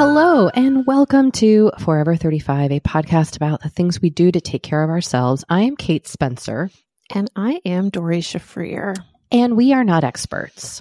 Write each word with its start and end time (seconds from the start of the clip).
Hello, 0.00 0.48
and 0.48 0.86
welcome 0.86 1.30
to 1.32 1.72
Forever 1.78 2.16
35, 2.16 2.72
a 2.72 2.80
podcast 2.80 3.36
about 3.36 3.60
the 3.60 3.68
things 3.68 4.00
we 4.00 4.08
do 4.08 4.32
to 4.32 4.40
take 4.40 4.62
care 4.62 4.82
of 4.82 4.88
ourselves. 4.88 5.44
I 5.46 5.64
am 5.64 5.76
Kate 5.76 6.08
Spencer, 6.08 6.70
And 7.14 7.30
I 7.36 7.60
am 7.66 7.90
Doree 7.90 8.22
Shafrir. 8.22 8.96
and 9.30 9.58
we 9.58 9.74
are 9.74 9.84
not 9.84 10.02
experts. 10.02 10.80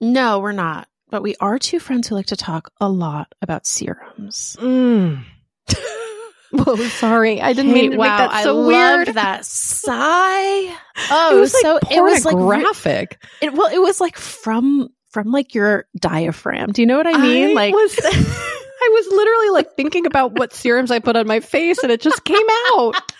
No, 0.00 0.40
we're 0.40 0.50
not. 0.50 0.88
But 1.08 1.22
we 1.22 1.36
are 1.36 1.60
two 1.60 1.78
friends 1.78 2.08
who 2.08 2.16
like 2.16 2.26
to 2.26 2.36
talk 2.36 2.72
a 2.80 2.88
lot 2.88 3.32
about 3.42 3.64
serums. 3.64 4.56
Mm. 4.58 5.22
Whoa, 6.50 6.74
sorry. 6.88 7.40
I 7.40 7.52
didn't 7.52 7.72
mean 7.72 7.92
to 7.92 7.96
wow, 7.96 8.18
make 8.18 8.30
that 8.30 8.42
so 8.42 8.60
I 8.60 8.66
weird. 8.66 9.06
loved 9.06 9.18
that 9.18 9.46
sigh. 9.46 10.74
Oh, 11.10 11.36
it 11.36 11.40
was 11.40 11.54
like 11.54 11.62
so 11.62 11.78
it 11.90 12.00
was 12.02 12.24
like 12.24 12.36
graphic. 12.36 13.22
it, 13.40 13.54
well, 13.54 13.72
it 13.72 13.80
was 13.80 14.00
like 14.00 14.18
from 14.18 14.88
from 15.12 15.30
like 15.30 15.54
your 15.54 15.86
diaphragm. 15.98 16.72
Do 16.72 16.82
you 16.82 16.86
know 16.86 16.96
what 16.96 17.06
I 17.06 17.16
mean? 17.20 17.50
I 17.50 17.52
like 17.54 17.74
was, 17.74 17.98
I 18.04 18.88
was 18.92 19.06
literally 19.12 19.50
like 19.50 19.76
thinking 19.76 20.06
about 20.06 20.38
what 20.38 20.52
serums 20.52 20.90
I 20.90 20.98
put 20.98 21.16
on 21.16 21.26
my 21.26 21.40
face, 21.40 21.82
and 21.82 21.92
it 21.92 22.00
just 22.00 22.24
came 22.24 22.46
out. 22.72 22.94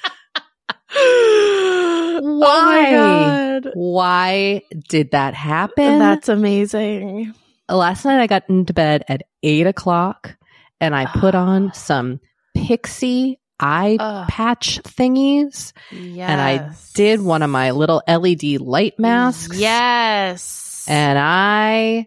Oh 0.95 2.21
my 2.23 2.39
Why? 2.39 2.91
god. 2.93 3.71
Why 3.75 4.63
did 4.89 5.13
that 5.13 5.33
happen? 5.35 5.99
That's 5.99 6.29
amazing. 6.29 7.35
last 7.69 8.05
night 8.05 8.21
I 8.21 8.27
got 8.27 8.49
into 8.51 8.75
bed 8.75 9.05
at 9.09 9.23
eight 9.43 9.67
o'clock 9.67 10.37
and 10.81 10.95
I 10.95 11.07
put 11.07 11.35
on 11.47 11.73
some 11.73 12.21
pixie 12.55 13.41
eye 13.59 13.97
Ugh. 13.99 14.29
patch 14.29 14.83
thingies 14.83 15.73
Yes. 15.91 16.29
and 16.31 16.41
I 16.41 16.75
did 16.95 17.23
one 17.23 17.43
of 17.43 17.49
my 17.51 17.71
little 17.71 18.03
LED 18.07 18.61
light 18.61 18.99
masks. 18.99 19.57
Yes. 19.59 20.69
And 20.89 21.19
I 21.19 22.07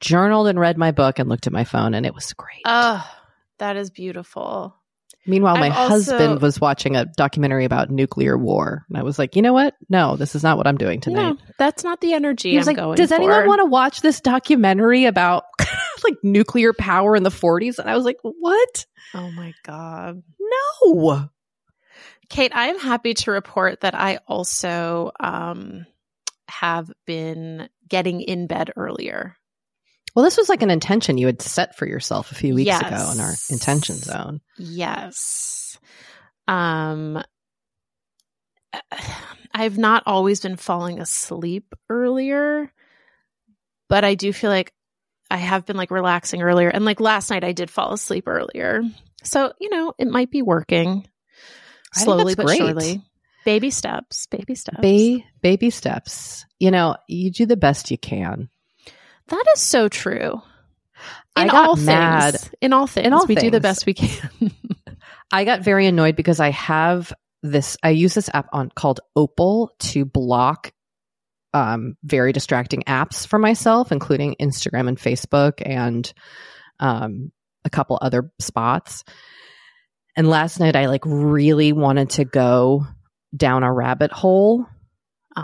journaled 0.00 0.48
and 0.48 0.58
read 0.58 0.76
my 0.76 0.92
book 0.92 1.18
and 1.18 1.28
looked 1.28 1.46
at 1.46 1.52
my 1.52 1.64
phone 1.64 1.94
and 1.94 2.06
it 2.06 2.14
was 2.14 2.32
great. 2.32 2.62
Oh, 2.64 3.08
that 3.58 3.76
is 3.76 3.90
beautiful. 3.90 4.76
Meanwhile, 5.26 5.56
my 5.56 5.70
also- 5.70 5.88
husband 5.88 6.40
was 6.40 6.60
watching 6.60 6.94
a 6.94 7.04
documentary 7.04 7.64
about 7.64 7.90
nuclear 7.90 8.38
war. 8.38 8.84
And 8.88 8.96
I 8.96 9.02
was 9.02 9.18
like, 9.18 9.34
you 9.34 9.42
know 9.42 9.52
what? 9.52 9.74
No, 9.88 10.16
this 10.16 10.34
is 10.36 10.42
not 10.42 10.56
what 10.56 10.66
I'm 10.66 10.78
doing 10.78 11.00
tonight. 11.00 11.32
No, 11.32 11.38
that's 11.58 11.82
not 11.82 12.00
the 12.00 12.12
energy 12.12 12.52
He 12.52 12.58
was 12.58 12.68
I'm 12.68 12.76
like, 12.76 12.96
"Does 12.96 13.10
anyone 13.10 13.46
want 13.46 13.60
to 13.60 13.64
watch 13.64 14.02
this 14.02 14.20
documentary 14.20 15.06
about 15.06 15.44
like 16.04 16.16
nuclear 16.22 16.72
power 16.72 17.16
in 17.16 17.24
the 17.24 17.30
40s?" 17.30 17.78
And 17.78 17.90
I 17.90 17.96
was 17.96 18.04
like, 18.04 18.18
"What? 18.22 18.86
Oh 19.14 19.30
my 19.32 19.52
god. 19.64 20.22
No." 20.38 21.28
Kate, 22.28 22.54
I 22.54 22.68
am 22.68 22.78
happy 22.78 23.14
to 23.14 23.30
report 23.30 23.80
that 23.80 23.94
I 23.94 24.18
also 24.26 25.12
um, 25.20 25.86
have 26.48 26.90
been 27.06 27.68
getting 27.88 28.20
in 28.20 28.46
bed 28.46 28.70
earlier. 28.76 29.36
Well, 30.14 30.24
this 30.24 30.36
was 30.38 30.48
like 30.48 30.62
an 30.62 30.70
intention 30.70 31.18
you 31.18 31.26
had 31.26 31.42
set 31.42 31.76
for 31.76 31.86
yourself 31.86 32.32
a 32.32 32.34
few 32.34 32.54
weeks 32.54 32.68
Yes. 32.68 32.80
ago 32.82 33.12
in 33.12 33.20
our 33.20 33.34
intention 33.50 33.96
zone. 33.96 34.40
Yes. 34.56 35.78
Um 36.48 37.22
I've 39.54 39.78
not 39.78 40.02
always 40.06 40.40
been 40.40 40.56
falling 40.56 41.00
asleep 41.00 41.74
earlier, 41.88 42.70
but 43.88 44.04
I 44.04 44.14
do 44.14 44.32
feel 44.32 44.50
like 44.50 44.72
I 45.30 45.38
have 45.38 45.66
been 45.66 45.76
like 45.76 45.90
relaxing 45.90 46.42
earlier 46.42 46.68
and 46.68 46.84
like 46.84 47.00
last 47.00 47.30
night 47.30 47.42
I 47.44 47.52
did 47.52 47.70
fall 47.70 47.92
asleep 47.92 48.28
earlier. 48.28 48.82
So, 49.22 49.52
you 49.60 49.70
know, 49.70 49.92
it 49.98 50.08
might 50.08 50.30
be 50.30 50.42
working 50.42 51.06
slowly 51.92 52.34
but 52.34 52.46
great. 52.46 52.58
surely. 52.58 53.02
Baby 53.46 53.70
steps, 53.70 54.26
baby 54.26 54.56
steps. 54.56 54.80
Ba- 54.82 55.22
baby 55.40 55.70
steps. 55.70 56.44
You 56.58 56.72
know, 56.72 56.96
you 57.06 57.30
do 57.30 57.46
the 57.46 57.56
best 57.56 57.92
you 57.92 57.96
can. 57.96 58.48
That 59.28 59.44
is 59.54 59.60
so 59.60 59.88
true. 59.88 60.42
I 61.36 61.42
In 61.42 61.48
got 61.48 61.68
all 61.68 61.76
mad. 61.76 62.34
things, 62.34 62.50
in 62.60 62.72
all 62.72 62.88
things, 62.88 63.06
In 63.06 63.12
all 63.12 63.24
we 63.24 63.36
do 63.36 63.50
the 63.52 63.60
best 63.60 63.86
we 63.86 63.94
can. 63.94 64.50
I 65.32 65.44
got 65.44 65.60
very 65.62 65.86
annoyed 65.86 66.16
because 66.16 66.40
I 66.40 66.50
have 66.50 67.12
this 67.44 67.76
I 67.84 67.90
use 67.90 68.14
this 68.14 68.28
app 68.34 68.48
on 68.52 68.70
called 68.74 68.98
Opal 69.14 69.72
to 69.78 70.04
block 70.04 70.72
um 71.54 71.96
very 72.02 72.32
distracting 72.32 72.82
apps 72.82 73.28
for 73.28 73.38
myself 73.38 73.92
including 73.92 74.34
Instagram 74.40 74.88
and 74.88 74.98
Facebook 74.98 75.62
and 75.64 76.12
um 76.80 77.30
a 77.64 77.70
couple 77.70 77.96
other 78.02 78.32
spots. 78.40 79.04
And 80.16 80.28
last 80.28 80.58
night 80.58 80.74
I 80.74 80.86
like 80.86 81.02
really 81.04 81.72
wanted 81.72 82.10
to 82.10 82.24
go 82.24 82.86
down 83.34 83.62
a 83.62 83.72
rabbit 83.72 84.12
hole. 84.12 84.66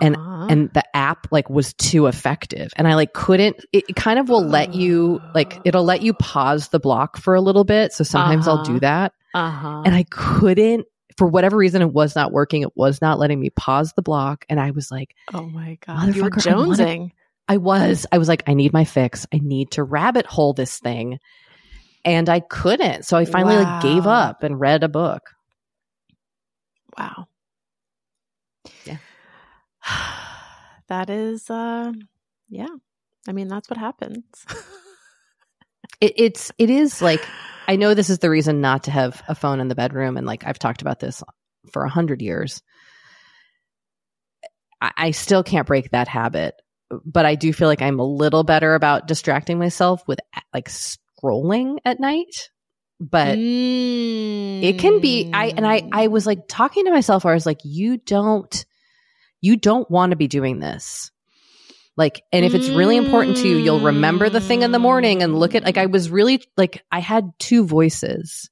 And- 0.00 0.16
Uh-huh. 0.16 0.46
and 0.48 0.70
the 0.72 0.84
app 0.96 1.26
like 1.30 1.50
was 1.50 1.74
too 1.74 2.06
effective. 2.06 2.72
And 2.76 2.88
i 2.88 2.94
like 2.94 3.12
couldn't 3.12 3.62
it, 3.72 3.84
kind 3.94 4.18
of 4.18 4.30
will 4.30 4.42
let 4.46 4.74
you 4.74 5.20
like 5.34 5.60
it'll 5.66 5.84
let 5.84 6.00
you 6.00 6.14
pause 6.14 6.68
the 6.68 6.80
block 6.80 7.18
for 7.18 7.34
a 7.34 7.42
little 7.42 7.64
bit. 7.64 7.92
So 7.92 8.02
sometimes 8.02 8.48
i'll 8.48 8.54
Uh-huh. 8.60 8.72
do 8.72 8.80
that. 8.80 9.12
Uh-huh. 9.34 9.82
and 9.84 9.94
i 9.94 10.04
couldn't 10.10 10.86
for 11.18 11.26
whatever 11.26 11.58
reason 11.58 11.82
it 11.82 11.92
was 11.92 12.16
not 12.16 12.32
working. 12.32 12.62
It 12.62 12.74
was 12.74 13.02
not 13.02 13.18
letting 13.18 13.38
me 13.38 13.50
pause 13.50 13.92
the 13.94 14.00
block. 14.00 14.46
And 14.48 14.58
i 14.58 14.70
was 14.70 14.90
like 14.90 15.14
Oh 15.34 15.42
my 15.42 15.76
god, 15.86 16.14
you 16.16 16.22
were 16.22 16.30
Motherfucker, 16.30 16.50
I 16.52 16.56
wanna- 16.56 16.74
jonesing. 16.84 17.10
i 17.48 17.56
was. 17.58 18.06
I 18.10 18.16
was 18.16 18.28
like 18.28 18.44
i 18.46 18.54
need 18.54 18.72
my 18.72 18.84
fix. 18.86 19.26
I 19.30 19.40
need 19.42 19.72
to 19.72 19.84
rabbit 19.84 20.24
hole 20.24 20.54
this 20.54 20.78
thing. 20.78 21.18
And 22.02 22.30
i 22.30 22.40
couldn't. 22.40 23.04
So 23.04 23.18
i 23.18 23.26
finally 23.26 23.56
like 23.62 23.82
gave 23.82 24.06
up 24.06 24.42
and 24.42 24.58
read 24.58 24.84
a 24.84 24.88
book. 24.88 25.34
Wow. 26.98 27.26
That 30.88 31.08
is, 31.08 31.48
uh, 31.48 31.92
yeah. 32.50 32.66
I 33.26 33.32
mean, 33.32 33.48
that's 33.48 33.70
what 33.70 33.78
happens. 33.78 34.24
it, 36.00 36.12
it's 36.16 36.52
it 36.58 36.68
is 36.68 37.00
like 37.00 37.24
I 37.66 37.76
know 37.76 37.94
this 37.94 38.10
is 38.10 38.18
the 38.18 38.28
reason 38.28 38.60
not 38.60 38.84
to 38.84 38.90
have 38.90 39.22
a 39.28 39.34
phone 39.34 39.60
in 39.60 39.68
the 39.68 39.74
bedroom, 39.74 40.16
and 40.16 40.26
like 40.26 40.44
I've 40.46 40.58
talked 40.58 40.82
about 40.82 41.00
this 41.00 41.22
for 41.72 41.84
a 41.84 41.88
hundred 41.88 42.20
years. 42.20 42.62
I, 44.80 44.92
I 44.96 45.10
still 45.12 45.42
can't 45.42 45.66
break 45.66 45.90
that 45.92 46.08
habit, 46.08 46.54
but 46.90 47.24
I 47.24 47.36
do 47.36 47.52
feel 47.52 47.68
like 47.68 47.82
I'm 47.82 48.00
a 48.00 48.04
little 48.04 48.44
better 48.44 48.74
about 48.74 49.06
distracting 49.06 49.58
myself 49.58 50.06
with 50.06 50.18
like 50.52 50.68
scrolling 50.68 51.78
at 51.84 52.00
night. 52.00 52.50
But 53.00 53.36
it 53.38 54.78
can 54.78 55.00
be 55.00 55.30
I 55.32 55.46
and 55.56 55.66
I 55.66 55.88
I 55.90 56.08
was 56.08 56.26
like 56.26 56.46
talking 56.48 56.84
to 56.84 56.92
myself 56.92 57.24
I 57.26 57.34
was 57.34 57.46
like, 57.46 57.60
you 57.64 57.96
don't 57.96 58.64
you 59.42 59.56
don't 59.56 59.90
want 59.90 60.12
to 60.12 60.16
be 60.16 60.28
doing 60.28 60.60
this. 60.60 61.10
Like, 61.94 62.22
and 62.32 62.42
if 62.42 62.54
it's 62.54 62.70
really 62.70 62.96
important 62.96 63.36
to 63.38 63.48
you, 63.48 63.58
you'll 63.58 63.80
remember 63.80 64.30
the 64.30 64.40
thing 64.40 64.62
in 64.62 64.72
the 64.72 64.78
morning 64.78 65.22
and 65.22 65.38
look 65.38 65.54
at 65.54 65.62
like 65.62 65.76
I 65.76 65.86
was 65.86 66.08
really 66.08 66.42
like 66.56 66.82
I 66.90 67.00
had 67.00 67.32
two 67.38 67.66
voices. 67.66 68.48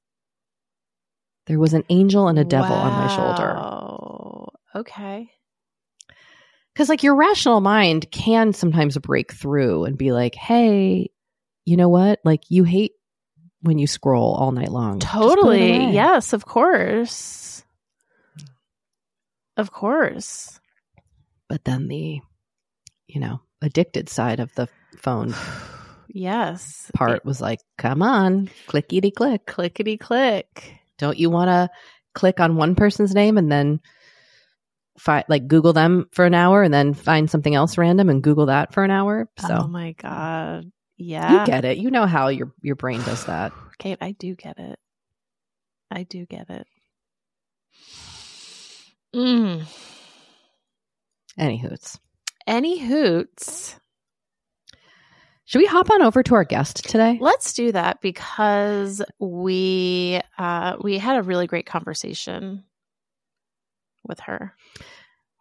There 1.47 1.59
was 1.59 1.73
an 1.73 1.83
angel 1.89 2.27
and 2.27 2.37
a 2.37 2.43
devil 2.43 2.75
on 2.75 2.91
my 2.91 3.15
shoulder. 3.15 3.55
Wow. 3.55 4.51
Okay. 4.75 5.31
Because 6.73 6.87
like 6.87 7.01
your 7.01 7.15
rational 7.15 7.61
mind 7.61 8.11
can 8.11 8.53
sometimes 8.53 8.95
break 8.99 9.33
through 9.33 9.85
and 9.85 9.97
be 9.97 10.11
like, 10.11 10.35
hey, 10.35 11.09
you 11.65 11.77
know 11.77 11.89
what? 11.89 12.19
Like 12.23 12.43
you 12.49 12.63
hate 12.63 12.93
when 13.61 13.79
you 13.79 13.87
scroll 13.87 14.35
all 14.35 14.51
night 14.51 14.71
long. 14.71 14.99
Just 14.99 15.11
put 15.11 15.23
it 15.23 15.35
Totally. 15.35 15.91
Yes, 15.93 16.33
of 16.33 16.45
course. 16.45 17.63
Of 19.57 19.71
course. 19.71 20.60
But 21.51 21.65
then 21.65 21.89
the, 21.89 22.21
you 23.07 23.19
know, 23.19 23.41
addicted 23.61 24.07
side 24.07 24.39
of 24.39 24.55
the 24.55 24.69
phone 24.95 25.35
yes. 26.07 26.89
part 26.93 27.25
was 27.25 27.41
like, 27.41 27.59
come 27.77 28.01
on, 28.01 28.49
clickety 28.67 29.11
click. 29.11 29.45
Clickety 29.45 29.97
click. 29.97 30.75
Don't 30.97 31.19
you 31.19 31.29
want 31.29 31.49
to 31.49 31.69
click 32.15 32.39
on 32.39 32.55
one 32.55 32.75
person's 32.75 33.13
name 33.13 33.37
and 33.37 33.51
then 33.51 33.81
fi- 34.97 35.25
like 35.27 35.49
Google 35.49 35.73
them 35.73 36.07
for 36.13 36.23
an 36.23 36.33
hour 36.33 36.63
and 36.63 36.73
then 36.73 36.93
find 36.93 37.29
something 37.29 37.53
else 37.53 37.77
random 37.77 38.07
and 38.07 38.23
Google 38.23 38.45
that 38.45 38.73
for 38.73 38.85
an 38.85 38.91
hour? 38.91 39.27
So 39.45 39.63
oh 39.63 39.67
my 39.67 39.91
God. 39.91 40.71
Yeah. 40.95 41.41
you 41.41 41.45
get 41.45 41.65
it. 41.65 41.79
You 41.79 41.91
know 41.91 42.05
how 42.05 42.29
your 42.29 42.53
your 42.61 42.77
brain 42.77 43.01
does 43.01 43.25
that. 43.25 43.51
Kate, 43.77 43.97
I 43.99 44.11
do 44.11 44.35
get 44.35 44.57
it. 44.57 44.79
I 45.91 46.03
do 46.03 46.25
get 46.25 46.49
it. 46.49 46.67
Mm. 49.13 49.65
Any 51.37 51.57
hoots. 51.57 51.99
Any 52.47 52.79
hoots? 52.79 53.79
Should 55.45 55.59
we 55.59 55.65
hop 55.65 55.89
on 55.89 56.01
over 56.01 56.23
to 56.23 56.35
our 56.35 56.43
guest 56.43 56.89
today? 56.89 57.17
Let's 57.19 57.53
do 57.53 57.71
that 57.73 58.01
because 58.01 59.01
we 59.19 60.21
uh, 60.37 60.77
we 60.81 60.97
had 60.97 61.17
a 61.17 61.23
really 61.23 61.47
great 61.47 61.65
conversation 61.65 62.63
with 64.07 64.19
her. 64.21 64.55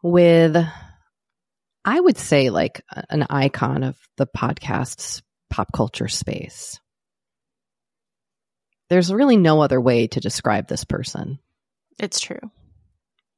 With, 0.03 0.57
I 1.85 2.01
would 2.01 2.17
say, 2.19 2.51
like 2.51 2.83
an 3.09 3.27
icon 3.31 3.85
of 3.85 3.97
the 4.17 4.27
podcast's 4.27 5.23
pop 5.49 5.69
culture 5.73 6.09
space. 6.09 6.81
There's 8.89 9.13
really 9.13 9.37
no 9.37 9.61
other 9.61 9.81
way 9.81 10.09
to 10.09 10.21
describe 10.21 10.67
this 10.67 10.85
person. 10.85 11.39
It's 11.99 12.19
true. 12.19 12.41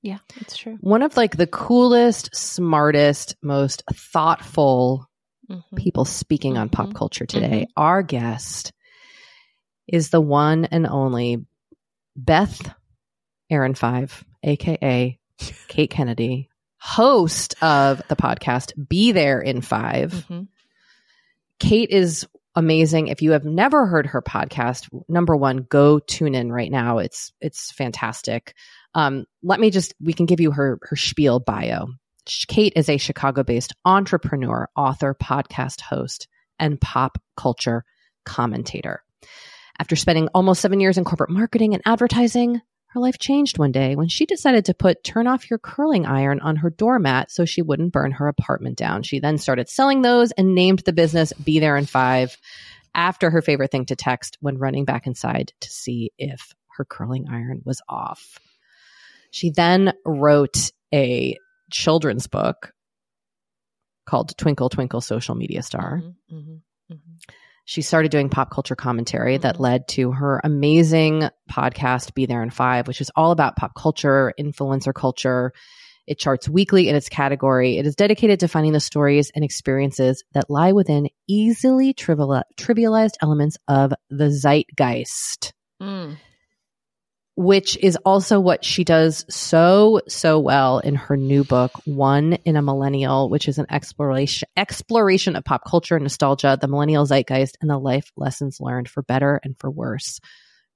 Yeah, 0.03 0.19
it's 0.41 0.57
true. 0.57 0.79
One 0.81 1.03
of 1.03 1.17
like 1.17 1.37
the 1.37 1.47
coolest, 1.47 2.35
smartest, 2.35 3.37
most 3.43 3.85
thoughtful 3.93 5.09
Mhm. 5.49 5.63
people 5.77 6.05
speaking 6.05 6.59
on 6.59 6.69
pop 6.69 6.89
Mhm. 6.89 6.95
culture 6.95 7.27
today. 7.27 7.67
Our 7.77 8.03
guest 8.03 8.73
is 9.87 10.11
the 10.11 10.21
one 10.21 10.65
and 10.67 10.87
only 10.87 11.45
Beth 12.17 12.61
Aaron 13.51 13.75
Five, 13.75 14.25
aka 14.43 15.19
Kate 15.69 15.91
Kennedy, 15.91 16.49
host 16.79 17.55
of 17.63 18.03
the 18.09 18.17
podcast 18.17 18.73
Be 18.89 19.13
There 19.13 19.41
in 19.41 19.61
5 19.61 20.13
Mhm. 20.29 20.49
Kate 21.59 21.91
is 21.91 22.27
amazing. 22.55 23.09
If 23.09 23.23
you 23.23 23.33
have 23.33 23.45
never 23.45 23.87
heard 23.87 24.07
her 24.07 24.23
podcast, 24.23 24.89
number 25.09 25.37
one, 25.37 25.59
go 25.69 25.99
tune 25.99 26.35
in 26.35 26.53
right 26.53 26.71
now. 26.71 26.99
It's 26.99 27.33
it's 27.41 27.71
fantastic. 27.73 28.55
Um, 28.95 29.27
let 29.43 29.61
me 29.61 29.71
just 29.71 29.95
we 30.01 30.13
can 30.13 30.27
give 30.27 30.41
you 30.41 30.51
her 30.51 30.79
her 30.83 30.97
spiel 30.97 31.41
bio. 31.41 31.89
Kate 32.47 32.75
is 32.77 32.89
a 32.89 32.99
Chicago-based 32.99 33.73
entrepreneur, 33.85 34.69
author, 34.77 35.15
podcast 35.15 35.81
host, 35.81 36.29
and 36.59 36.81
pop 36.81 37.19
culture 37.37 37.85
commentator. 38.25 39.03
After 39.79 39.97
spending 39.97 40.29
almost 40.29 40.61
seven 40.61 40.79
years 40.79 40.99
in 40.99 41.05
corporate 41.05 41.31
marketing 41.31 41.75
and 41.75 41.83
advertising, 41.85 42.61
her 42.89 43.01
life 43.01 43.19
changed 43.19 43.59
one 43.59 43.73
day 43.73 43.97
when 43.97 44.09
she 44.09 44.27
decided 44.27 44.67
to 44.67 44.75
put 44.75 45.03
turn 45.03 45.27
off 45.27 45.49
your 45.49 45.59
curling 45.59 46.05
iron 46.05 46.41
on 46.41 46.57
her 46.57 46.69
doormat 46.71 47.31
so 47.31 47.47
she 47.47 47.63
wouldn't 47.63 47.93
burn 47.93 48.13
her 48.13 48.29
apartment 48.29 48.77
down. 48.77 49.03
She 49.03 49.19
then 49.19 49.39
started 49.39 49.69
selling 49.69 50.03
those 50.03 50.31
and 50.33 50.55
named 50.55 50.81
the 50.81 50.93
business 50.93 51.33
Be 51.33 51.59
There 51.59 51.79
in 51.79 51.87
Five 51.87 52.37
after 52.95 53.31
her 53.31 53.41
favorite 53.41 53.71
thing 53.71 53.87
to 53.87 53.97
text 53.97 54.37
when 54.41 54.59
running 54.59 54.85
back 54.85 55.07
inside 55.07 55.53
to 55.61 55.71
see 55.71 56.13
if 56.19 56.53
her 56.77 56.85
curling 56.85 57.27
iron 57.31 57.63
was 57.65 57.81
off. 57.89 58.39
She 59.33 59.51
then 59.51 59.93
wrote 60.05 60.71
a 60.95 61.37
children's 61.73 62.27
book 62.27 62.73
called 64.07 64.37
Twinkle 64.37 64.69
Twinkle 64.69 65.01
Social 65.01 65.35
Media 65.35 65.63
Star. 65.63 66.03
Mhm, 66.05 66.15
mhm, 66.33 66.61
mhm. 66.93 66.99
She 67.65 67.81
started 67.81 68.11
doing 68.11 68.29
pop 68.29 68.51
culture 68.51 68.77
commentary 68.77 69.39
that 69.39 69.57
Mhm. 69.57 69.61
led 69.61 69.89
to 69.89 70.13
her 70.13 70.41
amazing 70.45 71.31
podcast, 71.51 72.13
Be 72.13 72.27
There 72.27 72.43
in 72.43 72.51
Five, 72.51 72.87
which 72.89 73.01
is 73.01 73.11
all 73.17 73.31
about 73.31 73.57
pop 73.57 73.75
culture, 73.75 74.35
influencer 74.39 74.93
culture. 74.93 75.53
It 76.07 76.19
charts 76.19 76.47
weekly 76.49 76.89
in 76.89 76.97
its 76.97 77.09
category. 77.09 77.79
It 77.79 77.87
is 77.87 77.95
dedicated 77.95 78.41
to 78.41 78.49
finding 78.49 78.73
the 78.73 78.81
stories 78.81 79.31
and 79.35 79.45
experiences 79.45 80.25
that 80.33 80.51
lie 80.51 80.73
within 80.73 81.09
easily 81.27 81.95
trivial- 81.95 82.43
trivialized 82.59 83.15
elements 83.23 83.57
of 83.67 83.95
the 84.11 84.31
zeitgeist 84.31 85.55
Mm. 85.81 86.17
Which 87.35 87.79
is 87.79 87.97
also 88.05 88.39
what 88.39 88.63
she 88.65 88.85
does 88.85 89.25
so 89.29 90.01
so 90.07 90.39
well 90.39 90.81
in 90.81 90.95
her 90.95 91.17
new 91.17 91.45
book 91.45 91.73
one 91.87 92.35
in 92.45 92.57
a 92.57 92.63
millennial 92.63 93.31
which 93.31 93.49
is 93.49 93.57
an 93.59 93.67
exploration 93.71 94.47
exploration 94.57 95.35
of 95.35 95.45
pop 95.45 95.63
culture 95.67 95.99
nostalgia 95.99 96.59
the 96.61 96.69
millennial 96.69 97.07
zeitgeist 97.07 97.57
and 97.63 97.71
the 97.71 97.79
life 97.79 98.13
lessons 98.17 98.61
learned 98.61 98.89
for 98.89 99.03
better 99.03 99.41
and 99.43 99.57
for 99.59 99.71
worse 99.71 100.21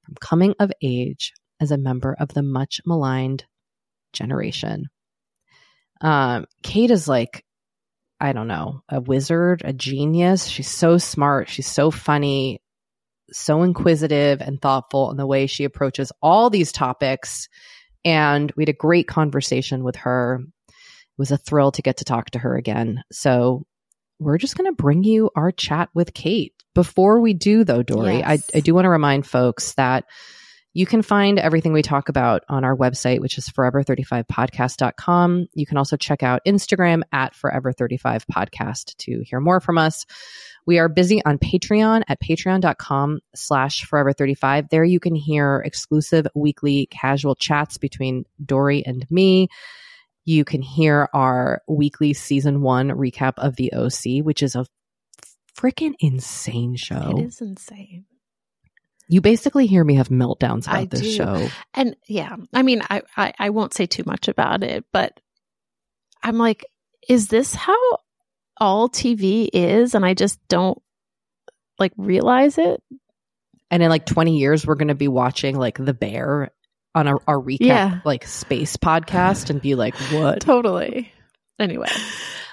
from 0.07 0.15
coming 0.21 0.55
of 0.59 0.73
age 0.81 1.35
as 1.61 1.71
a 1.71 1.79
member 1.79 2.17
of 2.19 2.29
the 2.29 2.43
much 2.43 2.81
maligned 2.87 3.45
generation. 4.13 4.87
Um 6.01 6.47
kate 6.63 6.91
is 6.91 7.09
like 7.09 7.45
i 8.21 8.33
don't 8.33 8.49
know 8.49 8.83
a 8.89 9.01
wizard 9.01 9.63
a 9.65 9.73
genius. 9.73 10.47
She's 10.47 10.71
so 10.71 10.99
smart. 10.99 11.49
She's 11.49 11.67
so 11.67 11.91
funny 11.91 12.61
so 13.33 13.63
inquisitive 13.63 14.41
and 14.41 14.61
thoughtful 14.61 15.11
in 15.11 15.17
the 15.17 15.27
way 15.27 15.47
she 15.47 15.65
approaches 15.65 16.13
all 16.23 16.51
these 16.51 16.73
topics. 16.73 17.49
And 18.05 18.53
we 18.57 18.63
had 18.63 18.69
a 18.69 18.73
great 18.73 19.09
conversation 19.09 19.83
with 19.83 19.97
her. 19.97 20.41
It 20.69 20.75
was 21.19 21.31
a 21.31 21.37
thrill 21.39 21.73
to 21.73 21.83
get 21.83 21.99
to 21.99 22.05
talk 22.05 22.31
to 22.31 22.39
her 22.39 22.57
again. 22.57 23.03
So 23.11 23.67
we're 24.19 24.39
just 24.39 24.57
going 24.57 24.71
to 24.71 24.83
bring 24.83 25.03
you 25.05 25.31
our 25.37 25.51
chat 25.53 25.89
with 25.95 26.15
Kate. 26.15 26.53
Before 26.75 27.21
we 27.21 27.33
do, 27.35 27.65
though, 27.65 27.83
Doree, 27.83 28.19
Yes. 28.19 28.51
I, 28.55 28.59
I 28.59 28.61
do 28.61 28.75
want 28.75 28.85
to 28.85 28.91
remind 28.91 29.27
folks 29.27 29.73
that 29.75 30.05
you 30.75 30.85
can 30.85 31.01
find 31.01 31.39
everything 31.39 31.73
we 31.73 31.81
talk 31.81 32.11
about 32.11 32.43
on 32.51 32.63
our 32.63 32.77
website, 32.77 33.21
which 33.21 33.39
is 33.39 33.49
forever35podcast.com. 33.49 35.47
You 35.55 35.67
can 35.67 35.79
also 35.79 35.97
check 35.97 36.23
out 36.23 36.43
Instagram 36.47 37.03
at 37.13 37.35
forever35podcast 37.35 38.97
to 38.99 39.23
hear 39.25 39.41
more 39.41 39.61
from 39.61 39.79
us. 39.79 40.05
We 40.67 40.79
are 40.81 40.89
busy 40.89 41.25
on 41.25 41.39
Patreon 41.39 42.03
at 42.09 42.21
patreon.com 42.21 43.21
slash 43.35 43.87
forever35. 43.89 44.69
There 44.69 44.85
you 44.85 44.99
can 44.99 45.15
hear 45.15 45.63
exclusive 45.65 46.27
weekly 46.35 46.87
casual 46.87 47.37
chats 47.37 47.79
between 47.79 48.25
Doree 48.45 48.83
and 48.85 49.07
me. 49.11 49.49
You 50.25 50.45
can 50.45 50.63
hear 50.63 51.09
our 51.15 51.63
weekly 51.69 52.13
season 52.15 52.63
one 52.63 52.89
recap 52.89 53.35
of 53.37 53.55
the 53.55 53.73
OC, 53.73 54.25
which 54.25 54.43
is 54.43 54.57
a 54.57 54.67
freaking 55.57 55.95
insane 56.01 56.75
show. 56.75 57.15
It 57.17 57.23
is 57.27 57.41
insane. 57.41 58.07
You 59.09 59.21
basically 59.21 59.67
hear 59.69 59.85
me 59.85 59.95
have 59.95 60.09
meltdowns 60.09 60.65
about 60.65 60.77
I 60.77 60.85
this 60.87 61.01
do. 61.01 61.13
show. 61.13 61.49
And 61.75 61.95
yeah, 62.09 62.35
I 62.53 62.63
mean, 62.63 62.83
I, 62.91 63.03
I, 63.17 63.33
I 63.39 63.51
won't 63.51 63.73
say 63.73 63.87
too 63.87 64.03
much 64.05 64.27
about 64.27 64.65
it, 64.65 64.85
but 64.93 65.21
I'm 66.25 66.39
like, 66.39 66.67
is 67.09 67.29
this 67.29 67.55
how 67.55 67.79
all 68.59 68.89
TV 68.89 69.49
is? 69.53 69.95
And 69.95 70.05
I 70.05 70.15
just 70.15 70.39
don't 70.49 70.81
like 71.79 71.93
realize 71.97 72.59
it. 72.59 72.83
And 73.71 73.83
in 73.83 73.91
like 73.91 74.07
20 74.07 74.39
years, 74.39 74.67
we're 74.67 74.77
going 74.77 74.89
to 74.89 74.95
be 74.95 75.09
watching 75.09 75.57
like 75.57 75.77
The 75.77 75.95
Bear 75.95 76.53
on 76.95 77.09
our, 77.09 77.21
our 77.27 77.39
recap, 77.39 77.59
Yeah. 77.61 78.01
like 78.05 78.27
space 78.27 78.77
podcast 78.77 79.51
and 79.51 79.61
be 79.61 79.75
like, 79.75 79.95
what? 80.13 80.41
Totally. 80.41 81.13
Anyway, 81.59 81.89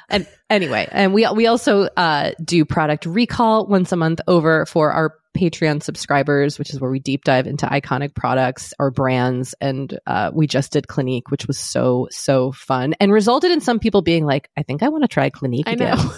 And 0.10 0.27
anyway, 0.53 0.88
and 0.91 1.13
we 1.13 1.27
we 1.33 1.48
also 1.48 1.83
uh, 1.83 2.31
do 2.43 2.65
product 2.65 3.05
recall 3.05 3.65
once 3.67 3.91
a 3.91 3.95
month 3.95 4.22
over 4.27 4.65
for 4.65 4.91
our 4.91 5.15
Patreon 5.36 5.81
subscribers, 5.81 6.60
which 6.60 6.69
is 6.69 6.79
where 6.79 6.91
we 6.91 7.00
deep 7.00 7.24
dive 7.24 7.48
into 7.48 7.65
iconic 7.65 8.13
products 8.13 8.74
or 8.77 8.91
brands. 8.91 9.55
And 9.60 9.98
uh, 10.05 10.31
we 10.33 10.48
just 10.48 10.72
did 10.72 10.88
Clinique, 10.88 11.29
which 11.31 11.48
was 11.48 11.57
so 11.57 12.07
so 12.12 12.51
fun 12.51 12.93
and 13.00 13.12
resulted 13.12 13.51
in 13.51 13.62
some 13.62 13.79
people 13.79 14.01
being 14.01 14.25
like, 14.25 14.50
"I 14.55 14.63
think 14.63 14.83
I 14.83 14.89
want 14.89 15.03
to 15.03 15.07
try 15.07 15.29
Clinique 15.29 15.67
I 15.67 15.72
again." 15.74 15.98
know. 15.98 16.13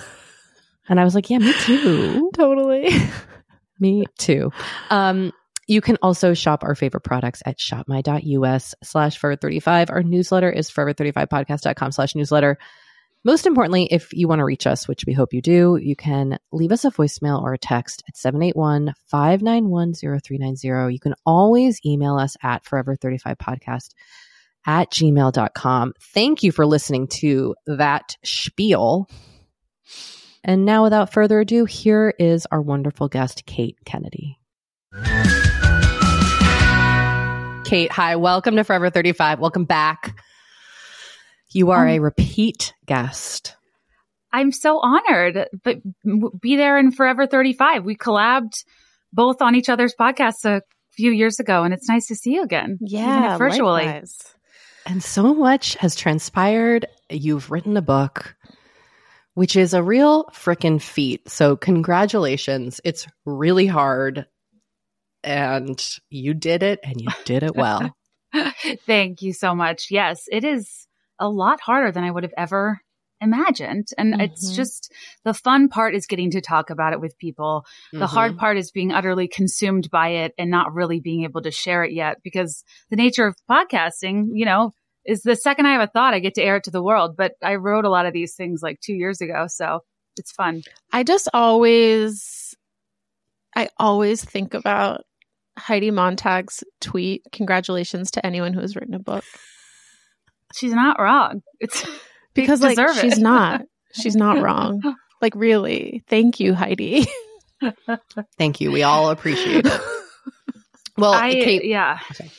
And 0.87 0.99
I 0.99 1.03
was 1.03 1.15
like, 1.15 1.29
"Yeah, 1.29 1.39
me 1.39 1.53
too, 1.61 2.29
totally. 2.35 2.89
me 3.79 4.05
too." 4.17 4.51
Um, 4.89 5.31
you 5.67 5.81
can 5.81 5.97
also 6.01 6.33
shop 6.33 6.63
our 6.63 6.75
favorite 6.75 7.01
products 7.01 7.41
at 7.45 7.59
shopmy.us 7.59 8.75
slash 8.83 9.19
forever35. 9.19 9.89
Our 9.89 10.03
newsletter 10.03 10.49
is 10.51 10.69
forever35podcast.com 10.69 11.91
slash 11.91 12.15
newsletter. 12.15 12.59
Most 13.25 13.47
importantly, 13.47 13.87
if 13.89 14.13
you 14.13 14.27
want 14.27 14.37
to 14.37 14.45
reach 14.45 14.67
us, 14.67 14.87
which 14.87 15.03
we 15.07 15.13
hope 15.13 15.33
you 15.33 15.41
do, 15.41 15.79
you 15.81 15.95
can 15.95 16.37
leave 16.51 16.71
us 16.71 16.85
a 16.85 16.91
voicemail 16.91 17.41
or 17.41 17.53
a 17.53 17.57
text 17.57 18.03
at 18.07 18.15
781 18.15 18.93
591 19.07 19.95
0390. 19.95 20.93
You 20.93 20.99
can 20.99 21.15
always 21.25 21.79
email 21.83 22.19
us 22.19 22.37
at 22.43 22.63
forever35podcast 22.63 23.95
at 24.67 24.91
gmail.com. 24.91 25.93
Thank 25.99 26.43
you 26.43 26.51
for 26.51 26.67
listening 26.67 27.07
to 27.07 27.55
that 27.65 28.15
spiel. 28.23 29.09
And 30.43 30.63
now, 30.63 30.83
without 30.83 31.11
further 31.11 31.39
ado, 31.39 31.65
here 31.65 32.13
is 32.19 32.45
our 32.51 32.61
wonderful 32.61 33.07
guest, 33.07 33.47
Kate 33.47 33.79
Kennedy. 33.85 34.37
Kate, 37.65 37.91
hi. 37.91 38.17
Welcome 38.17 38.55
to 38.57 38.63
Forever 38.63 38.91
35. 38.91 39.39
Welcome 39.39 39.65
back. 39.65 40.14
You 41.51 41.71
are 41.71 41.87
um, 41.87 41.93
a 41.93 41.99
repeat 41.99 42.73
guest. 42.85 43.55
I'm 44.31 44.51
so 44.51 44.79
honored. 44.79 45.47
But 45.63 45.77
be 46.41 46.57
there 46.57 46.77
in 46.77 46.91
Forever 46.91 47.25
35. 47.25 47.85
We 47.85 47.95
collabed 47.95 48.63
both 49.13 49.41
on 49.41 49.55
each 49.55 49.69
other's 49.69 49.95
podcasts 49.95 50.43
a 50.43 50.61
few 50.91 51.11
years 51.11 51.39
ago, 51.39 51.63
and 51.63 51.73
it's 51.73 51.87
nice 51.87 52.07
to 52.07 52.15
see 52.15 52.33
you 52.33 52.43
again. 52.43 52.77
Yeah, 52.81 53.37
virtually. 53.37 53.85
Likewise. 53.85 54.35
And 54.85 55.03
so 55.03 55.33
much 55.33 55.75
has 55.75 55.95
transpired. 55.95 56.85
You've 57.09 57.49
written 57.49 57.77
a 57.77 57.81
book, 57.81 58.35
which 59.33 59.55
is 59.55 59.73
a 59.73 59.81
real 59.81 60.25
freaking 60.25 60.81
feat. 60.81 61.29
So, 61.29 61.55
congratulations. 61.55 62.81
It's 62.83 63.07
really 63.25 63.67
hard. 63.67 64.27
And 65.23 65.83
you 66.09 66.35
did 66.35 66.61
it 66.61 66.79
and 66.83 67.01
you 67.01 67.07
did 67.23 67.41
it 67.41 67.55
well. 67.55 67.95
Thank 68.85 69.23
you 69.23 69.33
so 69.33 69.55
much. 69.55 69.87
Yes, 69.89 70.25
it 70.31 70.43
is 70.43 70.87
a 71.19 71.29
lot 71.29 71.59
harder 71.61 71.91
than 71.91 72.03
I 72.03 72.11
would 72.11 72.23
have 72.23 72.33
ever 72.37 72.79
imagined. 73.21 73.87
And 73.97 74.13
mm-hmm. 74.13 74.21
it's 74.21 74.55
just 74.55 74.91
the 75.23 75.33
fun 75.33 75.69
part 75.69 75.95
is 75.95 76.05
getting 76.05 76.31
to 76.31 76.41
talk 76.41 76.69
about 76.69 76.93
it 76.93 77.01
with 77.01 77.17
people. 77.17 77.65
The 77.91 77.99
mm-hmm. 77.99 78.05
hard 78.05 78.37
part 78.37 78.57
is 78.57 78.71
being 78.71 78.91
utterly 78.91 79.27
consumed 79.27 79.89
by 79.89 80.09
it 80.09 80.33
and 80.37 80.51
not 80.51 80.73
really 80.73 80.99
being 80.99 81.23
able 81.23 81.41
to 81.41 81.51
share 81.51 81.83
it 81.83 81.93
yet 81.93 82.17
because 82.23 82.63
the 82.89 82.95
nature 82.95 83.25
of 83.25 83.35
podcasting, 83.49 84.27
you 84.33 84.45
know, 84.45 84.71
is 85.05 85.21
the 85.21 85.35
second 85.35 85.65
I 85.65 85.73
have 85.73 85.81
a 85.81 85.87
thought, 85.87 86.13
I 86.13 86.19
get 86.19 86.35
to 86.35 86.43
air 86.43 86.57
it 86.57 86.63
to 86.65 86.71
the 86.71 86.83
world. 86.83 87.15
But 87.17 87.33
I 87.43 87.55
wrote 87.55 87.85
a 87.85 87.89
lot 87.89 88.05
of 88.05 88.13
these 88.13 88.35
things 88.35 88.61
like 88.61 88.79
two 88.81 88.93
years 88.93 89.21
ago. 89.21 89.45
So 89.47 89.81
it's 90.17 90.31
fun. 90.31 90.63
I 90.91 91.03
just 91.03 91.29
always, 91.33 92.55
I 93.55 93.69
always 93.77 94.23
think 94.23 94.53
about 94.53 95.03
Heidi 95.57 95.91
Montag's 95.91 96.63
tweet. 96.81 97.23
Congratulations 97.31 98.11
to 98.11 98.25
anyone 98.25 98.53
who 98.53 98.61
has 98.61 98.75
written 98.75 98.93
a 98.93 98.99
book. 98.99 99.23
She's 100.55 100.73
not 100.73 100.99
wrong. 100.99 101.41
It's 101.59 101.85
because 102.33 102.61
like 102.61 102.77
she's 102.99 103.19
not. 103.19 103.65
She's 103.93 104.15
not 104.17 104.41
wrong. 104.41 104.81
Like 105.21 105.35
really. 105.35 106.03
Thank 106.09 106.41
you, 106.41 106.53
Heidi. 106.53 107.07
Thank 108.37 108.59
you. 108.59 108.69
We 108.69 108.83
all 108.83 109.09
appreciate 109.09 109.65
it. 109.65 109.81
Well, 110.97 111.13
I, 111.13 111.31
Kate, 111.31 111.63
yeah. 111.63 111.99
Okay. 112.11 112.29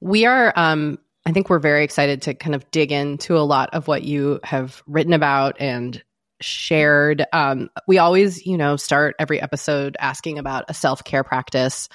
We 0.00 0.26
are 0.26 0.52
um 0.56 0.98
I 1.26 1.32
think 1.32 1.48
we're 1.48 1.60
very 1.60 1.84
excited 1.84 2.22
to 2.22 2.34
kind 2.34 2.56
of 2.56 2.68
dig 2.72 2.90
into 2.90 3.36
a 3.36 3.46
lot 3.46 3.70
of 3.72 3.86
what 3.86 4.02
you 4.02 4.40
have 4.42 4.82
written 4.86 5.12
about 5.12 5.60
and 5.60 6.02
shared. 6.40 7.24
Um, 7.32 7.70
we 7.86 7.98
always, 7.98 8.44
you 8.44 8.58
know, 8.58 8.76
start 8.76 9.14
every 9.18 9.40
episode 9.40 9.96
asking 9.98 10.38
about 10.38 10.64
a 10.68 10.74
self 10.74 11.04
care 11.04 11.24
practice. 11.24 11.88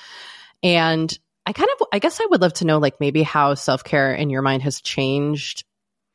And 0.63 1.17
I 1.49 1.51
kind 1.51 1.69
of, 1.79 1.87
I 1.91 1.97
guess 1.97 2.21
I 2.21 2.27
would 2.29 2.41
love 2.41 2.53
to 2.53 2.65
know, 2.65 2.77
like, 2.77 2.99
maybe 2.99 3.23
how 3.23 3.55
self 3.55 3.83
care 3.83 4.13
in 4.13 4.29
your 4.29 4.43
mind 4.43 4.61
has 4.61 4.81
changed 4.81 5.63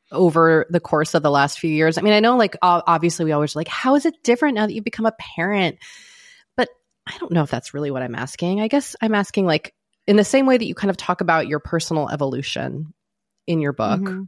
over 0.09 0.65
the 0.69 0.79
course 0.79 1.13
of 1.13 1.23
the 1.23 1.29
last 1.29 1.59
few 1.59 1.69
years. 1.69 1.97
I 1.97 2.01
mean, 2.03 2.13
I 2.13 2.21
know, 2.21 2.37
like, 2.37 2.55
obviously, 2.61 3.25
we 3.25 3.33
always 3.33 3.53
like, 3.53 3.67
how 3.67 3.95
is 3.95 4.05
it 4.05 4.23
different 4.23 4.55
now 4.55 4.65
that 4.65 4.73
you've 4.73 4.85
become 4.85 5.05
a 5.05 5.11
parent? 5.35 5.75
But 6.55 6.69
I 7.05 7.17
don't 7.17 7.33
know 7.33 7.43
if 7.43 7.51
that's 7.51 7.73
really 7.73 7.91
what 7.91 8.01
I'm 8.01 8.15
asking. 8.15 8.61
I 8.61 8.69
guess 8.69 8.95
I'm 9.01 9.13
asking, 9.13 9.45
like, 9.45 9.73
in 10.07 10.15
the 10.15 10.23
same 10.23 10.45
way 10.45 10.55
that 10.57 10.65
you 10.65 10.73
kind 10.73 10.89
of 10.89 10.95
talk 10.95 11.19
about 11.19 11.49
your 11.49 11.59
personal 11.59 12.07
evolution 12.07 12.93
in 13.45 13.59
your 13.59 13.73
book, 13.73 13.99
mm-hmm. 13.99 14.23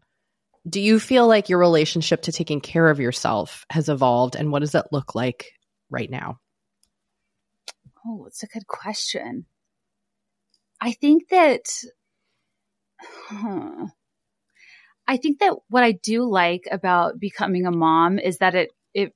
do 0.69 0.81
you 0.81 0.99
feel 0.99 1.25
like 1.25 1.47
your 1.47 1.59
relationship 1.59 2.23
to 2.23 2.33
taking 2.33 2.59
care 2.59 2.89
of 2.89 2.99
yourself 2.99 3.65
has 3.69 3.87
evolved? 3.87 4.35
And 4.35 4.51
what 4.51 4.59
does 4.59 4.73
that 4.73 4.91
look 4.91 5.15
like 5.15 5.53
right 5.89 6.11
now? 6.11 6.39
Oh, 8.05 8.25
it's 8.25 8.43
a 8.43 8.47
good 8.47 8.67
question. 8.67 9.45
I 10.79 10.91
think 10.91 11.29
that, 11.29 11.61
huh, 12.99 13.87
I 15.07 15.17
think 15.17 15.39
that 15.39 15.55
what 15.69 15.83
I 15.83 15.93
do 15.93 16.23
like 16.23 16.67
about 16.69 17.19
becoming 17.19 17.65
a 17.65 17.71
mom 17.71 18.19
is 18.19 18.37
that 18.37 18.55
it, 18.55 18.71
it 18.93 19.13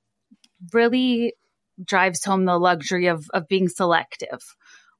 really 0.73 1.33
drives 1.83 2.23
home 2.23 2.45
the 2.45 2.57
luxury 2.57 3.07
of, 3.07 3.25
of 3.33 3.47
being 3.47 3.67
selective 3.67 4.41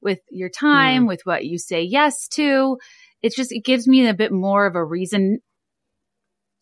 with 0.00 0.18
your 0.30 0.48
time, 0.48 1.04
mm. 1.04 1.08
with 1.08 1.22
what 1.24 1.44
you 1.44 1.58
say 1.58 1.82
yes 1.82 2.28
to. 2.28 2.78
It's 3.22 3.36
just, 3.36 3.52
it 3.52 3.64
gives 3.64 3.86
me 3.86 4.06
a 4.06 4.14
bit 4.14 4.32
more 4.32 4.66
of 4.66 4.74
a 4.74 4.84
reason 4.84 5.40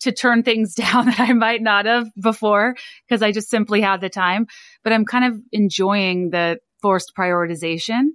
to 0.01 0.13
turn 0.13 0.43
things 0.43 0.75
down 0.77 1.07
that 1.07 1.21
I 1.21 1.33
might 1.33 1.63
not 1.63 1.87
have 1.87 2.09
before 2.21 2.75
because 3.07 3.23
I 3.23 3.33
just 3.33 3.49
simply 3.49 3.81
had 3.81 4.01
the 4.01 4.11
time. 4.11 4.47
But 4.83 4.93
I'm 4.93 5.05
kind 5.05 5.25
of 5.25 5.41
enjoying 5.53 6.31
the 6.31 6.59
forced 6.83 7.13
prioritization. 7.17 8.11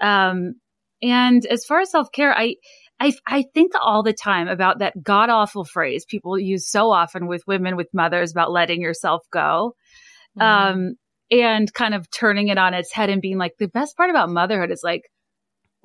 Um, 0.00 0.56
and 1.02 1.44
as 1.46 1.64
far 1.64 1.80
as 1.80 1.90
self 1.90 2.10
care, 2.12 2.36
I, 2.36 2.56
I, 2.98 3.12
I 3.26 3.44
think 3.54 3.72
all 3.80 4.02
the 4.02 4.12
time 4.12 4.48
about 4.48 4.78
that 4.78 5.02
god 5.02 5.30
awful 5.30 5.64
phrase 5.64 6.04
people 6.06 6.38
use 6.38 6.68
so 6.68 6.90
often 6.90 7.26
with 7.26 7.42
women, 7.46 7.76
with 7.76 7.88
mothers 7.92 8.32
about 8.32 8.50
letting 8.52 8.80
yourself 8.80 9.22
go. 9.30 9.74
Mm. 10.38 10.42
Um, 10.42 10.94
and 11.30 11.72
kind 11.74 11.94
of 11.94 12.08
turning 12.10 12.48
it 12.48 12.58
on 12.58 12.72
its 12.72 12.92
head 12.92 13.10
and 13.10 13.20
being 13.20 13.36
like, 13.36 13.52
the 13.58 13.66
best 13.66 13.96
part 13.96 14.10
about 14.10 14.30
motherhood 14.30 14.70
is 14.70 14.82
like 14.84 15.02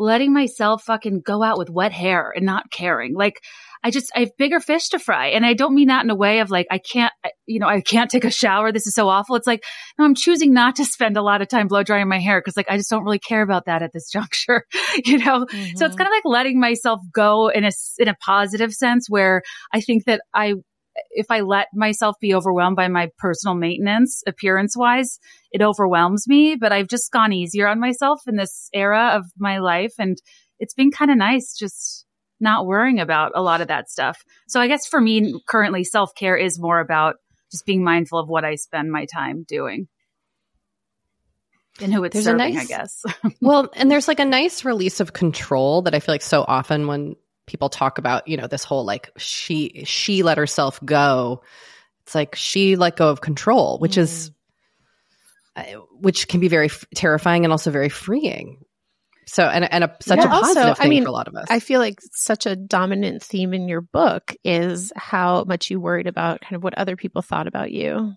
letting 0.01 0.33
myself 0.33 0.83
fucking 0.83 1.21
go 1.21 1.43
out 1.43 1.57
with 1.57 1.69
wet 1.69 1.91
hair 1.91 2.33
and 2.35 2.45
not 2.45 2.71
caring. 2.71 3.13
Like, 3.13 3.41
I 3.83 3.89
just, 3.89 4.11
I 4.15 4.21
have 4.21 4.37
bigger 4.37 4.59
fish 4.59 4.89
to 4.89 4.99
fry. 4.99 5.27
And 5.27 5.45
I 5.45 5.53
don't 5.53 5.73
mean 5.73 5.87
that 5.87 6.03
in 6.03 6.09
a 6.09 6.15
way 6.15 6.39
of 6.39 6.51
like, 6.51 6.67
I 6.69 6.77
can't, 6.77 7.13
you 7.47 7.59
know, 7.59 7.67
I 7.67 7.81
can't 7.81 8.11
take 8.11 8.25
a 8.25 8.31
shower. 8.31 8.71
This 8.71 8.85
is 8.85 8.93
so 8.93 9.09
awful. 9.09 9.35
It's 9.35 9.47
like, 9.47 9.63
no, 9.97 10.05
I'm 10.05 10.13
choosing 10.13 10.53
not 10.53 10.75
to 10.75 10.85
spend 10.85 11.17
a 11.17 11.21
lot 11.21 11.41
of 11.41 11.47
time 11.47 11.67
blow 11.67 11.81
drying 11.81 12.07
my 12.07 12.19
hair 12.19 12.39
because 12.39 12.55
like, 12.55 12.69
I 12.69 12.77
just 12.77 12.89
don't 12.89 13.03
really 13.03 13.19
care 13.19 13.41
about 13.41 13.65
that 13.65 13.81
at 13.81 13.91
this 13.91 14.09
juncture, 14.11 14.65
you 15.03 15.17
know? 15.17 15.45
Mm-hmm. 15.45 15.77
So 15.77 15.85
it's 15.85 15.95
kind 15.95 16.07
of 16.07 16.11
like 16.11 16.25
letting 16.25 16.59
myself 16.59 16.99
go 17.11 17.49
in 17.49 17.63
a, 17.63 17.71
in 17.97 18.07
a 18.07 18.15
positive 18.15 18.71
sense 18.73 19.09
where 19.09 19.41
I 19.73 19.81
think 19.81 20.05
that 20.05 20.21
I, 20.33 20.55
if 21.09 21.27
I 21.29 21.41
let 21.41 21.67
myself 21.73 22.15
be 22.19 22.33
overwhelmed 22.33 22.75
by 22.75 22.87
my 22.87 23.09
personal 23.17 23.55
maintenance 23.55 24.23
appearance 24.27 24.75
wise, 24.77 25.19
it 25.51 25.61
overwhelms 25.61 26.27
me. 26.27 26.55
But 26.55 26.71
I've 26.71 26.87
just 26.87 27.11
gone 27.11 27.33
easier 27.33 27.67
on 27.67 27.79
myself 27.79 28.21
in 28.27 28.35
this 28.35 28.69
era 28.73 29.11
of 29.15 29.25
my 29.37 29.59
life. 29.59 29.93
And 29.99 30.17
it's 30.59 30.73
been 30.73 30.91
kind 30.91 31.11
of 31.11 31.17
nice 31.17 31.55
just 31.57 32.05
not 32.39 32.65
worrying 32.65 32.99
about 32.99 33.31
a 33.35 33.41
lot 33.41 33.61
of 33.61 33.67
that 33.67 33.89
stuff. 33.89 34.23
So 34.47 34.59
I 34.59 34.67
guess 34.67 34.87
for 34.87 34.99
me, 34.99 35.41
currently 35.47 35.83
self 35.83 36.13
care 36.15 36.35
is 36.35 36.59
more 36.59 36.79
about 36.79 37.15
just 37.51 37.65
being 37.65 37.83
mindful 37.83 38.19
of 38.19 38.29
what 38.29 38.45
I 38.45 38.55
spend 38.55 38.91
my 38.91 39.05
time 39.05 39.45
doing 39.47 39.87
and 41.79 41.93
who 41.93 42.03
it's 42.03 42.13
there's 42.13 42.25
serving, 42.25 42.55
nice, 42.55 42.65
I 42.65 42.67
guess. 42.67 43.03
well, 43.41 43.69
and 43.75 43.89
there's 43.89 44.07
like 44.07 44.19
a 44.19 44.25
nice 44.25 44.65
release 44.65 44.99
of 44.99 45.13
control 45.13 45.83
that 45.83 45.95
I 45.95 45.99
feel 45.99 46.13
like 46.13 46.21
so 46.21 46.43
often 46.47 46.87
when 46.87 47.15
people 47.51 47.69
talk 47.69 47.97
about, 47.97 48.27
you 48.27 48.37
know, 48.37 48.47
this 48.47 48.63
whole 48.63 48.85
like 48.85 49.11
she 49.17 49.83
she 49.85 50.23
let 50.23 50.37
herself 50.37 50.79
go. 50.83 51.43
It's 52.03 52.15
like 52.15 52.35
she 52.35 52.77
let 52.77 52.95
go 52.95 53.09
of 53.09 53.21
control, 53.21 53.77
which 53.79 53.95
mm. 53.95 53.99
is 53.99 54.31
uh, 55.55 55.63
which 55.99 56.27
can 56.27 56.39
be 56.39 56.47
very 56.47 56.67
f- 56.67 56.85
terrifying 56.95 57.43
and 57.43 57.51
also 57.51 57.69
very 57.69 57.89
freeing. 57.89 58.63
So, 59.27 59.43
and, 59.43 59.71
and 59.71 59.83
a, 59.83 59.95
such 60.01 60.17
yeah, 60.17 60.25
a 60.25 60.27
positive 60.29 60.63
also, 60.63 60.81
thing 60.81 60.87
I 60.87 60.89
mean, 60.89 61.03
for 61.03 61.09
a 61.09 61.13
lot 61.13 61.27
of 61.27 61.35
us. 61.35 61.47
I 61.49 61.59
feel 61.59 61.79
like 61.79 61.99
such 62.13 62.45
a 62.45 62.55
dominant 62.55 63.21
theme 63.23 63.53
in 63.53 63.69
your 63.69 63.81
book 63.81 64.35
is 64.43 64.91
how 64.95 65.43
much 65.45 65.69
you 65.69 65.79
worried 65.79 66.07
about 66.07 66.41
kind 66.41 66.55
of 66.55 66.63
what 66.63 66.77
other 66.77 66.95
people 66.95 67.21
thought 67.21 67.47
about 67.47 67.71
you. 67.71 68.13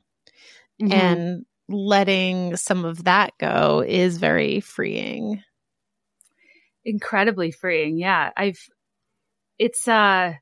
Mm-hmm. 0.82 0.92
And 0.92 1.46
letting 1.68 2.56
some 2.56 2.84
of 2.84 3.04
that 3.04 3.32
go 3.38 3.84
is 3.86 4.18
very 4.18 4.60
freeing. 4.60 5.42
Incredibly 6.84 7.52
freeing. 7.52 7.96
Yeah. 7.98 8.30
I've, 8.36 8.68
it's, 9.58 9.86
uh, 9.88 10.32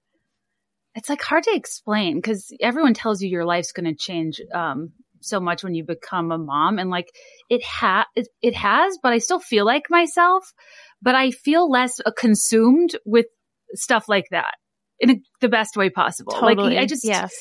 it's 0.95 1.09
like 1.09 1.23
hard 1.23 1.45
to 1.45 1.55
explain 1.55 2.17
because 2.17 2.55
everyone 2.61 2.95
tells 2.95 3.23
you 3.23 3.29
your 3.29 3.45
life's 3.45 3.73
going 3.73 3.87
to 3.87 3.95
change 3.95 4.41
um, 4.55 4.93
so 5.21 5.41
much 5.41 5.65
when 5.65 5.75
you 5.75 5.85
become 5.85 6.33
a 6.33 6.39
mom 6.39 6.79
and 6.79 6.91
like 6.91 7.09
it 7.49 7.63
ha 7.65 8.07
it, 8.15 8.29
it 8.43 8.55
has 8.55 8.99
but 9.03 9.13
i 9.13 9.19
still 9.19 9.41
feel 9.41 9.65
like 9.65 9.85
myself 9.89 10.53
but 11.01 11.15
i 11.15 11.31
feel 11.31 11.71
less 11.71 12.01
uh, 12.05 12.11
consumed 12.17 12.97
with 13.05 13.27
stuff 13.75 14.09
like 14.09 14.27
that 14.31 14.55
in 15.01 15.11
a, 15.11 15.15
the 15.41 15.49
best 15.49 15.77
way 15.77 15.91
possible 15.91 16.33
totally. 16.33 16.75
like 16.75 16.83
i 16.83 16.87
just 16.87 17.05
yes 17.05 17.33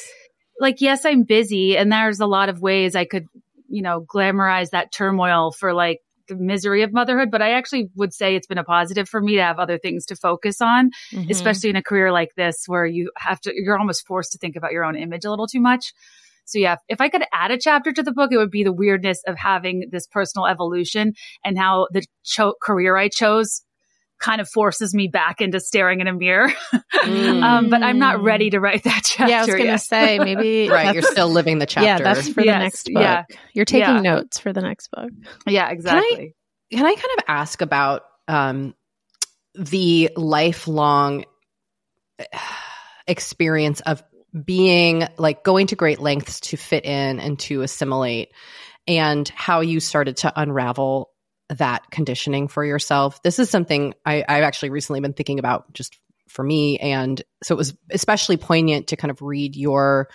like 0.60 0.80
yes 0.80 1.06
i'm 1.06 1.24
busy 1.24 1.78
and 1.78 1.92
there's 1.92 2.20
a 2.20 2.28
lot 2.28 2.50
of 2.50 2.62
ways 2.62 2.96
i 2.96 3.06
could 3.06 3.25
you 3.68 3.82
know 3.82 4.01
glamorize 4.01 4.70
that 4.70 4.92
turmoil 4.92 5.51
for 5.51 5.74
like 5.74 6.00
the 6.38 6.44
misery 6.44 6.82
of 6.84 6.94
motherhood, 6.94 7.30
but 7.32 7.42
I 7.42 7.52
actually 7.52 7.90
would 7.96 8.14
say 8.14 8.36
it's 8.36 8.48
been 8.48 8.58
a 8.58 8.64
positive 8.64 9.08
for 9.10 9.22
me 9.22 9.36
to 9.36 9.44
have 9.44 9.60
other 9.60 9.78
things 9.78 10.06
to 10.08 10.16
focus 10.16 10.62
on, 10.62 10.92
mm-hmm. 11.12 11.30
especially 11.30 11.70
in 11.70 11.76
a 11.76 11.84
career 11.84 12.12
like 12.12 12.36
this 12.36 12.64
where 12.68 12.86
you 12.86 13.12
have 13.18 13.40
to, 13.42 13.54
you're 13.54 13.78
almost 13.78 14.06
forced 14.08 14.32
to 14.32 14.38
think 14.38 14.56
about 14.56 14.72
your 14.72 14.84
own 14.84 14.96
image 14.96 15.26
a 15.26 15.30
little 15.30 15.48
too 15.48 15.62
much. 15.62 15.94
So 16.46 16.60
yeah, 16.60 16.78
if 16.90 17.00
I 17.00 17.10
could 17.10 17.24
add 17.34 17.52
a 17.52 17.58
chapter 17.58 17.92
to 17.94 18.04
the 18.04 18.12
book, 18.12 18.32
it 18.32 18.38
would 18.38 18.52
be 18.52 18.64
the 18.64 18.74
weirdness 18.74 19.22
of 19.28 19.38
having 19.38 19.88
this 19.92 20.08
personal 20.08 20.48
evolution 20.48 21.14
and 21.46 21.58
how 21.58 21.88
the 21.92 22.04
cho- 22.24 22.56
career 22.62 22.98
I 22.98 23.10
chose 23.10 23.62
kind 24.22 24.40
of 24.40 24.48
forces 24.48 24.94
me 24.94 25.08
back 25.08 25.42
into 25.42 25.60
staring 25.60 26.00
in 26.00 26.08
a 26.08 26.13
mirror. 26.13 26.51
Mm. 27.01 27.42
um, 27.42 27.70
but 27.70 27.82
I'm 27.82 27.98
not 27.98 28.22
ready 28.22 28.51
to 28.51 28.60
write 28.60 28.84
that 28.84 29.01
chapter. 29.04 29.32
Yeah, 29.32 29.40
I 29.40 29.46
was 29.46 29.56
going 29.56 29.72
to 29.72 29.80
say 29.80 30.20
maybe 30.20 30.70
right. 30.70 30.94
You're 30.94 31.01
still 31.01 31.30
living 31.30 31.58
the 31.58 31.66
chapter. 31.66 31.88
Yeah, 31.88 31.98
that's 31.98 32.30
for 32.30 32.42
yes, 32.42 32.56
the 32.56 32.60
next 32.60 32.94
book. 32.94 33.01
Yeah, 33.01 33.24
you're 33.54 33.66
taking 33.66 33.96
yeah. 33.96 34.01
notes 34.01 34.38
for 34.38 34.54
the 34.54 34.62
next 34.62 34.92
book. 34.92 35.10
Yeah, 35.48 35.72
exactly. 35.72 36.36
Can 36.70 36.78
I, 36.78 36.78
can 36.78 36.86
I 36.86 36.94
kind 36.94 37.18
of 37.18 37.24
ask 37.28 37.62
about 37.62 38.04
um, 38.28 38.75
the 39.56 40.12
lifelong 40.16 41.25
experience 43.08 43.82
of 43.82 44.04
being 44.46 45.08
like 45.18 45.44
going 45.44 45.68
to 45.68 45.75
great 45.75 46.00
lengths 46.00 46.40
to 46.42 46.58
fit 46.58 46.86
in 46.86 47.20
and 47.20 47.40
to 47.40 47.62
assimilate 47.62 48.30
and 48.88 49.28
how 49.30 49.62
you 49.62 49.80
started 49.80 50.18
to 50.18 50.34
unravel 50.36 51.11
that 51.58 51.89
conditioning 51.91 52.48
for 52.48 52.63
yourself. 52.63 53.22
This 53.24 53.39
is 53.39 53.50
something 53.50 53.93
I, 54.05 54.24
I've 54.27 54.43
actually 54.43 54.70
recently 54.70 55.01
been 55.01 55.13
thinking 55.13 55.39
about 55.39 55.72
just 55.74 56.00
for 56.27 56.43
me. 56.43 56.77
And 56.77 57.22
so 57.43 57.55
it 57.55 57.58
was 57.58 57.75
especially 57.89 58.38
poignant 58.38 58.88
to 58.88 58.96
kind 58.96 59.12
of 59.12 59.22
read 59.22 59.55
your 59.55 60.10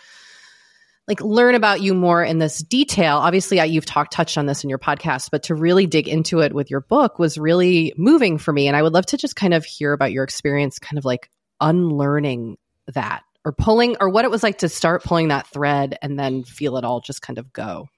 like 1.08 1.20
learn 1.20 1.54
about 1.54 1.82
you 1.82 1.94
more 1.94 2.24
in 2.24 2.38
this 2.38 2.58
detail. 2.58 3.18
Obviously, 3.18 3.62
you've 3.64 3.86
talked 3.86 4.12
touched 4.12 4.36
on 4.36 4.46
this 4.46 4.64
in 4.64 4.70
your 4.70 4.78
podcast, 4.78 5.30
but 5.30 5.44
to 5.44 5.54
really 5.54 5.86
dig 5.86 6.08
into 6.08 6.40
it 6.40 6.52
with 6.52 6.70
your 6.70 6.80
book 6.80 7.18
was 7.18 7.38
really 7.38 7.92
moving 7.96 8.38
for 8.38 8.52
me. 8.52 8.66
And 8.66 8.76
I 8.76 8.82
would 8.82 8.92
love 8.92 9.06
to 9.06 9.16
just 9.16 9.36
kind 9.36 9.54
of 9.54 9.64
hear 9.64 9.92
about 9.92 10.10
your 10.10 10.24
experience, 10.24 10.78
kind 10.80 10.98
of 10.98 11.04
like 11.04 11.30
unlearning 11.60 12.56
that 12.88 13.22
or 13.44 13.52
pulling, 13.52 13.96
or 14.00 14.08
what 14.08 14.24
it 14.24 14.30
was 14.32 14.42
like 14.42 14.58
to 14.58 14.68
start 14.68 15.04
pulling 15.04 15.28
that 15.28 15.46
thread 15.46 15.96
and 16.02 16.18
then 16.18 16.42
feel 16.42 16.76
it 16.76 16.84
all 16.84 17.00
just 17.00 17.22
kind 17.22 17.38
of 17.38 17.52
go. 17.52 17.88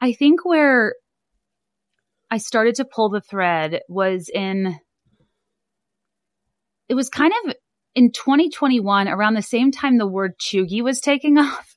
I 0.00 0.12
think 0.12 0.44
where 0.44 0.94
I 2.30 2.38
started 2.38 2.76
to 2.76 2.84
pull 2.84 3.08
the 3.08 3.20
thread 3.20 3.80
was 3.88 4.28
in, 4.32 4.78
it 6.88 6.94
was 6.94 7.08
kind 7.08 7.32
of 7.44 7.54
in 7.94 8.12
2021, 8.12 9.08
around 9.08 9.34
the 9.34 9.42
same 9.42 9.72
time 9.72 9.98
the 9.98 10.06
word 10.06 10.38
cheugy 10.38 10.82
was 10.82 11.00
taking 11.00 11.38
off. 11.38 11.76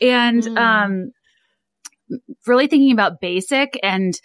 And 0.00 0.42
mm. 0.42 0.58
um, 0.58 1.12
really 2.46 2.66
thinking 2.66 2.92
about 2.92 3.20
basic 3.20 3.78
and 3.82 4.18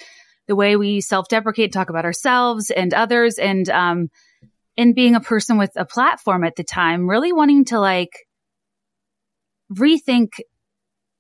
the 0.48 0.56
way 0.56 0.76
we 0.76 1.02
self-deprecate, 1.02 1.72
talk 1.72 1.90
about 1.90 2.06
ourselves 2.06 2.72
and 2.72 2.94
others, 2.94 3.38
and 3.38 3.70
um, 3.70 4.10
and 4.78 4.96
being 4.96 5.16
a 5.16 5.20
person 5.20 5.58
with 5.58 5.72
a 5.76 5.86
platform 5.86 6.44
at 6.44 6.56
the 6.56 6.64
time, 6.64 7.08
really 7.08 7.32
wanting 7.32 7.66
to 7.66 7.80
like 7.80 8.26
rethink 9.72 10.30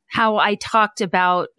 how 0.07 0.37
I 0.37 0.55
talked 0.55 1.01
about 1.01 1.49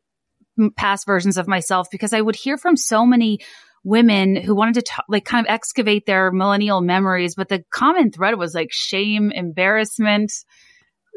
past 0.77 1.07
versions 1.07 1.37
of 1.37 1.49
myself 1.49 1.89
because 1.91 2.13
I 2.13 2.21
would 2.21 2.37
hear 2.37 2.57
from 2.57 2.77
so 2.77 3.07
many 3.07 3.41
women 3.83 4.37
who 4.37 4.55
wanted 4.55 4.85
to 4.85 5.03
like 5.09 5.25
kind 5.25 5.47
of 5.47 5.51
excavate 5.51 6.07
their 6.07 6.31
millennial 6.31 6.81
memories, 6.81 7.35
but 7.35 7.49
the 7.49 7.65
common 7.71 8.11
thread 8.13 8.39
was 8.39 8.55
like 8.55 8.69
shame, 8.71 9.31
embarrassment, 9.31 10.33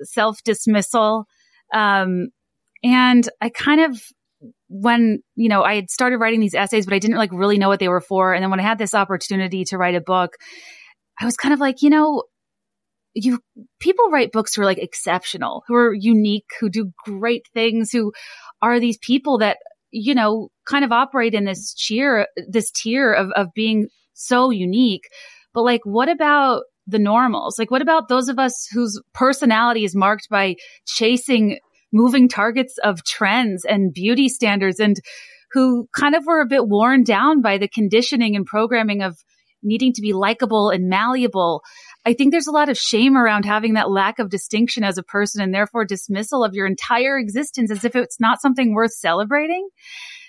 self 0.04 0.42
dismissal. 0.44 1.26
Um, 1.74 2.30
and 2.84 3.28
I 3.42 3.50
kind 3.50 3.82
of, 3.82 4.02
when, 4.68 5.20
you 5.36 5.50
know, 5.50 5.64
I 5.64 5.76
had 5.76 5.90
started 5.90 6.18
writing 6.18 6.40
these 6.40 6.56
essays, 6.56 6.86
but 6.86 6.94
I 6.94 7.00
didn't 7.00 7.18
like 7.18 7.32
really 7.32 7.58
know 7.58 7.70
what 7.70 7.80
they 7.80 7.88
were 7.88 8.02
for. 8.02 8.34
And 8.34 8.44
then 8.44 8.50
when 8.50 8.60
I 8.60 8.64
had 8.64 8.78
this 8.78 8.94
opportunity 8.94 9.66
to 9.66 9.78
write 9.78 9.96
a 9.96 10.02
book, 10.02 10.36
I 11.20 11.26
was 11.26 11.36
kind 11.36 11.54
of 11.54 11.60
like, 11.60 11.82
you 11.82 11.90
know, 11.90 12.24
you 13.14 13.40
people 13.80 14.10
write 14.10 14.32
books 14.32 14.56
who 14.56 14.62
are 14.62 14.66
like 14.66 14.80
exceptional, 14.80 15.64
who 15.68 15.76
are 15.76 15.94
unique, 15.94 16.50
who 16.60 16.70
do 16.70 16.92
great 17.06 17.48
things, 17.54 17.92
who 17.92 18.12
are 18.62 18.80
these 18.80 18.98
people 18.98 19.40
that 19.40 19.58
you 19.94 20.16
know, 20.16 20.50
kind 20.66 20.84
of 20.84 20.92
operate 20.92 21.36
in 21.36 21.46
this 21.46 21.74
cheer, 21.74 22.28
this 22.50 22.72
tier 22.72 23.14
of, 23.14 23.30
of 23.36 23.54
being 23.54 23.88
so 24.14 24.50
unique. 24.50 25.04
But 25.54 25.62
like, 25.62 25.82
what 25.84 26.10
about 26.10 26.64
the 26.88 27.00
normals? 27.00 27.60
Like, 27.60 27.70
what 27.70 27.84
about 27.84 28.10
those 28.10 28.28
of 28.28 28.40
us 28.40 28.68
whose 28.74 29.00
personality 29.14 29.86
is 29.86 29.96
marked 29.96 30.30
by 30.30 30.56
chasing 30.88 31.60
moving 31.94 32.28
targets 32.28 32.80
of 32.84 33.04
trends 33.06 33.66
and 33.66 33.94
beauty 33.94 34.28
standards 34.28 34.80
and 34.80 34.98
who 35.52 35.88
kind 35.96 36.16
of 36.16 36.26
were 36.26 36.42
a 36.42 36.48
bit 36.48 36.68
worn 36.68 37.04
down 37.04 37.44
by 37.44 37.60
the 37.60 37.68
conditioning 37.68 38.36
and 38.36 38.48
programming 38.48 39.04
of 39.04 39.16
needing 39.62 39.94
to 39.94 40.02
be 40.02 40.12
likable 40.12 40.72
and 40.72 40.90
malleable. 40.90 41.62
I 42.06 42.14
think 42.14 42.32
there's 42.32 42.48
a 42.48 42.52
lot 42.52 42.70
of 42.70 42.78
shame 42.78 43.16
around 43.16 43.46
having 43.46 43.76
that 43.76 43.90
lack 43.90 44.20
of 44.20 44.30
distinction 44.30 44.84
as 44.84 44.98
a 44.98 45.04
person 45.04 45.42
and 45.42 45.54
therefore 45.54 45.86
dismissal 45.86 46.44
of 46.44 46.54
your 46.54 46.66
entire 46.66 47.18
existence 47.18 47.72
as 47.72 47.86
if 47.86 47.96
it's 47.96 48.20
not 48.20 48.42
something 48.42 48.74
worth 48.74 48.94
celebrating. 48.94 49.70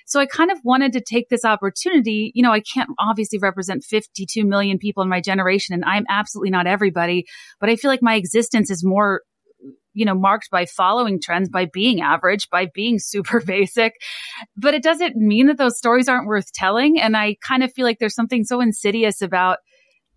So 0.07 0.21
I 0.21 0.27
kind 0.27 0.53
of 0.53 0.59
wanted 0.63 0.93
to 0.93 1.01
take 1.01 1.29
this 1.29 1.45
opportunity. 1.45 2.31
You 2.35 2.43
know, 2.43 2.53
I 2.53 2.61
can't 2.61 2.91
obviously 2.99 3.39
represent 3.39 3.85
52 3.85 4.45
million 4.45 4.79
people 4.79 5.03
in 5.03 5.09
my 5.09 5.21
generation 5.21 5.75
and 5.75 5.85
I'm 5.85 6.05
absolutely 6.09 6.51
not 6.51 6.67
everybody, 6.67 7.25
but 7.59 7.71
I 7.71 7.77
feel 7.77 7.91
like 7.91 8.03
my 8.03 8.15
existence 8.15 8.71
is 8.71 8.85
more 8.85 9.23
you 9.95 10.05
know, 10.05 10.15
marked 10.15 10.51
by 10.51 10.67
following 10.67 11.21
trends, 11.23 11.49
by 11.49 11.67
being 11.73 12.01
average, 12.01 12.51
by 12.51 12.67
being 12.75 12.99
super 12.99 13.41
basic. 13.41 13.95
But 14.57 14.75
it 14.75 14.83
doesn't 14.83 15.17
mean 15.17 15.47
that 15.47 15.57
those 15.57 15.79
stories 15.79 16.09
aren't 16.09 16.27
worth 16.27 16.53
telling. 16.53 17.01
And 17.01 17.17
I 17.17 17.37
kind 17.47 17.63
of 17.63 17.73
feel 17.73 17.85
like 17.85 17.99
there's 17.99 18.15
something 18.15 18.45
so 18.45 18.61
insidious 18.61 19.23
about 19.23 19.59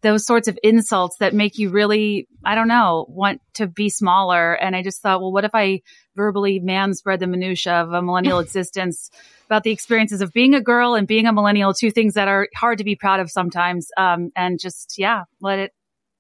those 0.08 0.26
sorts 0.26 0.48
of 0.48 0.58
insults 0.64 1.18
that 1.18 1.34
make 1.34 1.58
you 1.58 1.70
really, 1.70 2.30
I 2.46 2.56
don't 2.56 2.70
know, 2.70 3.06
want 3.10 3.42
to 3.56 3.68
be 3.68 3.90
smaller. 3.90 4.54
And 4.54 4.74
I 4.74 4.82
just 4.82 5.02
thought, 5.02 5.20
well, 5.20 5.34
what 5.34 5.44
if 5.44 5.52
I 5.54 5.82
verbally 6.16 6.60
man 6.60 6.94
spread 6.94 7.20
the 7.20 7.28
minutia 7.28 7.74
of 7.74 7.92
a 7.92 8.02
millennial 8.02 8.40
existence 8.48 9.10
about 9.48 9.64
the 9.64 9.72
experiences 9.72 10.22
of 10.22 10.32
being 10.32 10.54
a 10.54 10.62
girl 10.62 10.96
and 10.96 11.08
being 11.08 11.28
a 11.28 11.34
millennial, 11.34 11.74
two 11.74 11.92
things 11.92 12.14
that 12.14 12.30
are 12.30 12.48
hard 12.56 12.78
to 12.78 12.86
be 12.86 12.96
proud 12.96 13.20
of 13.20 13.30
sometimes. 13.30 13.90
Um, 13.98 14.32
and 14.34 14.58
just, 14.62 14.96
yeah, 14.98 15.24
let 15.42 15.60
it, 15.60 15.72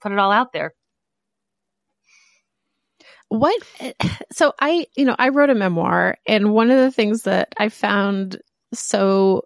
put 0.01 0.11
it 0.11 0.19
all 0.19 0.31
out 0.31 0.51
there. 0.51 0.73
What, 3.29 3.61
so 4.33 4.53
I, 4.59 4.87
you 4.97 5.05
know, 5.05 5.15
I 5.17 5.29
wrote 5.29 5.49
a 5.49 5.55
memoir 5.55 6.17
and 6.27 6.53
one 6.53 6.71
of 6.71 6.77
the 6.77 6.91
things 6.91 7.23
that 7.23 7.53
I 7.57 7.69
found 7.69 8.41
so 8.73 9.43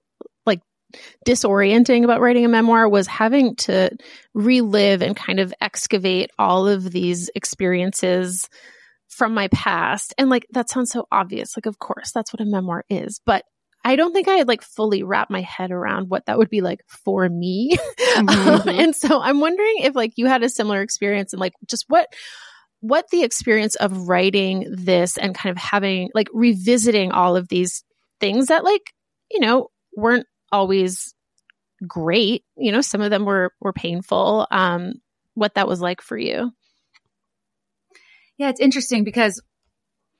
disorienting 1.26 2.04
about 2.04 2.22
writing 2.22 2.46
a 2.46 2.50
memoir 2.50 2.88
was 2.88 3.08
having 3.08 3.56
to 3.58 3.92
relive 4.34 5.02
and 5.02 5.16
kind 5.16 5.40
of 5.40 5.54
excavate 5.62 6.30
all 6.38 6.68
of 6.68 6.92
these 6.92 7.30
experiences 7.36 8.50
from 9.10 9.34
my 9.34 9.48
past. 9.50 10.14
And 10.18 10.30
like, 10.30 10.48
that 10.52 10.70
sounds 10.70 10.92
so 10.92 11.08
obvious. 11.12 11.58
Like, 11.58 11.66
of 11.66 11.80
course, 11.80 12.12
that's 12.12 12.34
what 12.34 12.42
a 12.42 12.46
memoir 12.46 12.86
is. 12.90 13.20
But 13.26 13.44
I 13.84 13.96
don't 13.96 14.14
think 14.14 14.28
I 14.28 14.36
had 14.36 14.48
like 14.48 14.62
fully 14.62 15.04
wrapped 15.04 15.32
my 15.32 15.42
head 15.42 15.72
around 15.72 16.10
what 16.10 16.26
that 16.26 16.38
would 16.38 16.50
be 16.50 16.62
like 16.62 16.82
for 16.88 17.28
me. 17.28 17.78
Mm-hmm. 18.12 18.50
um, 18.50 18.68
and 18.68 18.96
so 18.96 19.22
I'm 19.22 19.40
wondering 19.40 19.78
if 19.84 19.96
like 19.96 20.12
you 20.18 20.26
had 20.26 20.44
a 20.44 20.50
similar 20.50 20.82
experience 20.82 21.32
and 21.32 21.40
like 21.40 21.54
just 21.66 21.86
what 21.88 22.08
what 22.82 23.06
the 23.10 23.24
experience 23.24 23.76
of 23.76 24.10
writing 24.10 24.68
this 24.70 25.18
and 25.18 25.34
kind 25.34 25.56
of 25.56 25.58
having 25.58 26.10
like 26.14 26.28
revisiting 26.34 27.12
all 27.12 27.38
of 27.38 27.48
these 27.48 27.86
things 28.20 28.48
that 28.48 28.66
like 28.66 28.82
you 29.32 29.40
know 29.40 29.70
weren't 29.96 30.26
always 30.52 31.14
great. 31.88 32.44
You 32.58 32.72
know, 32.72 32.82
some 32.82 33.02
of 33.02 33.10
them 33.10 33.26
were 33.26 33.54
were 33.60 33.74
painful. 33.74 34.48
Um, 34.52 34.96
what 35.34 35.56
that 35.56 35.68
was 35.68 35.82
like 35.82 36.02
for 36.02 36.18
you? 36.18 36.52
Yeah, 38.38 38.50
it's 38.50 38.60
interesting 38.60 39.04
because 39.04 39.42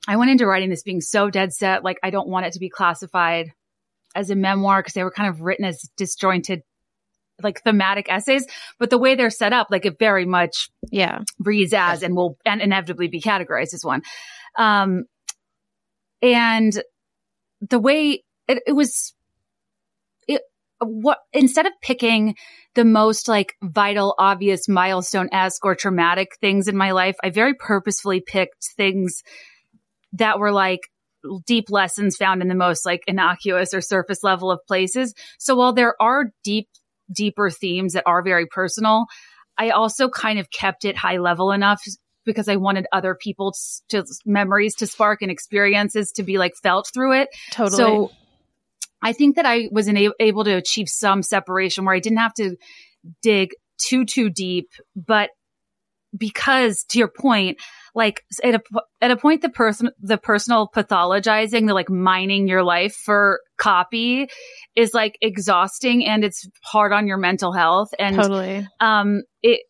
I 0.06 0.16
went 0.16 0.30
into 0.30 0.46
writing 0.46 0.70
this 0.70 0.82
being 0.82 1.00
so 1.00 1.30
dead 1.30 1.52
set, 1.52 1.84
like 1.84 1.98
I 2.02 2.10
don't 2.10 2.28
want 2.28 2.46
it 2.46 2.52
to 2.54 2.58
be 2.58 2.68
classified 2.68 3.52
as 4.14 4.30
a 4.30 4.34
memoir 4.34 4.80
because 4.80 4.94
they 4.94 5.04
were 5.04 5.10
kind 5.10 5.28
of 5.28 5.42
written 5.42 5.64
as 5.64 5.88
disjointed 5.96 6.62
like 7.42 7.62
thematic 7.62 8.06
essays, 8.10 8.46
but 8.78 8.90
the 8.90 8.98
way 8.98 9.14
they're 9.14 9.30
set 9.30 9.52
up, 9.52 9.68
like 9.70 9.86
it 9.86 9.98
very 9.98 10.26
much 10.26 10.70
yeah 10.90 11.20
reads 11.38 11.72
as 11.72 12.02
and 12.02 12.14
will 12.14 12.36
and 12.44 12.60
inevitably 12.60 13.08
be 13.08 13.20
categorized 13.20 13.74
as 13.74 13.84
one. 13.84 14.02
Um, 14.56 15.04
and 16.20 16.80
the 17.68 17.78
way 17.78 18.22
it, 18.48 18.62
it 18.66 18.72
was 18.72 19.14
what 20.84 21.18
instead 21.32 21.66
of 21.66 21.72
picking 21.82 22.34
the 22.74 22.84
most 22.84 23.28
like 23.28 23.54
vital, 23.62 24.14
obvious 24.18 24.68
milestone 24.68 25.28
esque 25.32 25.64
or 25.64 25.74
traumatic 25.74 26.36
things 26.40 26.68
in 26.68 26.76
my 26.76 26.92
life, 26.92 27.16
I 27.22 27.30
very 27.30 27.54
purposefully 27.54 28.20
picked 28.20 28.64
things 28.76 29.22
that 30.14 30.38
were 30.38 30.52
like 30.52 30.80
deep 31.46 31.66
lessons 31.70 32.16
found 32.16 32.42
in 32.42 32.48
the 32.48 32.54
most 32.54 32.84
like 32.84 33.02
innocuous 33.06 33.74
or 33.74 33.80
surface 33.80 34.22
level 34.22 34.50
of 34.50 34.60
places. 34.66 35.14
So 35.38 35.54
while 35.54 35.72
there 35.72 35.94
are 36.00 36.26
deep, 36.44 36.68
deeper 37.12 37.50
themes 37.50 37.92
that 37.92 38.04
are 38.06 38.22
very 38.22 38.46
personal, 38.46 39.06
I 39.58 39.70
also 39.70 40.08
kind 40.08 40.38
of 40.38 40.50
kept 40.50 40.84
it 40.84 40.96
high 40.96 41.18
level 41.18 41.52
enough 41.52 41.82
because 42.24 42.48
I 42.48 42.56
wanted 42.56 42.86
other 42.92 43.14
people's 43.14 43.82
to 43.90 44.04
memories 44.24 44.74
to 44.76 44.86
spark 44.86 45.22
and 45.22 45.30
experiences 45.30 46.12
to 46.12 46.22
be 46.22 46.38
like 46.38 46.52
felt 46.62 46.88
through 46.92 47.20
it. 47.20 47.28
Totally. 47.52 47.76
So 47.76 48.10
I 49.02 49.12
think 49.12 49.36
that 49.36 49.46
I 49.46 49.68
was 49.72 49.88
able 49.88 50.44
to 50.44 50.56
achieve 50.56 50.88
some 50.88 51.22
separation 51.22 51.84
where 51.84 51.94
I 51.94 52.00
didn't 52.00 52.18
have 52.18 52.34
to 52.34 52.56
dig 53.22 53.50
too, 53.78 54.04
too 54.04 54.30
deep, 54.30 54.70
but 54.94 55.30
because 56.16 56.84
to 56.90 56.98
your 56.98 57.08
point, 57.08 57.58
like 57.94 58.22
at 58.44 58.54
a, 58.54 58.60
at 59.00 59.10
a 59.10 59.16
point, 59.16 59.42
the 59.42 59.48
person, 59.48 59.90
the 60.00 60.18
personal 60.18 60.68
pathologizing, 60.68 61.66
the 61.66 61.74
like 61.74 61.90
mining 61.90 62.48
your 62.48 62.62
life 62.62 62.94
for 62.94 63.40
copy 63.56 64.28
is 64.76 64.94
like 64.94 65.16
exhausting 65.20 66.06
and 66.06 66.22
it's 66.22 66.46
hard 66.62 66.92
on 66.92 67.06
your 67.06 67.16
mental 67.16 67.52
health. 67.52 67.88
And, 67.98 68.16
totally. 68.16 68.66
um, 68.78 69.22
it, 69.42 69.62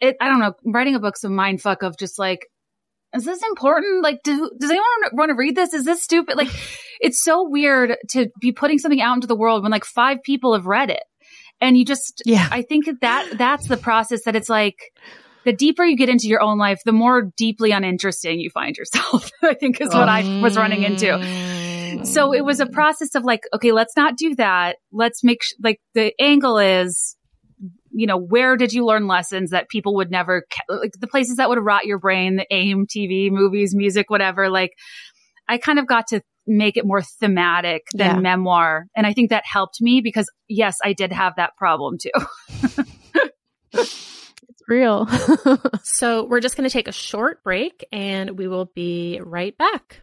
it, 0.00 0.16
I 0.20 0.28
don't 0.28 0.38
know, 0.38 0.54
writing 0.64 0.94
a 0.94 1.00
book's 1.00 1.24
a 1.24 1.28
mind 1.28 1.60
fuck 1.60 1.82
of 1.82 1.98
just 1.98 2.18
like, 2.18 2.46
is 3.14 3.24
this 3.24 3.42
important? 3.42 4.02
Like, 4.02 4.18
do, 4.22 4.50
does 4.58 4.70
anyone 4.70 4.86
want 5.12 5.30
to 5.30 5.34
read 5.34 5.56
this? 5.56 5.74
Is 5.74 5.84
this 5.84 6.02
stupid? 6.02 6.36
Like, 6.36 6.48
it's 7.00 7.22
so 7.22 7.48
weird 7.48 7.96
to 8.10 8.28
be 8.40 8.52
putting 8.52 8.78
something 8.78 9.00
out 9.00 9.14
into 9.14 9.26
the 9.26 9.36
world 9.36 9.62
when 9.62 9.72
like 9.72 9.84
five 9.84 10.18
people 10.22 10.54
have 10.54 10.66
read 10.66 10.90
it. 10.90 11.02
And 11.60 11.76
you 11.76 11.84
just, 11.84 12.22
yeah, 12.24 12.48
I 12.50 12.62
think 12.62 12.88
that 13.02 13.36
that's 13.36 13.68
the 13.68 13.76
process 13.76 14.24
that 14.24 14.34
it's 14.34 14.48
like, 14.48 14.76
the 15.44 15.52
deeper 15.52 15.84
you 15.84 15.96
get 15.96 16.08
into 16.08 16.28
your 16.28 16.42
own 16.42 16.58
life, 16.58 16.80
the 16.84 16.92
more 16.92 17.30
deeply 17.36 17.72
uninteresting 17.72 18.40
you 18.40 18.50
find 18.50 18.76
yourself, 18.76 19.30
I 19.42 19.54
think 19.54 19.80
is 19.80 19.88
what 19.88 20.08
I 20.08 20.40
was 20.42 20.56
running 20.56 20.82
into. 20.82 22.04
So 22.04 22.32
it 22.32 22.44
was 22.44 22.60
a 22.60 22.66
mm. 22.66 22.72
process 22.72 23.14
of 23.14 23.24
like, 23.24 23.44
okay, 23.54 23.72
let's 23.72 23.96
not 23.96 24.16
do 24.16 24.34
that. 24.36 24.76
Let's 24.92 25.24
make 25.24 25.42
sh- 25.42 25.54
like 25.62 25.80
the 25.94 26.12
angle 26.20 26.58
is, 26.58 27.16
you 27.92 28.06
know, 28.06 28.16
where 28.18 28.56
did 28.56 28.72
you 28.72 28.84
learn 28.86 29.06
lessons 29.06 29.50
that 29.50 29.68
people 29.68 29.94
would 29.96 30.10
never, 30.10 30.44
like 30.68 30.92
the 31.00 31.06
places 31.06 31.36
that 31.36 31.48
would 31.48 31.58
rot 31.58 31.86
your 31.86 31.98
brain, 31.98 32.36
the 32.36 32.46
AIM, 32.54 32.86
TV, 32.86 33.30
movies, 33.30 33.74
music, 33.74 34.10
whatever. 34.10 34.48
Like 34.48 34.72
I 35.48 35.58
kind 35.58 35.78
of 35.78 35.86
got 35.86 36.06
to 36.08 36.22
make 36.46 36.76
it 36.76 36.86
more 36.86 37.02
thematic 37.02 37.82
than 37.92 38.16
Yeah. 38.16 38.20
memoir. 38.20 38.86
And 38.96 39.06
I 39.06 39.12
think 39.12 39.30
that 39.30 39.44
helped 39.44 39.80
me 39.80 40.00
because 40.00 40.30
yes, 40.48 40.76
I 40.84 40.92
did 40.92 41.12
have 41.12 41.34
that 41.36 41.56
problem 41.56 41.96
too. 41.98 42.10
It's 43.72 44.62
real. 44.68 45.06
so 45.82 46.24
we're 46.24 46.40
just 46.40 46.56
going 46.56 46.68
to 46.68 46.72
take 46.72 46.88
a 46.88 46.92
short 46.92 47.42
break 47.44 47.86
and 47.92 48.36
we 48.36 48.48
will 48.48 48.70
be 48.74 49.20
right 49.22 49.56
back. 49.56 50.02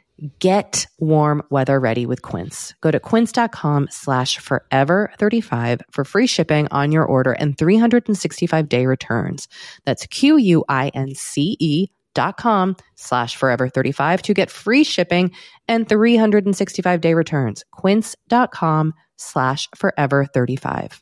get 0.39 0.85
warm 0.99 1.43
weather 1.49 1.79
ready 1.79 2.05
with 2.05 2.21
Quince. 2.21 2.73
Go 2.81 2.91
to 2.91 2.99
quince.com 2.99 3.87
slash 3.89 4.37
forever 4.37 5.11
35 5.17 5.81
for 5.91 6.03
free 6.03 6.27
shipping 6.27 6.67
on 6.71 6.91
your 6.91 7.05
order 7.05 7.31
and 7.31 7.57
365 7.57 8.69
day 8.69 8.85
returns. 8.85 9.47
That's 9.85 10.05
Q-U-I-N-C-E 10.07 11.87
dot 12.13 12.37
com 12.37 12.75
slash 12.95 13.35
forever 13.35 13.69
35 13.69 14.21
to 14.23 14.33
get 14.33 14.51
free 14.51 14.83
shipping 14.83 15.31
and 15.67 15.87
365 15.87 17.01
day 17.01 17.13
returns. 17.13 17.63
Quince.com 17.71 18.93
slash 19.17 19.69
forever 19.75 20.25
35. 20.25 21.01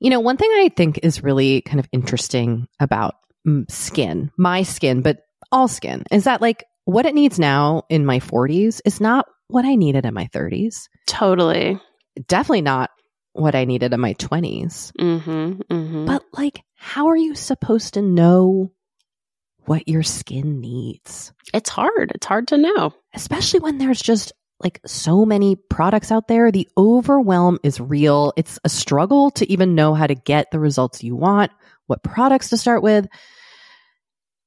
You 0.00 0.10
know, 0.10 0.20
one 0.20 0.36
thing 0.36 0.50
I 0.50 0.68
think 0.76 0.98
is 1.02 1.22
really 1.22 1.60
kind 1.62 1.78
of 1.78 1.88
interesting 1.92 2.66
about 2.80 3.14
skin, 3.68 4.30
my 4.36 4.64
skin, 4.64 5.00
but 5.00 5.18
all 5.52 5.68
skin, 5.68 6.02
is 6.10 6.24
that 6.24 6.40
like 6.40 6.64
what 6.84 7.06
it 7.06 7.14
needs 7.14 7.38
now 7.38 7.84
in 7.88 8.04
my 8.04 8.20
40s 8.20 8.80
is 8.84 9.00
not 9.00 9.26
what 9.48 9.64
I 9.64 9.74
needed 9.74 10.06
in 10.06 10.14
my 10.14 10.28
30s. 10.32 10.88
Totally. 11.06 11.80
Definitely 12.26 12.62
not 12.62 12.90
what 13.32 13.54
I 13.54 13.64
needed 13.64 13.92
in 13.92 14.00
my 14.00 14.14
20s. 14.14 14.92
Mm-hmm. 14.98 15.60
Mm-hmm. 15.72 16.04
But 16.06 16.22
like, 16.32 16.62
how 16.74 17.08
are 17.08 17.16
you 17.16 17.34
supposed 17.34 17.94
to 17.94 18.02
know 18.02 18.72
what 19.64 19.88
your 19.88 20.02
skin 20.02 20.60
needs? 20.60 21.32
it's 21.52 21.70
hard. 21.70 22.12
It's 22.14 22.26
hard 22.26 22.48
to 22.48 22.58
know. 22.58 22.94
Especially 23.14 23.60
when 23.60 23.78
there's 23.78 24.00
just 24.00 24.32
like 24.60 24.80
so 24.86 25.24
many 25.24 25.56
products 25.56 26.12
out 26.12 26.28
there. 26.28 26.50
The 26.50 26.68
overwhelm 26.76 27.58
is 27.62 27.80
real. 27.80 28.32
It's 28.36 28.58
a 28.64 28.68
struggle 28.68 29.30
to 29.32 29.50
even 29.50 29.74
know 29.74 29.94
how 29.94 30.06
to 30.06 30.14
get 30.14 30.50
the 30.50 30.60
results 30.60 31.02
you 31.02 31.16
want, 31.16 31.50
what 31.86 32.02
products 32.02 32.50
to 32.50 32.56
start 32.56 32.82
with. 32.82 33.06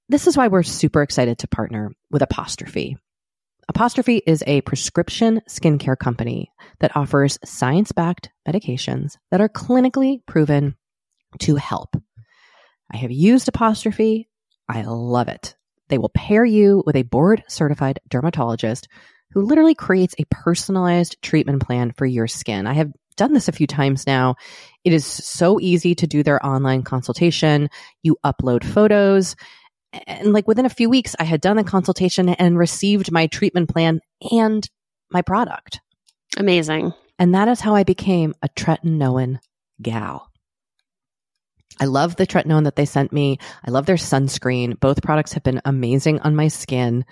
This 0.07 0.27
is 0.27 0.37
why 0.37 0.49
we're 0.49 0.61
super 0.61 1.01
excited 1.01 1.39
to 1.39 1.47
partner 1.47 1.91
with 2.11 2.21
Apostrophe. 2.21 2.95
Apostrophe 3.67 4.21
is 4.27 4.43
a 4.45 4.61
prescription 4.61 5.41
skincare 5.49 5.97
company 5.97 6.51
that 6.79 6.95
offers 6.95 7.39
science 7.43 7.91
backed 7.91 8.29
medications 8.47 9.17
that 9.31 9.41
are 9.41 9.49
clinically 9.49 10.23
proven 10.27 10.75
to 11.39 11.55
help. 11.55 11.95
I 12.93 12.97
have 12.97 13.11
used 13.11 13.47
Apostrophe. 13.47 14.29
I 14.69 14.83
love 14.83 15.27
it. 15.27 15.55
They 15.89 15.97
will 15.97 16.09
pair 16.09 16.45
you 16.45 16.83
with 16.85 16.95
a 16.95 17.01
board 17.01 17.43
certified 17.47 17.99
dermatologist 18.07 18.87
who 19.31 19.41
literally 19.41 19.73
creates 19.73 20.13
a 20.19 20.25
personalized 20.29 21.19
treatment 21.23 21.65
plan 21.65 21.91
for 21.91 22.05
your 22.05 22.27
skin. 22.27 22.67
I 22.67 22.73
have 22.73 22.91
done 23.17 23.33
this 23.33 23.47
a 23.47 23.53
few 23.53 23.65
times 23.65 24.05
now. 24.05 24.35
It 24.83 24.93
is 24.93 25.03
so 25.03 25.59
easy 25.59 25.95
to 25.95 26.05
do 26.05 26.21
their 26.21 26.45
online 26.45 26.83
consultation. 26.83 27.69
You 28.03 28.17
upload 28.23 28.63
photos. 28.63 29.35
And 30.07 30.33
like 30.33 30.47
within 30.47 30.65
a 30.65 30.69
few 30.69 30.89
weeks, 30.89 31.15
I 31.19 31.23
had 31.23 31.41
done 31.41 31.57
the 31.57 31.63
consultation 31.63 32.29
and 32.29 32.57
received 32.57 33.11
my 33.11 33.27
treatment 33.27 33.69
plan 33.69 34.01
and 34.31 34.67
my 35.11 35.21
product. 35.21 35.81
Amazing. 36.37 36.93
And 37.17 37.33
that 37.35 37.47
is 37.47 37.61
how 37.61 37.75
I 37.75 37.83
became 37.83 38.33
a 38.41 38.49
tretinoin 38.49 39.39
gal. 39.81 40.29
I 41.79 41.85
love 41.85 42.15
the 42.15 42.27
tretinoin 42.27 42.63
that 42.65 42.75
they 42.75 42.85
sent 42.85 43.11
me. 43.11 43.39
I 43.65 43.71
love 43.71 43.85
their 43.85 43.95
sunscreen. 43.95 44.79
Both 44.79 45.01
products 45.01 45.33
have 45.33 45.43
been 45.43 45.61
amazing 45.65 46.19
on 46.21 46.35
my 46.35 46.47
skin. 46.47 47.05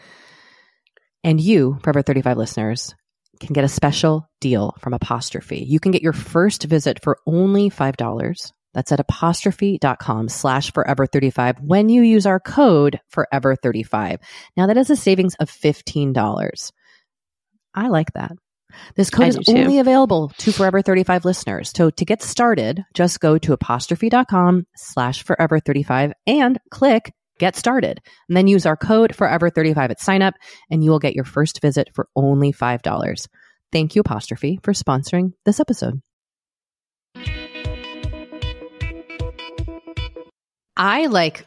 And 1.23 1.39
you, 1.39 1.79
Forever 1.83 2.01
35 2.01 2.37
listeners, 2.37 2.95
can 3.39 3.53
get 3.53 3.63
a 3.63 3.69
special 3.69 4.29
deal 4.39 4.75
from 4.79 4.93
Apostrophe. 4.93 5.65
You 5.67 5.79
can 5.79 5.91
get 5.91 6.01
your 6.01 6.13
first 6.13 6.63
visit 6.63 7.01
for 7.01 7.17
only 7.25 7.69
$5. 7.69 8.51
That's 8.73 8.91
at 8.91 8.99
apostrophe.com 8.99 10.29
slash 10.29 10.71
forever 10.71 11.05
35 11.05 11.59
when 11.61 11.89
you 11.89 12.01
use 12.01 12.25
our 12.25 12.39
code 12.39 12.99
forever 13.09 13.55
35. 13.55 14.19
Now 14.57 14.67
that 14.67 14.77
is 14.77 14.89
a 14.89 14.95
savings 14.95 15.35
of 15.35 15.49
$15. 15.49 16.71
I 17.75 17.87
like 17.87 18.13
that. 18.13 18.31
This 18.95 19.09
code 19.09 19.27
is 19.27 19.37
too. 19.37 19.55
only 19.55 19.79
available 19.79 20.29
to 20.39 20.51
Forever 20.51 20.81
35 20.81 21.25
listeners. 21.25 21.71
So 21.75 21.91
to 21.91 22.05
get 22.05 22.23
started, 22.23 22.83
just 22.95 23.19
go 23.19 23.37
to 23.37 23.53
apostrophe.com 23.53 24.65
slash 24.75 25.23
forever 25.23 25.59
35 25.59 26.13
and 26.25 26.59
click 26.71 27.13
get 27.39 27.55
started. 27.55 27.99
And 28.29 28.37
then 28.37 28.47
use 28.47 28.65
our 28.65 28.77
code 28.77 29.15
forever 29.15 29.49
35 29.49 29.91
at 29.91 29.99
sign 29.99 30.21
up 30.21 30.35
and 30.69 30.83
you 30.83 30.91
will 30.91 30.99
get 30.99 31.15
your 31.15 31.25
first 31.25 31.61
visit 31.61 31.89
for 31.93 32.07
only 32.15 32.53
$5. 32.53 33.27
Thank 33.71 33.95
you, 33.95 34.01
Apostrophe, 34.01 34.59
for 34.63 34.73
sponsoring 34.73 35.33
this 35.45 35.59
episode. 35.59 36.01
I 40.75 41.07
like 41.07 41.45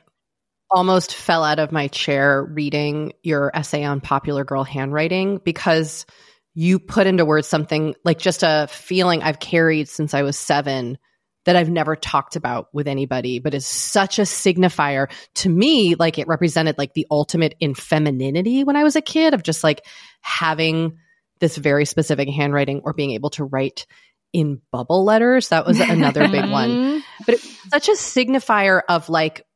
almost 0.71 1.15
fell 1.15 1.45
out 1.45 1.59
of 1.59 1.73
my 1.73 1.89
chair 1.89 2.43
reading 2.45 3.13
your 3.23 3.51
essay 3.55 3.85
on 3.85 4.01
popular 4.01 4.45
girl 4.45 4.65
handwriting 4.65 5.39
because 5.45 6.07
you 6.55 6.79
put 6.79 7.07
into 7.07 7.25
words 7.25 7.47
something 7.47 7.95
like 8.05 8.19
just 8.19 8.43
a 8.43 8.67
feeling 8.71 9.23
I've 9.23 9.39
carried 9.39 9.89
since 9.89 10.15
I 10.15 10.23
was 10.23 10.37
seven 10.39 10.99
that 11.45 11.55
I've 11.55 11.71
never 11.71 11.95
talked 11.95 12.35
about 12.35 12.69
with 12.73 12.89
anybody, 12.89 13.39
but 13.39 13.55
is 13.55 13.67
such 13.67 14.19
a 14.19 14.23
signifier 14.23 15.09
to 15.37 15.49
me. 15.49 15.95
Like 15.95 16.19
it 16.19 16.27
represented 16.27 16.77
like 16.77 16.95
the 16.95 17.07
ultimate 17.11 17.55
in 17.61 17.75
femininity 17.75 18.65
when 18.65 18.75
I 18.75 18.83
was 18.83 18.97
a 18.97 19.01
kid 19.01 19.33
of 19.33 19.45
just 19.45 19.63
like 19.63 19.87
having 20.21 20.99
this 21.39 21.57
very 21.57 21.85
specific 21.85 22.29
handwriting 22.29 22.81
or 22.85 22.95
being 22.95 23.13
able 23.13 23.31
to 23.31 23.45
write 23.45 23.87
in 24.33 24.61
bubble 24.71 25.05
letters. 25.05 25.49
That 25.49 25.67
was 25.67 25.81
another 25.81 26.29
big 26.29 26.51
one 26.51 27.03
but 27.25 27.35
it's 27.35 27.71
such 27.71 27.89
a 27.89 27.93
signifier 27.93 28.83
of 28.89 29.09
like 29.09 29.47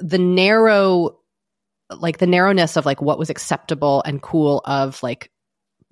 the 0.00 0.18
narrow 0.18 1.18
like 1.90 2.18
the 2.18 2.26
narrowness 2.26 2.76
of 2.76 2.84
like 2.84 3.00
what 3.00 3.18
was 3.18 3.30
acceptable 3.30 4.02
and 4.04 4.20
cool 4.20 4.60
of 4.64 5.00
like 5.04 5.30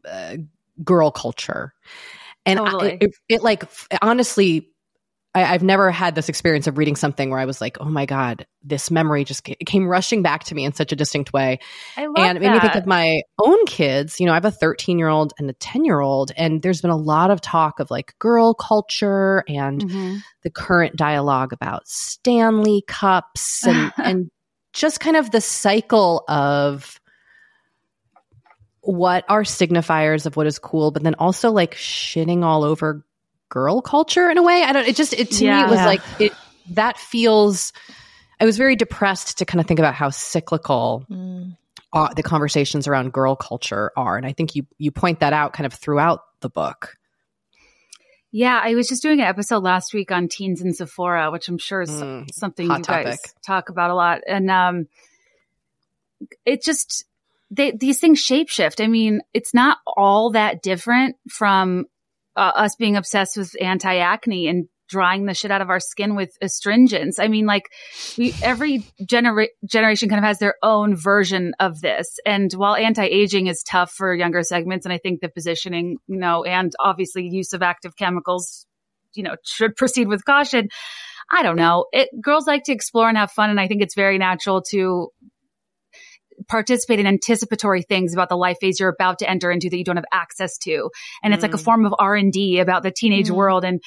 uh, 0.08 0.36
girl 0.82 1.12
culture. 1.12 1.72
And 2.44 2.58
Totally. 2.58 2.92
I, 2.92 2.98
it, 3.00 3.10
it 3.28 3.42
like 3.42 3.64
honestly, 4.02 4.73
I, 5.34 5.44
I've 5.44 5.62
never 5.62 5.90
had 5.90 6.14
this 6.14 6.28
experience 6.28 6.66
of 6.66 6.78
reading 6.78 6.96
something 6.96 7.30
where 7.30 7.40
I 7.40 7.44
was 7.44 7.60
like, 7.60 7.78
oh 7.80 7.86
my 7.86 8.06
God, 8.06 8.46
this 8.62 8.90
memory 8.90 9.24
just 9.24 9.44
ca- 9.44 9.56
came 9.66 9.88
rushing 9.88 10.22
back 10.22 10.44
to 10.44 10.54
me 10.54 10.64
in 10.64 10.72
such 10.72 10.92
a 10.92 10.96
distinct 10.96 11.32
way. 11.32 11.58
I 11.96 12.06
love 12.06 12.16
and 12.18 12.38
it 12.38 12.40
made 12.40 12.52
me 12.52 12.60
think 12.60 12.74
of 12.76 12.86
my 12.86 13.22
own 13.38 13.66
kids. 13.66 14.20
You 14.20 14.26
know, 14.26 14.32
I 14.32 14.36
have 14.36 14.44
a 14.44 14.50
13 14.50 14.98
year 14.98 15.08
old 15.08 15.32
and 15.38 15.50
a 15.50 15.54
10 15.54 15.84
year 15.84 16.00
old, 16.00 16.30
and 16.36 16.62
there's 16.62 16.80
been 16.80 16.90
a 16.90 16.96
lot 16.96 17.30
of 17.30 17.40
talk 17.40 17.80
of 17.80 17.90
like 17.90 18.14
girl 18.18 18.54
culture 18.54 19.44
and 19.48 19.84
Mhm. 19.84 20.22
the 20.42 20.50
current 20.50 20.96
dialogue 20.96 21.52
about 21.52 21.88
Stanley 21.88 22.84
cups 22.86 23.66
and, 23.66 23.92
and 23.98 24.30
just 24.72 25.00
kind 25.00 25.16
of 25.16 25.30
the 25.30 25.40
cycle 25.40 26.24
of 26.28 27.00
what 28.82 29.24
are 29.28 29.42
signifiers 29.42 30.26
of 30.26 30.36
what 30.36 30.46
is 30.46 30.58
cool, 30.58 30.90
but 30.90 31.02
then 31.02 31.14
also 31.14 31.50
like 31.50 31.74
shitting 31.74 32.44
all 32.44 32.62
over 32.64 33.04
girl 33.54 33.80
culture 33.80 34.28
in 34.28 34.36
a 34.36 34.42
way. 34.42 34.64
I 34.64 34.72
don't, 34.72 34.86
it 34.86 34.96
just, 34.96 35.12
it 35.14 35.30
to 35.30 35.44
me, 35.44 35.60
it 35.62 35.68
was 35.68 35.78
Yeah. 35.78 35.86
like, 35.86 36.02
it, 36.18 36.32
that 36.72 36.98
feels, 36.98 37.72
I 38.40 38.44
was 38.44 38.56
very 38.58 38.74
depressed 38.74 39.38
to 39.38 39.44
kind 39.44 39.60
of 39.60 39.66
think 39.66 39.78
about 39.78 39.94
how 39.94 40.10
cyclical 40.10 41.06
Mm. 41.08 41.56
uh, 41.92 42.12
the 42.14 42.24
conversations 42.24 42.88
around 42.88 43.12
girl 43.12 43.36
culture 43.36 43.92
are. 43.96 44.16
And 44.16 44.26
I 44.26 44.32
think 44.32 44.56
you, 44.56 44.66
you 44.78 44.90
point 44.90 45.20
that 45.20 45.32
out 45.32 45.52
kind 45.52 45.64
of 45.66 45.72
throughout 45.72 46.20
the 46.40 46.50
book. 46.50 46.96
Yeah, 48.32 48.60
I 48.60 48.74
was 48.74 48.88
just 48.88 49.00
doing 49.02 49.20
an 49.20 49.26
episode 49.26 49.62
last 49.62 49.94
week 49.94 50.10
on 50.10 50.26
teens 50.26 50.60
in 50.60 50.74
Sephora, 50.74 51.30
which 51.30 51.46
I'm 51.46 51.58
sure 51.58 51.82
is 51.82 51.90
Mm, 51.90 52.34
something 52.34 52.66
you 52.68 52.82
guys 52.82 53.20
talk 53.46 53.68
about 53.68 53.90
a 53.90 53.94
lot. 53.94 54.22
And 54.26 54.50
um 54.50 54.88
it 56.44 56.64
just 56.64 57.04
they 57.52 57.70
these 57.70 58.00
things 58.00 58.20
shapeshift. 58.20 58.82
I 58.82 58.88
mean, 58.88 59.20
it's 59.32 59.54
not 59.54 59.78
all 59.86 60.32
that 60.32 60.62
different 60.62 61.14
from 61.30 61.86
uh, 62.36 62.52
us 62.54 62.76
being 62.76 62.96
obsessed 62.96 63.36
with 63.36 63.54
anti-acne 63.60 64.48
and 64.48 64.68
drying 64.88 65.24
the 65.24 65.34
shit 65.34 65.50
out 65.50 65.62
of 65.62 65.70
our 65.70 65.80
skin 65.80 66.14
with 66.14 66.36
astringents. 66.42 67.18
I 67.18 67.28
mean, 67.28 67.46
like 67.46 67.64
we 68.18 68.34
every 68.42 68.84
genera- 69.08 69.48
generation 69.64 70.08
kind 70.08 70.18
of 70.18 70.24
has 70.24 70.38
their 70.38 70.56
own 70.62 70.94
version 70.94 71.54
of 71.58 71.80
this. 71.80 72.18
And 72.26 72.52
while 72.52 72.76
anti-aging 72.76 73.46
is 73.46 73.62
tough 73.62 73.92
for 73.92 74.14
younger 74.14 74.42
segments, 74.42 74.84
and 74.84 74.92
I 74.92 74.98
think 74.98 75.20
the 75.20 75.30
positioning, 75.30 75.96
you 76.06 76.18
know, 76.18 76.44
and 76.44 76.72
obviously 76.78 77.28
use 77.28 77.54
of 77.54 77.62
active 77.62 77.96
chemicals, 77.96 78.66
you 79.14 79.22
know, 79.22 79.36
should 79.44 79.74
proceed 79.74 80.08
with 80.08 80.24
caution. 80.24 80.68
I 81.30 81.42
don't 81.42 81.56
know. 81.56 81.86
It 81.92 82.10
girls 82.20 82.46
like 82.46 82.64
to 82.64 82.72
explore 82.72 83.08
and 83.08 83.16
have 83.16 83.30
fun, 83.30 83.48
and 83.48 83.58
I 83.58 83.68
think 83.68 83.80
it's 83.80 83.94
very 83.94 84.18
natural 84.18 84.62
to 84.70 85.08
participate 86.48 86.98
in 87.00 87.06
anticipatory 87.06 87.82
things 87.82 88.12
about 88.12 88.28
the 88.28 88.36
life 88.36 88.56
phase 88.60 88.80
you're 88.80 88.88
about 88.88 89.18
to 89.18 89.28
enter 89.28 89.50
into 89.50 89.68
that 89.70 89.76
you 89.78 89.84
don't 89.84 89.96
have 89.96 90.04
access 90.12 90.58
to 90.58 90.90
and 91.22 91.32
it's 91.34 91.42
like 91.42 91.54
a 91.54 91.56
Mm. 91.58 91.64
form 91.64 91.86
of 91.86 91.94
r&d 91.98 92.58
about 92.58 92.82
the 92.82 92.90
teenage 92.90 93.28
Mm. 93.28 93.36
world 93.36 93.64
and 93.64 93.80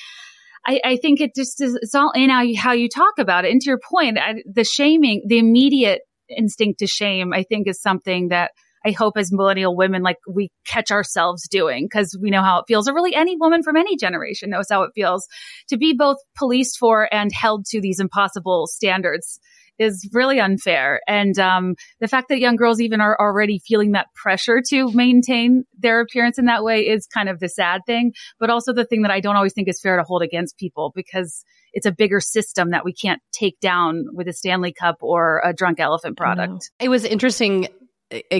I, 0.66 0.82
I 0.84 0.98
think 0.98 1.22
it 1.22 1.34
just 1.34 1.62
is, 1.62 1.78
it's 1.82 1.96
all 1.96 2.12
in 2.12 2.30
how 2.30 2.42
you, 2.42 2.60
how 2.60 2.74
you 2.74 2.90
talk 2.90 3.20
about 3.20 3.46
it. 3.46 3.52
And 3.52 3.62
to 3.62 3.70
your 3.70 3.80
point, 3.80 4.18
I, 4.18 4.36
the 4.52 4.66
shaming, 4.66 5.24
the 5.26 5.38
immediate 5.38 6.02
instinct 6.36 6.80
to 6.80 6.88
shame, 6.88 7.32
I 7.32 7.44
think 7.44 7.68
is 7.70 7.82
something 7.82 8.30
that 8.30 8.52
I 8.86 8.92
hope 8.92 9.18
as 9.18 9.32
millennial 9.32 9.78
women, 9.78 10.02
like 10.02 10.18
we 10.30 10.52
catch 10.66 10.92
ourselves 10.92 11.48
doing 11.48 11.86
because 11.86 12.18
we 12.22 12.32
know 12.32 12.42
how 12.42 12.60
it 12.60 12.66
feels, 12.68 12.90
or 12.90 12.94
really 12.94 13.16
any 13.16 13.38
woman 13.38 13.64
from 13.64 13.78
any 13.78 13.96
generation 13.96 14.50
knows 14.50 14.68
how 14.70 14.84
it 14.84 14.92
feels 14.94 15.26
to 15.70 15.78
be 15.78 15.94
both 15.94 16.18
policed 16.38 16.78
for 16.78 17.08
and 17.14 17.32
held 17.32 17.66
to 17.68 17.80
these 17.80 18.00
impossible 18.02 18.68
standards 18.68 19.40
is 19.80 20.10
really 20.14 20.40
unfair. 20.40 21.02
And 21.08 21.38
um, 21.40 21.76
the 22.00 22.08
fact 22.08 22.30
that 22.30 22.40
young 22.40 22.56
girls 22.56 22.82
even 22.82 23.02
are 23.02 23.18
already 23.20 23.60
feeling 23.60 23.92
that 23.94 24.08
pressure 24.16 24.62
to 24.70 24.92
maintain 24.92 25.66
their 25.78 26.02
appearance 26.02 26.38
in 26.38 26.46
that 26.46 26.64
way 26.64 26.82
is 26.82 27.08
kind 27.08 27.30
of 27.30 27.40
the 27.40 27.50
sad 27.50 27.82
thing, 27.86 28.14
but 28.40 28.50
also 28.50 28.74
the 28.74 28.86
thing 28.86 29.04
that 29.04 29.12
I 29.12 29.20
don't 29.20 29.36
always 29.36 29.54
think 29.54 29.68
is 29.68 29.80
fair 29.82 29.98
to 29.98 30.04
hold 30.04 30.22
against 30.22 30.58
people 30.58 30.92
because 30.96 31.44
it's 31.74 31.86
a 31.86 31.92
bigger 31.92 32.20
system 32.20 32.72
that 32.72 32.86
we 32.86 32.94
can't 32.94 33.22
take 33.32 33.60
down 33.60 34.06
with 34.14 34.28
a 34.28 34.34
Stanley 34.34 34.74
Cup 34.74 34.98
or 35.02 35.42
a 35.44 35.54
drunk 35.54 35.80
elephant 35.80 36.18
product. 36.18 36.72
It 36.80 36.90
was 36.90 37.06
interesting, 37.06 37.68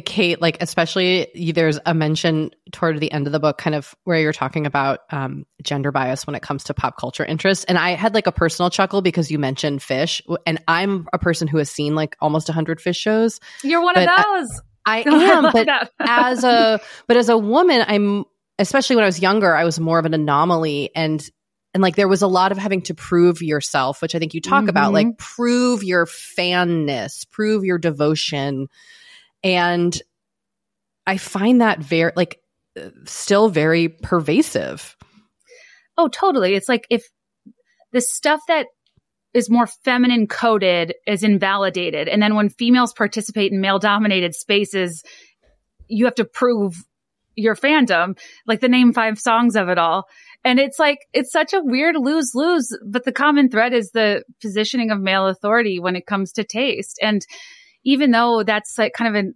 Kate, 0.06 0.42
like, 0.42 0.58
especially 0.62 1.28
there's 1.54 1.80
a 1.86 1.94
mention 1.94 2.52
toward 2.72 3.00
the 3.00 3.12
end 3.12 3.28
of 3.28 3.34
the 3.34 3.40
book, 3.40 3.58
kind 3.58 3.76
of 3.76 3.94
where 4.06 4.20
you're 4.20 4.34
talking 4.34 4.66
about 4.66 5.00
um, 5.12 5.46
gender 5.62 5.92
bias 5.92 6.26
when 6.26 6.36
it 6.36 6.42
comes 6.42 6.66
to 6.66 6.74
pop 6.74 6.98
culture 6.98 7.26
interest. 7.26 7.66
And 7.68 7.78
I 7.78 7.92
had 7.92 8.14
like 8.14 8.28
a 8.28 8.32
personal 8.32 8.70
chuckle 8.70 9.02
because 9.02 9.30
you 9.30 9.40
mentioned 9.40 9.82
Phish. 9.82 10.22
And 10.46 10.64
I'm 10.68 11.08
a 11.12 11.20
person 11.20 11.48
who 11.48 11.58
has 11.58 11.70
seen 11.70 11.96
like 11.96 12.16
almost 12.22 12.48
100 12.48 12.80
Phish 12.80 12.96
shows. 12.96 13.40
You're 13.64 13.82
one 13.82 13.98
of 13.98 14.06
those. 14.06 14.62
I 14.86 15.04
I 15.06 15.10
am, 15.10 15.52
but 15.52 15.68
as 16.00 16.46
a 16.46 16.80
but 17.08 17.18
as 17.18 17.28
a 17.28 17.38
woman, 17.38 17.84
I'm 17.86 18.24
especially 18.58 18.96
when 18.96 19.04
I 19.04 19.08
was 19.08 19.20
younger, 19.20 19.54
I 19.54 19.66
was 19.66 19.80
more 19.80 20.00
of 20.00 20.06
an 20.06 20.14
anomaly 20.14 20.92
and 20.96 21.22
and 21.74 21.84
like 21.84 21.98
there 21.98 22.08
was 22.08 22.22
a 22.22 22.28
lot 22.28 22.54
of 22.54 22.58
having 22.58 22.82
to 22.84 22.96
prove 22.96 23.42
yourself, 23.42 24.02
which 24.02 24.16
I 24.16 24.20
think 24.20 24.34
you 24.34 24.40
talk 24.40 24.70
about, 24.70 24.92
Mhm. 24.92 24.94
like 24.94 25.18
prove 25.18 25.84
your 25.84 26.06
fanness, 26.06 27.26
prove 27.26 27.66
your 27.66 27.78
devotion. 27.78 28.68
And 29.48 30.00
I 31.06 31.18
find 31.18 31.62
that 31.62 31.80
very 31.80 32.12
like 32.16 32.40
still 33.06 33.50
very 33.50 33.88
pervasive. 33.88 34.98
Oh, 35.98 36.10
totally. 36.10 36.54
It's 36.54 36.70
like 36.70 36.86
if 36.90 37.08
the 37.94 38.02
stuff 38.02 38.42
that 38.50 38.68
is 39.34 39.50
more 39.50 39.68
feminine 39.68 40.28
coded 40.28 40.96
is 41.06 41.24
invalidated. 41.24 42.08
And 42.08 42.22
then 42.22 42.36
when 42.36 42.50
females 42.50 42.94
participate 42.94 43.52
in 43.52 43.62
male 43.62 43.80
dominated 43.80 44.36
spaces, 44.36 45.04
you 45.88 46.06
have 46.06 46.16
to 46.16 46.26
prove 46.26 46.84
your 47.36 47.56
fandom, 47.56 48.18
like 48.48 48.60
the 48.60 48.68
name 48.68 48.94
five 48.94 49.20
songs 49.20 49.56
of 49.56 49.70
it 49.70 49.78
all. 49.78 50.06
And 50.44 50.60
it's 50.60 50.80
like, 50.80 51.00
it's 51.14 51.32
such 51.32 51.54
a 51.54 51.62
weird 51.64 51.96
lose 51.98 52.32
lose, 52.34 52.76
but 52.86 53.06
the 53.06 53.12
common 53.12 53.50
thread 53.50 53.74
is 53.74 53.92
the 53.92 54.24
positioning 54.42 54.92
of 54.92 55.00
male 55.00 55.28
authority 55.28 55.80
when 55.80 55.96
it 55.96 56.06
comes 56.06 56.32
to 56.34 56.44
taste. 56.44 57.00
And 57.02 57.26
even 57.88 58.12
though 58.12 58.44
that's 58.44 58.78
like 58.78 58.92
kind 58.92 59.08
of 59.08 59.16
an, 59.16 59.34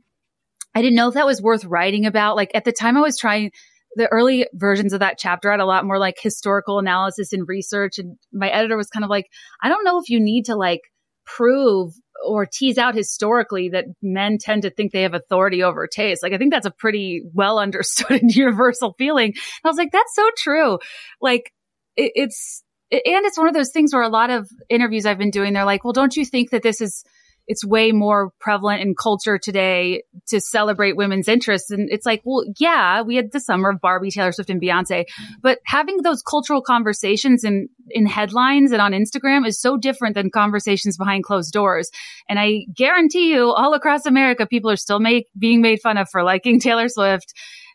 I 0.75 0.81
didn't 0.81 0.97
know 0.97 1.07
if 1.07 1.13
that 1.13 1.25
was 1.25 1.41
worth 1.41 1.63
writing 1.63 2.05
about. 2.05 2.35
Like 2.35 2.51
at 2.53 2.65
the 2.65 2.73
time 2.73 2.97
I 2.97 3.01
was 3.01 3.17
trying, 3.17 3.51
the 3.95 4.07
early 4.07 4.45
versions 4.53 4.91
of 4.91 4.99
that 4.99 5.17
chapter 5.17 5.49
had 5.49 5.61
a 5.61 5.65
lot 5.65 5.85
more 5.85 5.97
like 5.97 6.17
historical 6.21 6.77
analysis 6.77 7.31
and 7.31 7.47
research. 7.47 7.97
And 7.97 8.17
my 8.33 8.49
editor 8.49 8.75
was 8.75 8.89
kind 8.89 9.05
of 9.05 9.09
like, 9.09 9.27
I 9.63 9.69
don't 9.69 9.85
know 9.85 9.99
if 9.99 10.09
you 10.09 10.19
need 10.19 10.45
to 10.45 10.57
like 10.57 10.81
prove 11.25 11.93
or 12.25 12.45
tease 12.45 12.77
out 12.77 12.93
historically 12.93 13.69
that 13.69 13.85
men 14.01 14.37
tend 14.37 14.63
to 14.63 14.69
think 14.69 14.91
they 14.91 15.03
have 15.03 15.13
authority 15.13 15.63
over 15.63 15.87
taste. 15.87 16.21
Like, 16.21 16.33
I 16.33 16.37
think 16.37 16.51
that's 16.51 16.65
a 16.65 16.71
pretty 16.71 17.21
well 17.33 17.57
understood 17.57 18.11
and 18.21 18.35
universal 18.35 18.95
feeling. 18.97 19.27
And 19.27 19.63
I 19.63 19.69
was 19.69 19.77
like, 19.77 19.93
that's 19.93 20.13
so 20.13 20.29
true. 20.37 20.77
Like, 21.21 21.53
it, 21.95 22.11
it's, 22.15 22.63
and 22.91 23.25
it's 23.25 23.37
one 23.37 23.47
of 23.47 23.53
those 23.53 23.71
things 23.71 23.93
where 23.93 24.03
a 24.03 24.09
lot 24.09 24.29
of 24.29 24.49
interviews 24.67 25.05
I've 25.05 25.17
been 25.17 25.31
doing, 25.31 25.53
they're 25.53 25.63
like, 25.63 25.85
well, 25.85 25.93
don't 25.93 26.17
you 26.17 26.25
think 26.25 26.49
that 26.49 26.63
this 26.63 26.81
is, 26.81 27.05
it's 27.51 27.65
way 27.65 27.91
more 27.91 28.31
prevalent 28.39 28.81
in 28.81 28.95
culture 28.95 29.37
today 29.37 30.03
to 30.29 30.39
celebrate 30.39 30.95
women's 30.95 31.27
interests. 31.27 31.69
And 31.69 31.89
it's 31.91 32.05
like, 32.05 32.21
well, 32.23 32.45
yeah, 32.57 33.01
we 33.01 33.17
had 33.17 33.33
the 33.33 33.41
summer 33.41 33.71
of 33.71 33.81
Barbie, 33.81 34.09
Taylor 34.09 34.31
Swift, 34.31 34.49
and 34.49 34.61
Beyonce, 34.61 35.03
but 35.41 35.59
having 35.65 36.01
those 36.01 36.21
cultural 36.21 36.61
conversations 36.61 37.43
in, 37.43 37.67
in 37.89 38.05
headlines 38.05 38.71
and 38.71 38.81
on 38.81 38.93
Instagram 38.93 39.45
is 39.45 39.59
so 39.59 39.75
different 39.75 40.15
than 40.15 40.29
conversations 40.29 40.95
behind 40.95 41.25
closed 41.25 41.51
doors. 41.51 41.91
And 42.29 42.39
I 42.39 42.61
guarantee 42.73 43.33
you 43.33 43.51
all 43.51 43.73
across 43.73 44.05
America, 44.05 44.47
people 44.47 44.71
are 44.71 44.77
still 44.77 45.01
make, 45.01 45.27
being 45.37 45.59
made 45.59 45.81
fun 45.81 45.97
of 45.97 46.07
for 46.09 46.23
liking 46.23 46.61
Taylor 46.61 46.87
Swift 46.87 47.33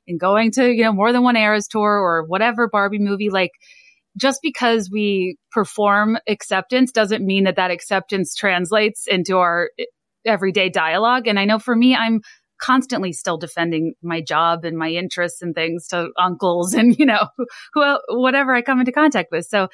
and 0.08 0.18
going 0.18 0.52
to, 0.52 0.72
you 0.72 0.84
know, 0.84 0.94
more 0.94 1.12
than 1.12 1.22
one 1.22 1.36
Eras 1.36 1.68
tour 1.68 1.82
or 1.82 2.24
whatever 2.24 2.66
Barbie 2.66 2.98
movie. 2.98 3.28
Like, 3.28 3.50
just 4.16 4.40
because 4.42 4.90
we 4.90 5.37
perform 5.50 6.18
acceptance 6.29 6.92
doesn't 6.92 7.24
mean 7.24 7.44
that 7.44 7.57
that 7.57 7.70
acceptance 7.70 8.35
translates 8.35 9.07
into 9.07 9.37
our 9.37 9.70
everyday 10.24 10.68
dialogue. 10.68 11.26
And 11.26 11.38
I 11.38 11.44
know 11.44 11.59
for 11.59 11.74
me, 11.74 11.94
I'm 11.94 12.20
constantly 12.59 13.12
still 13.12 13.37
defending 13.37 13.94
my 14.02 14.20
job 14.20 14.64
and 14.64 14.76
my 14.76 14.88
interests 14.88 15.42
and 15.42 15.55
things 15.55 15.88
to 15.88 16.09
uncles 16.18 16.72
and, 16.74 16.96
you 16.98 17.07
know, 17.07 17.29
who, 17.74 17.98
whatever 18.09 18.55
I 18.55 18.62
come 18.62 18.81
into 18.81 18.92
contact 18.92 19.31
with. 19.31 19.46
So 19.46 19.68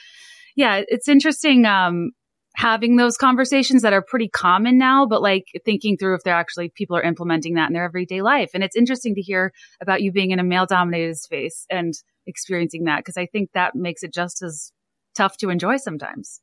yeah, 0.56 0.82
it's 0.86 1.08
interesting. 1.08 1.64
Um, 1.64 2.10
having 2.54 2.96
those 2.96 3.16
conversations 3.16 3.82
that 3.82 3.92
are 3.92 4.02
pretty 4.02 4.28
common 4.28 4.78
now, 4.78 5.06
but 5.06 5.22
like 5.22 5.46
thinking 5.64 5.96
through 5.96 6.14
if 6.14 6.22
they're 6.22 6.34
actually 6.34 6.68
people 6.68 6.96
are 6.96 7.02
implementing 7.02 7.54
that 7.54 7.68
in 7.68 7.72
their 7.74 7.84
everyday 7.84 8.22
life. 8.22 8.50
And 8.54 8.62
it's 8.62 8.76
interesting 8.76 9.14
to 9.14 9.22
hear 9.22 9.52
about 9.80 10.02
you 10.02 10.12
being 10.12 10.30
in 10.30 10.38
a 10.38 10.44
male 10.44 10.66
dominated 10.66 11.16
space 11.18 11.66
and 11.70 11.94
experiencing 12.26 12.84
that 12.84 12.98
because 12.98 13.16
I 13.16 13.26
think 13.26 13.50
that 13.52 13.74
makes 13.74 14.02
it 14.02 14.12
just 14.12 14.42
as 14.42 14.72
tough 15.14 15.36
to 15.38 15.50
enjoy 15.50 15.76
sometimes. 15.76 16.40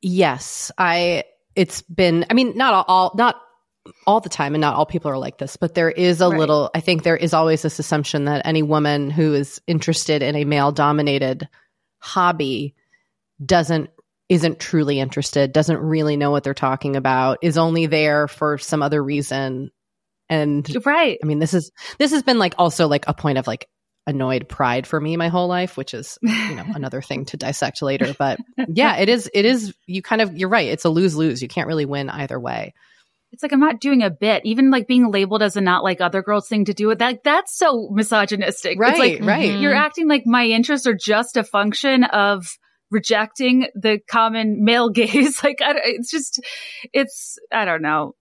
Yes, 0.00 0.70
I 0.78 1.24
it's 1.56 1.82
been 1.82 2.24
I 2.30 2.34
mean 2.34 2.56
not 2.56 2.84
all, 2.88 3.12
not 3.16 3.40
all 4.06 4.20
the 4.20 4.28
time 4.28 4.54
and 4.54 4.60
not 4.60 4.74
all 4.76 4.86
people 4.86 5.10
are 5.10 5.18
like 5.18 5.38
this, 5.38 5.56
but 5.56 5.74
there 5.74 5.90
is 5.90 6.20
a 6.20 6.28
Right. 6.28 6.38
little 6.38 6.70
I 6.74 6.80
think 6.80 7.02
there 7.02 7.16
is 7.16 7.34
always 7.34 7.62
this 7.62 7.78
assumption 7.78 8.26
that 8.26 8.42
any 8.44 8.62
woman 8.62 9.10
who 9.10 9.34
is 9.34 9.60
interested 9.66 10.22
in 10.22 10.36
a 10.36 10.44
male 10.44 10.72
dominated 10.72 11.48
hobby 11.98 12.74
doesn't 13.44 13.90
isn't 14.28 14.60
truly 14.60 15.00
interested, 15.00 15.52
doesn't 15.52 15.78
really 15.78 16.16
know 16.16 16.30
what 16.30 16.44
they're 16.44 16.54
talking 16.54 16.96
about, 16.96 17.38
is 17.42 17.56
only 17.56 17.86
there 17.86 18.28
for 18.28 18.58
some 18.58 18.82
other 18.82 19.02
reason. 19.02 19.70
And 20.28 20.68
right. 20.84 21.18
I 21.22 21.26
mean, 21.26 21.38
this 21.38 21.54
is 21.54 21.72
this 21.98 22.10
has 22.12 22.22
been 22.22 22.38
like 22.38 22.54
also 22.58 22.88
like 22.88 23.08
a 23.08 23.14
point 23.14 23.38
of 23.38 23.46
like 23.46 23.68
annoyed 24.06 24.48
pride 24.48 24.86
for 24.86 25.00
me 25.00 25.16
my 25.16 25.28
whole 25.28 25.48
life, 25.48 25.76
which 25.76 25.94
is, 25.94 26.18
you 26.22 26.54
know, 26.54 26.64
another 26.74 27.00
thing 27.00 27.24
to 27.26 27.36
dissect 27.36 27.80
later. 27.80 28.14
But 28.18 28.38
yeah, 28.68 28.96
it 28.96 29.08
is 29.08 29.30
it 29.32 29.44
is 29.44 29.74
you 29.86 30.02
kind 30.02 30.20
of 30.20 30.36
you're 30.36 30.50
right. 30.50 30.68
It's 30.68 30.84
a 30.84 30.90
lose-lose. 30.90 31.40
You 31.40 31.48
can't 31.48 31.66
really 31.66 31.86
win 31.86 32.10
either 32.10 32.38
way. 32.38 32.74
It's 33.32 33.42
like 33.42 33.52
I'm 33.52 33.60
not 33.60 33.80
doing 33.80 34.02
a 34.02 34.10
bit. 34.10 34.44
Even 34.44 34.70
like 34.70 34.86
being 34.86 35.10
labeled 35.10 35.42
as 35.42 35.56
a 35.56 35.60
not 35.62 35.84
like 35.84 36.00
other 36.00 36.22
girls 36.22 36.48
thing 36.48 36.66
to 36.66 36.74
do 36.74 36.86
with 36.86 36.98
that 36.98 37.24
that's 37.24 37.56
so 37.56 37.88
misogynistic. 37.90 38.78
Right, 38.78 38.90
it's 38.90 38.98
like, 38.98 39.20
right. 39.22 39.58
You're 39.58 39.74
acting 39.74 40.08
like 40.08 40.24
my 40.26 40.46
interests 40.46 40.86
are 40.86 40.94
just 40.94 41.38
a 41.38 41.44
function 41.44 42.04
of 42.04 42.46
rejecting 42.90 43.68
the 43.74 43.98
common 44.10 44.64
male 44.64 44.88
gaze. 44.90 45.42
like 45.44 45.60
I, 45.62 45.74
it's 45.84 46.10
just, 46.10 46.40
it's 46.92 47.38
I 47.52 47.64
don't 47.64 47.82
know. 47.82 48.14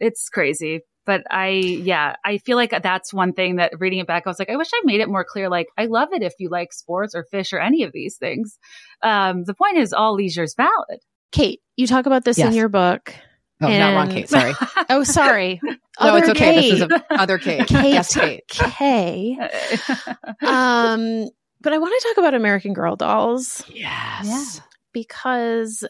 It's 0.00 0.28
crazy. 0.28 0.80
But 1.06 1.22
I, 1.30 1.48
yeah, 1.48 2.16
I 2.22 2.36
feel 2.36 2.56
like 2.58 2.70
that's 2.82 3.14
one 3.14 3.32
thing 3.32 3.56
that 3.56 3.72
reading 3.80 3.98
it 3.98 4.06
back, 4.06 4.24
I 4.26 4.28
was 4.28 4.38
like, 4.38 4.50
I 4.50 4.56
wish 4.56 4.68
I 4.74 4.82
made 4.84 5.00
it 5.00 5.08
more 5.08 5.24
clear. 5.24 5.48
Like, 5.48 5.68
I 5.78 5.86
love 5.86 6.10
it 6.12 6.22
if 6.22 6.34
you 6.38 6.50
like 6.50 6.70
sports 6.74 7.14
or 7.14 7.24
Phish 7.32 7.54
or 7.54 7.58
any 7.60 7.82
of 7.82 7.92
these 7.92 8.16
things. 8.18 8.58
Um, 9.02 9.44
the 9.44 9.54
point 9.54 9.78
is, 9.78 9.94
all 9.94 10.12
leisure 10.14 10.42
is 10.42 10.54
valid. 10.54 11.00
Kate, 11.32 11.60
you 11.76 11.86
talk 11.86 12.04
about 12.04 12.24
this 12.26 12.36
Yes. 12.36 12.48
in 12.48 12.54
your 12.54 12.68
book. 12.68 13.14
Oh, 13.62 13.68
not 13.68 13.94
wrong, 13.94 14.08
And- 14.08 14.12
Kate. 14.12 14.28
Sorry. 14.28 14.52
Oh, 14.90 15.02
sorry. 15.02 15.60
no, 15.64 15.74
Other 15.98 16.18
it's 16.18 16.28
okay. 16.30 16.54
Kate. 16.54 16.70
This 16.70 16.80
is 16.80 16.82
a, 16.82 17.04
other 17.20 17.38
Kate. 17.38 17.66
Kate. 17.66 17.92
Yes, 17.92 18.14
Kate. 18.14 18.42
K. 18.48 19.38
Um, 20.46 21.28
but 21.60 21.72
I 21.72 21.78
want 21.78 21.94
to 22.00 22.08
talk 22.08 22.18
about 22.18 22.34
American 22.34 22.72
Girl 22.72 22.96
dolls 22.96 23.64
Yes. 23.68 24.26
Yeah. 24.26 24.62
because 24.92 25.84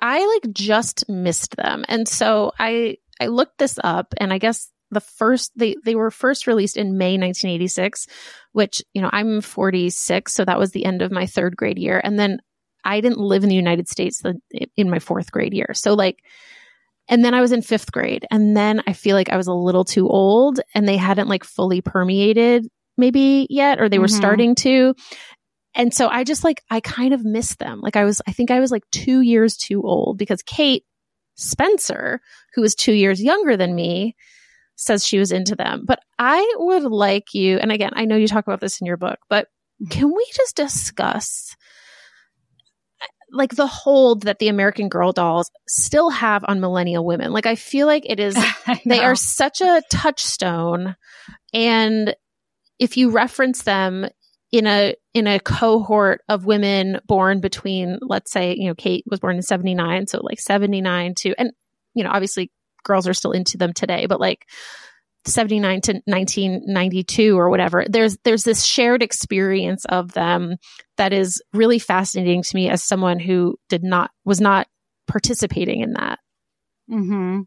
I 0.00 0.24
like 0.26 0.52
just 0.54 1.08
missed 1.08 1.56
them. 1.56 1.84
And 1.88 2.06
so 2.08 2.52
I 2.58 2.98
I 3.20 3.26
looked 3.26 3.58
this 3.58 3.78
up 3.82 4.14
and 4.18 4.32
I 4.32 4.38
guess 4.38 4.70
the 4.90 5.00
first 5.00 5.52
they 5.56 5.76
they 5.84 5.94
were 5.94 6.10
first 6.10 6.46
released 6.46 6.76
in 6.76 6.96
May 6.96 7.18
1986, 7.18 8.06
which, 8.52 8.82
you 8.94 9.02
know, 9.02 9.10
I'm 9.12 9.40
46, 9.40 10.32
so 10.32 10.44
that 10.44 10.58
was 10.58 10.70
the 10.70 10.84
end 10.84 11.02
of 11.02 11.12
my 11.12 11.24
3rd 11.24 11.56
grade 11.56 11.78
year 11.78 12.00
and 12.02 12.18
then 12.18 12.38
I 12.84 13.00
didn't 13.00 13.18
live 13.18 13.42
in 13.42 13.50
the 13.50 13.56
United 13.56 13.88
States 13.88 14.22
the, 14.22 14.40
in 14.76 14.88
my 14.88 14.98
4th 14.98 15.30
grade 15.30 15.52
year. 15.52 15.74
So 15.74 15.94
like 15.94 16.20
and 17.10 17.24
then 17.24 17.34
I 17.34 17.40
was 17.40 17.52
in 17.52 17.60
5th 17.60 17.90
grade 17.90 18.26
and 18.30 18.56
then 18.56 18.82
I 18.86 18.92
feel 18.92 19.16
like 19.16 19.30
I 19.30 19.36
was 19.36 19.46
a 19.46 19.52
little 19.52 19.84
too 19.84 20.08
old 20.08 20.60
and 20.74 20.86
they 20.86 20.96
hadn't 20.98 21.28
like 21.28 21.42
fully 21.42 21.80
permeated 21.80 22.66
maybe 22.98 23.46
yet 23.48 23.80
or 23.80 23.88
they 23.88 23.98
were 23.98 24.06
Mhm. 24.06 24.16
starting 24.16 24.54
to 24.56 24.94
and 25.74 25.94
so 25.94 26.08
I 26.08 26.24
just 26.24 26.42
like, 26.42 26.62
I 26.70 26.80
kind 26.80 27.14
of 27.14 27.24
missed 27.24 27.60
them. 27.60 27.80
Like 27.80 27.94
I 27.94 28.04
was, 28.04 28.20
I 28.26 28.32
think 28.32 28.50
I 28.50 28.58
was 28.58 28.72
like 28.72 28.82
two 28.90 29.20
years 29.20 29.56
too 29.56 29.82
old 29.82 30.18
because 30.18 30.42
Kate 30.42 30.82
Spencer, 31.36 32.20
who 32.54 32.64
is 32.64 32.74
two 32.74 32.94
years 32.94 33.22
younger 33.22 33.56
than 33.56 33.76
me, 33.76 34.16
says 34.74 35.06
she 35.06 35.18
was 35.20 35.30
into 35.30 35.54
them. 35.54 35.84
But 35.86 36.00
I 36.18 36.54
would 36.56 36.82
like 36.84 37.32
you, 37.32 37.58
and 37.58 37.70
again, 37.70 37.90
I 37.94 38.06
know 38.06 38.16
you 38.16 38.26
talk 38.26 38.44
about 38.44 38.60
this 38.60 38.80
in 38.80 38.86
your 38.86 38.96
book, 38.96 39.18
but 39.28 39.46
can 39.88 40.08
we 40.12 40.26
just 40.34 40.56
discuss 40.56 41.54
like 43.30 43.54
the 43.54 43.66
hold 43.66 44.22
that 44.22 44.38
the 44.38 44.48
American 44.48 44.88
Girl 44.88 45.12
dolls 45.12 45.50
still 45.68 46.10
have 46.10 46.44
on 46.48 46.60
millennial 46.60 47.04
women? 47.04 47.30
Like 47.30 47.46
I 47.46 47.54
feel 47.54 47.86
like 47.86 48.04
it 48.06 48.18
is 48.18 48.36
they 48.86 49.00
are 49.04 49.14
such 49.14 49.60
a 49.60 49.82
touchstone 49.90 50.96
and 51.52 52.16
if 52.78 52.96
you 52.96 53.10
reference 53.10 53.62
them 53.62 54.06
in 54.50 54.66
a 54.66 54.94
in 55.14 55.26
a 55.26 55.40
cohort 55.40 56.22
of 56.28 56.46
women 56.46 57.00
born 57.06 57.40
between 57.40 57.98
let's 58.00 58.30
say 58.30 58.54
you 58.56 58.66
know 58.66 58.74
Kate 58.74 59.04
was 59.10 59.20
born 59.20 59.36
in 59.36 59.42
79 59.42 60.06
so 60.06 60.20
like 60.22 60.40
79 60.40 61.14
to 61.18 61.34
and 61.38 61.52
you 61.94 62.02
know 62.02 62.10
obviously 62.10 62.50
girls 62.84 63.06
are 63.06 63.14
still 63.14 63.32
into 63.32 63.58
them 63.58 63.72
today 63.72 64.06
but 64.06 64.20
like 64.20 64.46
79 65.26 65.80
to 65.82 65.92
1992 66.06 67.38
or 67.38 67.50
whatever 67.50 67.84
there's 67.88 68.16
there's 68.24 68.44
this 68.44 68.64
shared 68.64 69.02
experience 69.02 69.84
of 69.86 70.12
them 70.12 70.56
that 70.96 71.12
is 71.12 71.42
really 71.52 71.78
fascinating 71.78 72.42
to 72.42 72.56
me 72.56 72.70
as 72.70 72.82
someone 72.82 73.18
who 73.18 73.56
did 73.68 73.82
not 73.82 74.10
was 74.24 74.40
not 74.40 74.66
participating 75.06 75.80
in 75.80 75.94
that. 75.94 76.18
Hmm 76.88 77.42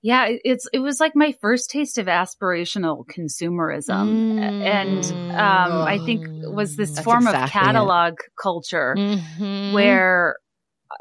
Yeah, 0.00 0.26
it- 0.26 0.40
it's 0.44 0.68
it 0.72 0.78
was 0.78 1.00
like 1.00 1.16
my 1.16 1.32
first 1.40 1.70
taste 1.70 1.98
of 1.98 2.06
aspirational 2.06 3.04
consumerism, 3.06 4.38
and 4.38 5.04
um, 5.32 5.82
I 5.82 5.98
think 6.04 6.24
it 6.42 6.52
was 6.54 6.76
this 6.76 6.92
That's 6.92 7.04
form 7.04 7.26
exactly 7.26 7.42
of 7.42 7.48
it. 7.48 7.52
catalog 7.52 8.14
culture 8.40 8.94
Mhm. 8.96 9.72
where 9.72 10.36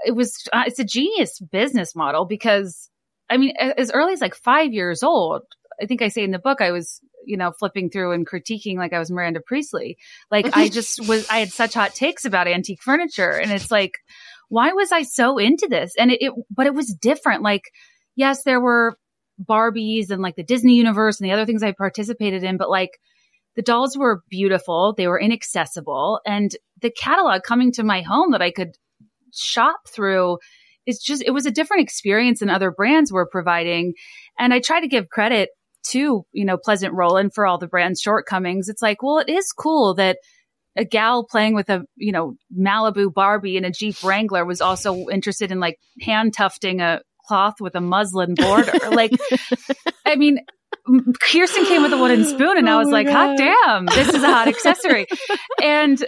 it 0.06 0.12
was 0.16 0.48
uh, 0.52 0.64
it's 0.68 0.80
a 0.80 0.84
genius 0.84 1.40
business 1.40 1.96
model 1.96 2.26
because 2.26 2.90
I 3.30 3.38
mean 3.38 3.54
as 3.58 3.92
early 3.92 4.14
as 4.14 4.22
like 4.22 4.36
five 4.36 4.74
years 4.74 5.04
old, 5.04 5.44
I 5.82 5.86
think 5.86 6.02
I 6.02 6.08
say 6.10 6.24
in 6.24 6.32
the 6.32 6.40
book 6.40 6.60
I 6.62 6.72
was 6.72 7.00
you 7.26 7.38
know 7.38 7.52
flipping 7.60 7.90
through 7.90 8.14
and 8.14 8.28
critiquing 8.28 8.78
like 8.78 8.94
I 8.94 9.00
was 9.00 9.12
Miranda 9.12 9.42
Priestley, 9.46 9.98
like 10.32 10.50
I 10.58 10.70
just 10.70 11.00
was 11.08 11.30
I 11.30 11.40
had 11.40 11.50
such 11.50 11.76
hot 11.76 11.94
takes 11.94 12.26
about 12.26 12.48
antique 12.48 12.82
furniture, 12.82 13.32
and 13.32 13.52
it's 13.52 13.70
like 13.72 13.94
why 14.50 14.72
was 14.72 14.92
I 14.92 15.04
so 15.04 15.38
into 15.38 15.68
this? 15.70 15.94
And 16.00 16.10
it, 16.10 16.22
it 16.22 16.34
but 16.50 16.66
it 16.68 16.74
was 16.74 16.94
different. 16.94 17.44
Like 17.44 17.64
yes, 18.18 18.44
there 18.44 18.60
were 18.60 18.98
Barbies 19.42 20.10
and 20.10 20.22
like 20.22 20.36
the 20.36 20.44
Disney 20.44 20.76
universe 20.76 21.22
and 21.22 21.30
the 21.30 21.34
other 21.34 21.46
things 21.46 21.64
I 21.64 21.72
participated 21.72 22.44
in, 22.44 22.58
but 22.58 22.70
like 22.70 23.00
the 23.56 23.62
dolls 23.62 23.98
were 23.98 24.24
beautiful, 24.30 24.94
they 24.98 25.08
were 25.08 25.20
inaccessible, 25.20 26.20
and 26.26 26.52
the 26.82 26.92
catalog 26.92 27.44
coming 27.44 27.72
to 27.74 27.84
my 27.84 28.02
home 28.02 28.32
that 28.32 28.42
I 28.42 28.52
could 28.52 28.76
shop 29.34 29.78
through 29.88 30.40
is 30.86 31.00
just 31.00 31.24
it 31.24 31.32
was 31.32 31.46
a 31.46 31.52
different 31.52 31.84
experience 31.84 32.40
than 32.40 32.50
other 32.50 32.72
brands 32.72 33.12
were 33.12 33.28
providing. 33.28 33.94
And 34.38 34.54
I 34.54 34.60
try 34.60 34.82
to 34.82 34.88
give 34.88 35.10
credit 35.10 35.50
to, 35.92 36.26
you 36.32 36.46
know, 36.46 36.58
Pleasant 36.58 36.94
Rowland 36.94 37.34
for 37.34 37.46
all 37.46 37.58
the 37.58 37.68
brand's 37.68 38.02
shortcomings. 38.02 38.70
It's 38.70 38.82
like, 38.82 39.04
well, 39.04 39.20
it 39.20 39.30
is 39.30 39.52
cool 39.52 39.96
that 39.96 40.18
a 40.76 40.86
gal 40.86 41.26
playing 41.26 41.56
with 41.56 41.70
a, 41.70 41.84
you 41.96 42.12
know, 42.12 42.36
Malibu 42.56 43.14
Barbie 43.14 43.58
and 43.58 43.66
a 43.66 43.72
Jeep 43.72 44.04
Wrangler 44.04 44.46
was 44.46 44.62
also 44.62 45.08
interested 45.10 45.52
in 45.52 45.60
like 45.60 45.78
hand 46.02 46.34
tufting 46.36 46.82
a 46.82 47.02
cloth 47.28 47.60
with 47.60 47.76
a 47.76 47.82
muslin 47.82 48.34
border. 48.36 48.72
like, 48.92 49.12
I 50.06 50.16
mean, 50.16 50.40
Kirsten 51.20 51.66
came 51.66 51.82
with 51.82 51.94
a 51.94 51.98
wooden 51.98 52.24
spoon 52.26 52.58
and 52.58 52.70
I 52.70 52.74
Oh 52.74 52.80
was 52.80 52.88
my 52.88 53.04
like, 53.04 53.10
hot 53.10 53.38
damn, 53.38 53.86
this 53.86 54.10
is 54.10 54.24
a 54.24 54.28
hot 54.28 54.48
accessory. 54.54 55.08
and 55.62 56.04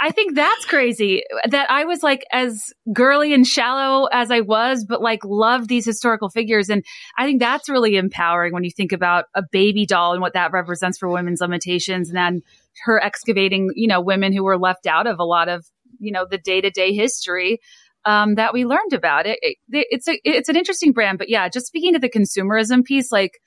I 0.00 0.10
think 0.10 0.34
that's 0.34 0.64
crazy 0.64 1.22
that 1.48 1.70
I 1.70 1.84
was 1.84 2.02
like 2.02 2.24
as 2.32 2.72
girly 2.92 3.32
and 3.32 3.46
shallow 3.46 4.06
as 4.06 4.30
I 4.30 4.40
was, 4.40 4.84
but 4.84 5.00
like 5.00 5.24
loved 5.24 5.68
these 5.68 5.84
historical 5.84 6.28
figures. 6.28 6.68
And 6.68 6.84
I 7.16 7.24
think 7.24 7.40
that's 7.40 7.68
really 7.68 7.96
empowering 7.96 8.52
when 8.52 8.64
you 8.64 8.70
think 8.70 8.92
about 8.92 9.26
a 9.34 9.42
baby 9.50 9.86
doll 9.86 10.12
and 10.12 10.20
what 10.20 10.34
that 10.34 10.52
represents 10.52 10.98
for 10.98 11.08
women's 11.08 11.40
limitations 11.40 12.08
and 12.08 12.16
then 12.16 12.42
her 12.84 13.02
excavating, 13.02 13.70
you 13.76 13.86
know, 13.86 14.00
women 14.00 14.32
who 14.32 14.44
were 14.44 14.58
left 14.58 14.86
out 14.86 15.06
of 15.06 15.20
a 15.20 15.24
lot 15.24 15.48
of, 15.48 15.64
you 15.98 16.12
know, 16.12 16.26
the 16.28 16.38
day 16.38 16.60
to 16.60 16.70
day 16.70 16.92
history. 16.92 17.60
Um, 18.06 18.34
that 18.34 18.52
we 18.52 18.66
learned 18.66 18.92
about 18.92 19.26
it. 19.26 19.38
it. 19.40 19.56
It's 19.70 20.06
a, 20.08 20.20
it's 20.24 20.50
an 20.50 20.56
interesting 20.56 20.92
brand, 20.92 21.16
but 21.16 21.30
yeah, 21.30 21.48
just 21.48 21.66
speaking 21.66 21.94
to 21.94 21.98
the 21.98 22.10
consumerism 22.10 22.84
piece, 22.84 23.10
like 23.10 23.38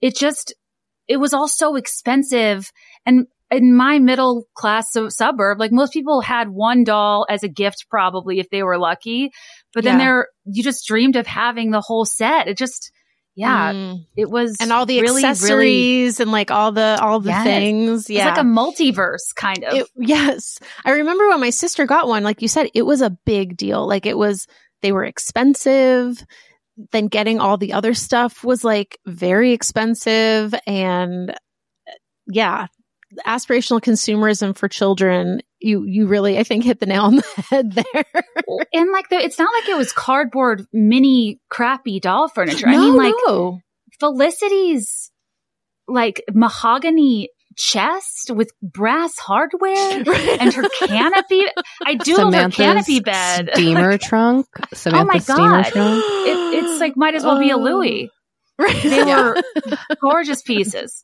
it 0.00 0.16
just, 0.16 0.52
it 1.06 1.18
was 1.18 1.32
all 1.32 1.46
so 1.46 1.76
expensive. 1.76 2.70
And 3.06 3.26
in 3.52 3.76
my 3.76 4.00
middle 4.00 4.46
class 4.54 4.90
su- 4.90 5.10
suburb, 5.10 5.60
like 5.60 5.70
most 5.70 5.92
people 5.92 6.20
had 6.22 6.48
one 6.48 6.82
doll 6.82 7.24
as 7.30 7.44
a 7.44 7.48
gift, 7.48 7.86
probably 7.88 8.40
if 8.40 8.50
they 8.50 8.64
were 8.64 8.78
lucky. 8.78 9.30
But 9.72 9.84
then 9.84 9.98
Yeah. 10.00 10.04
there, 10.04 10.28
you 10.44 10.64
just 10.64 10.88
dreamed 10.88 11.14
of 11.14 11.26
having 11.28 11.70
the 11.70 11.80
whole 11.80 12.04
set. 12.04 12.48
It 12.48 12.58
just, 12.58 12.90
yeah, 13.36 13.72
Mm. 13.72 14.06
it 14.16 14.30
was 14.30 14.56
and 14.60 14.72
all 14.72 14.86
the 14.86 15.00
really, 15.00 15.24
accessories 15.24 16.18
really, 16.18 16.22
and 16.24 16.32
like 16.32 16.50
all 16.50 16.72
the 16.72 16.98
all 17.00 17.20
the 17.20 17.30
Yes. 17.30 17.44
things. 17.44 18.00
it's 18.02 18.10
Yeah, 18.10 18.28
like 18.28 18.38
a 18.38 18.42
multiverse 18.42 19.34
kind 19.34 19.64
of. 19.64 19.74
It- 19.74 19.86
yes, 19.96 20.58
I 20.84 20.92
remember 20.92 21.28
when 21.28 21.40
my 21.40 21.50
sister 21.50 21.86
got 21.86 22.06
one. 22.08 22.22
Like 22.22 22.42
you 22.42 22.48
said, 22.48 22.68
it 22.74 22.82
was 22.82 23.00
a 23.00 23.10
big 23.24 23.56
deal. 23.56 23.86
Like 23.86 24.06
it 24.06 24.16
was, 24.16 24.46
they 24.82 24.92
were 24.92 25.04
expensive. 25.04 26.24
Then 26.92 27.06
getting 27.08 27.38
all 27.40 27.56
the 27.56 27.72
other 27.72 27.94
stuff 27.94 28.42
was 28.44 28.64
like 28.64 28.98
very 29.06 29.52
expensive, 29.52 30.54
and 30.66 31.34
yeah, 32.26 32.66
aspirational 33.26 33.80
consumerism 33.80 34.56
for 34.56 34.68
children. 34.68 35.40
You 35.60 35.84
you 35.84 36.06
really, 36.06 36.38
I 36.38 36.44
think, 36.44 36.64
hit 36.64 36.80
the 36.80 36.86
nail 36.86 37.02
on 37.02 37.16
the 37.16 37.22
head 37.50 37.72
there. 37.72 38.04
and 38.72 38.90
like 38.92 39.08
the, 39.08 39.16
it's 39.16 39.38
not 39.38 39.48
like 39.54 39.68
it 39.68 39.76
was 39.76 39.92
cardboard 39.92 40.66
mini 40.72 41.40
crappy 41.50 42.00
doll 42.00 42.28
furniture. 42.28 42.68
I 42.68 42.76
mean, 42.76 42.96
like 42.96 43.14
no. 43.26 43.60
Felicity's 44.00 45.10
like 45.88 46.22
mahogany 46.32 47.28
chest 47.56 48.30
with 48.30 48.50
brass 48.62 49.16
hardware 49.18 49.74
and 50.40 50.52
her 50.52 50.64
canopy. 50.80 51.42
I 51.86 51.94
doodled 51.94 52.34
her 52.34 52.48
canopy 52.50 53.00
bed. 53.00 53.50
steamer 53.54 53.96
trunk. 53.98 54.46
Samantha's 54.72 55.02
Oh 55.02 55.04
my 55.04 55.18
steamer 55.18 55.62
God. 55.62 55.72
trunk. 55.72 56.04
It, 56.06 56.64
it's 56.64 56.80
like 56.80 56.96
might 56.96 57.14
as 57.14 57.24
well 57.24 57.38
be 57.38 57.50
a 57.50 57.56
Oh. 57.56 57.60
Louis. 57.60 58.10
Right. 58.58 58.82
They 58.82 59.02
were 59.02 59.36
gorgeous 60.00 60.42
pieces. 60.42 61.02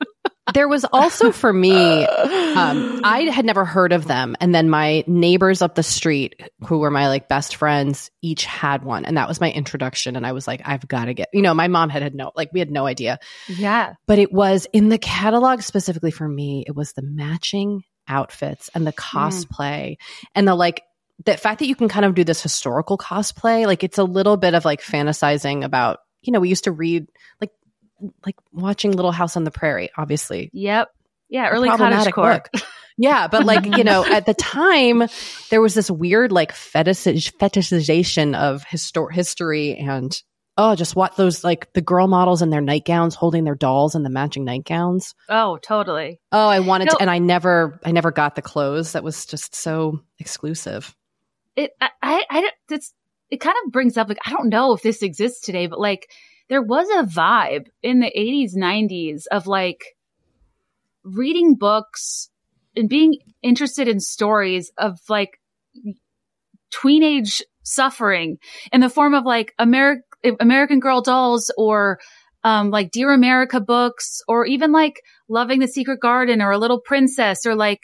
There 0.54 0.68
was 0.68 0.84
also 0.84 1.32
for 1.32 1.52
me, 1.52 2.04
um, 2.04 3.00
I 3.04 3.30
had 3.32 3.44
never 3.44 3.64
heard 3.64 3.92
of 3.92 4.06
them. 4.06 4.36
And 4.40 4.54
then 4.54 4.68
my 4.68 5.04
neighbors 5.06 5.62
up 5.62 5.74
the 5.74 5.82
street, 5.82 6.40
who 6.66 6.78
were 6.78 6.90
my 6.90 7.08
like 7.08 7.28
best 7.28 7.56
friends, 7.56 8.10
each 8.22 8.44
had 8.44 8.84
one. 8.84 9.04
And 9.04 9.16
that 9.16 9.28
was 9.28 9.40
my 9.40 9.50
introduction. 9.50 10.16
And 10.16 10.26
I 10.26 10.32
was 10.32 10.46
like, 10.46 10.62
I've 10.64 10.86
got 10.88 11.04
to 11.04 11.14
get, 11.14 11.28
you 11.32 11.42
know, 11.42 11.54
my 11.54 11.68
mom 11.68 11.88
had 11.88 12.02
had 12.02 12.14
no, 12.14 12.32
like, 12.34 12.50
we 12.52 12.58
had 12.58 12.70
no 12.70 12.86
idea. 12.86 13.18
Yeah. 13.48 13.94
But 14.06 14.18
it 14.18 14.32
was 14.32 14.66
in 14.72 14.88
the 14.88 14.98
catalog 14.98 15.62
specifically 15.62 16.10
for 16.10 16.28
me, 16.28 16.64
it 16.66 16.74
was 16.74 16.92
the 16.92 17.02
matching 17.02 17.82
outfits 18.08 18.70
and 18.74 18.86
the 18.86 18.92
cosplay 18.92 19.96
and 20.34 20.48
the 20.48 20.54
like, 20.54 20.82
the 21.24 21.36
fact 21.36 21.58
that 21.58 21.66
you 21.66 21.76
can 21.76 21.88
kind 21.88 22.06
of 22.06 22.14
do 22.14 22.24
this 22.24 22.42
historical 22.42 22.96
cosplay, 22.96 23.66
like 23.66 23.84
it's 23.84 23.98
a 23.98 24.04
little 24.04 24.38
bit 24.38 24.54
of 24.54 24.64
like 24.64 24.80
fantasizing 24.80 25.64
about, 25.64 25.98
you 26.22 26.32
know, 26.32 26.40
we 26.40 26.48
used 26.48 26.64
to 26.64 26.72
read 26.72 27.06
like 27.40 27.50
like 28.24 28.36
watching 28.52 28.92
Little 28.92 29.12
House 29.12 29.36
on 29.36 29.44
the 29.44 29.50
Prairie, 29.50 29.90
obviously. 29.96 30.50
Yep. 30.52 30.88
Yeah. 31.28 31.48
Early 31.50 31.68
cottage 31.68 32.12
core. 32.12 32.32
book. 32.52 32.62
Yeah, 32.98 33.28
but 33.28 33.44
like, 33.46 33.64
you 33.64 33.84
know, 33.84 34.04
at 34.04 34.26
the 34.26 34.34
time 34.38 35.04
there 35.50 35.60
was 35.60 35.74
this 35.74 35.90
weird 35.90 36.32
like 36.32 36.52
fetish 36.52 37.32
fetishization 37.34 38.36
of 38.36 38.64
histor- 38.64 39.12
history 39.12 39.76
and 39.76 40.20
oh, 40.58 40.74
just 40.74 40.94
what 40.94 41.16
those 41.16 41.42
like 41.42 41.72
the 41.72 41.80
girl 41.80 42.08
models 42.08 42.42
in 42.42 42.50
their 42.50 42.60
nightgowns 42.60 43.14
holding 43.14 43.44
their 43.44 43.54
dolls 43.54 43.94
and 43.94 44.04
the 44.04 44.10
matching 44.10 44.44
nightgowns. 44.44 45.14
Oh, 45.28 45.56
totally. 45.62 46.20
Oh, 46.32 46.48
I 46.48 46.60
wanted 46.60 46.86
No. 46.86 46.90
to 46.92 47.00
and 47.00 47.10
I 47.10 47.18
never 47.20 47.80
I 47.84 47.92
never 47.92 48.10
got 48.10 48.34
the 48.34 48.42
clothes. 48.42 48.92
That 48.92 49.04
was 49.04 49.24
just 49.24 49.54
so 49.54 50.00
exclusive. 50.18 50.94
it 51.56 51.70
I, 51.80 51.88
I, 52.02 52.24
I 52.28 52.50
it's 52.70 52.92
it 53.30 53.38
kind 53.40 53.56
of 53.64 53.72
brings 53.72 53.96
up 53.96 54.08
like 54.08 54.18
I 54.26 54.30
don't 54.32 54.48
know 54.50 54.74
if 54.74 54.82
this 54.82 55.02
exists 55.02 55.40
today, 55.40 55.68
but 55.68 55.78
like 55.80 56.10
there 56.50 56.60
was 56.60 56.88
a 56.90 57.04
vibe 57.04 57.68
in 57.80 58.00
the 58.00 58.12
80s, 58.14 58.56
90s 58.56 59.22
of 59.30 59.46
like 59.46 59.82
reading 61.04 61.54
books 61.54 62.28
and 62.76 62.88
being 62.88 63.18
interested 63.40 63.86
in 63.88 64.00
stories 64.00 64.72
of 64.76 64.98
like 65.08 65.40
tweenage 66.74 67.40
suffering 67.62 68.38
in 68.72 68.80
the 68.80 68.90
form 68.90 69.14
of 69.14 69.24
like 69.24 69.54
American 69.58 70.02
American 70.40 70.80
Girl 70.80 71.00
dolls 71.00 71.52
or 71.56 72.00
um, 72.42 72.70
like 72.70 72.90
Dear 72.90 73.12
America 73.12 73.60
books 73.60 74.20
or 74.26 74.44
even 74.44 74.72
like 74.72 75.00
Loving 75.28 75.60
the 75.60 75.68
Secret 75.68 76.00
Garden 76.00 76.42
or 76.42 76.50
A 76.50 76.58
Little 76.58 76.80
Princess 76.80 77.46
or 77.46 77.54
like 77.54 77.82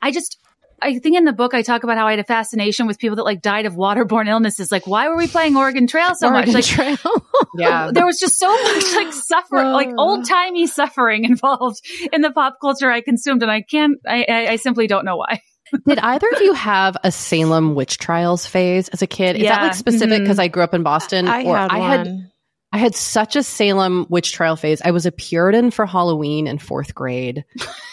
I 0.00 0.12
just 0.12 0.38
I 0.80 0.98
think 0.98 1.16
in 1.16 1.24
the 1.24 1.32
book 1.32 1.54
I 1.54 1.62
talk 1.62 1.82
about 1.84 1.98
how 1.98 2.06
I 2.06 2.10
had 2.10 2.20
a 2.20 2.24
fascination 2.24 2.86
with 2.86 2.98
people 2.98 3.16
that 3.16 3.24
like 3.24 3.42
died 3.42 3.66
of 3.66 3.74
waterborne 3.74 4.28
illnesses. 4.28 4.70
Like, 4.70 4.86
why 4.86 5.08
were 5.08 5.16
we 5.16 5.26
playing 5.26 5.56
Oregon 5.56 5.86
Trail 5.86 6.14
so 6.14 6.28
Oregon 6.28 6.52
much? 6.54 6.76
Like, 6.76 6.96
Trail. 6.96 7.22
Yeah. 7.58 7.90
there 7.92 8.06
was 8.06 8.18
just 8.20 8.38
so 8.38 8.50
much 8.50 8.94
like 8.94 9.12
suffer, 9.12 9.64
like 9.64 9.90
old 9.98 10.26
timey 10.26 10.66
suffering 10.66 11.24
involved 11.24 11.80
in 12.12 12.20
the 12.20 12.30
pop 12.30 12.56
culture 12.60 12.90
I 12.90 13.00
consumed, 13.00 13.42
and 13.42 13.50
I 13.50 13.62
can't. 13.62 13.98
I, 14.06 14.24
I, 14.28 14.46
I 14.52 14.56
simply 14.56 14.86
don't 14.86 15.04
know 15.04 15.16
why. 15.16 15.40
Did 15.86 15.98
either 15.98 16.28
of 16.34 16.40
you 16.40 16.52
have 16.54 16.96
a 17.04 17.10
Salem 17.12 17.74
witch 17.74 17.98
trials 17.98 18.46
phase 18.46 18.88
as 18.88 19.02
a 19.02 19.06
kid? 19.06 19.36
Is 19.36 19.42
that 19.42 19.60
Yeah. 19.60 19.62
like 19.62 19.74
specific 19.74 20.08
mm-hmm. 20.10 20.24
because 20.24 20.38
I 20.38 20.48
grew 20.48 20.62
up 20.62 20.74
in 20.74 20.82
Boston? 20.82 21.28
I 21.28 21.44
or 21.44 21.56
had 21.56 21.70
I 21.70 21.78
one. 21.78 21.90
had 21.90 22.30
I 22.70 22.78
had 22.78 22.94
such 22.94 23.34
a 23.34 23.42
Salem 23.42 24.06
witch 24.10 24.32
trial 24.32 24.56
phase. 24.56 24.82
I 24.84 24.90
was 24.90 25.06
a 25.06 25.12
Puritan 25.12 25.70
for 25.70 25.86
Halloween 25.86 26.46
in 26.46 26.58
fourth 26.58 26.94
grade. 26.94 27.44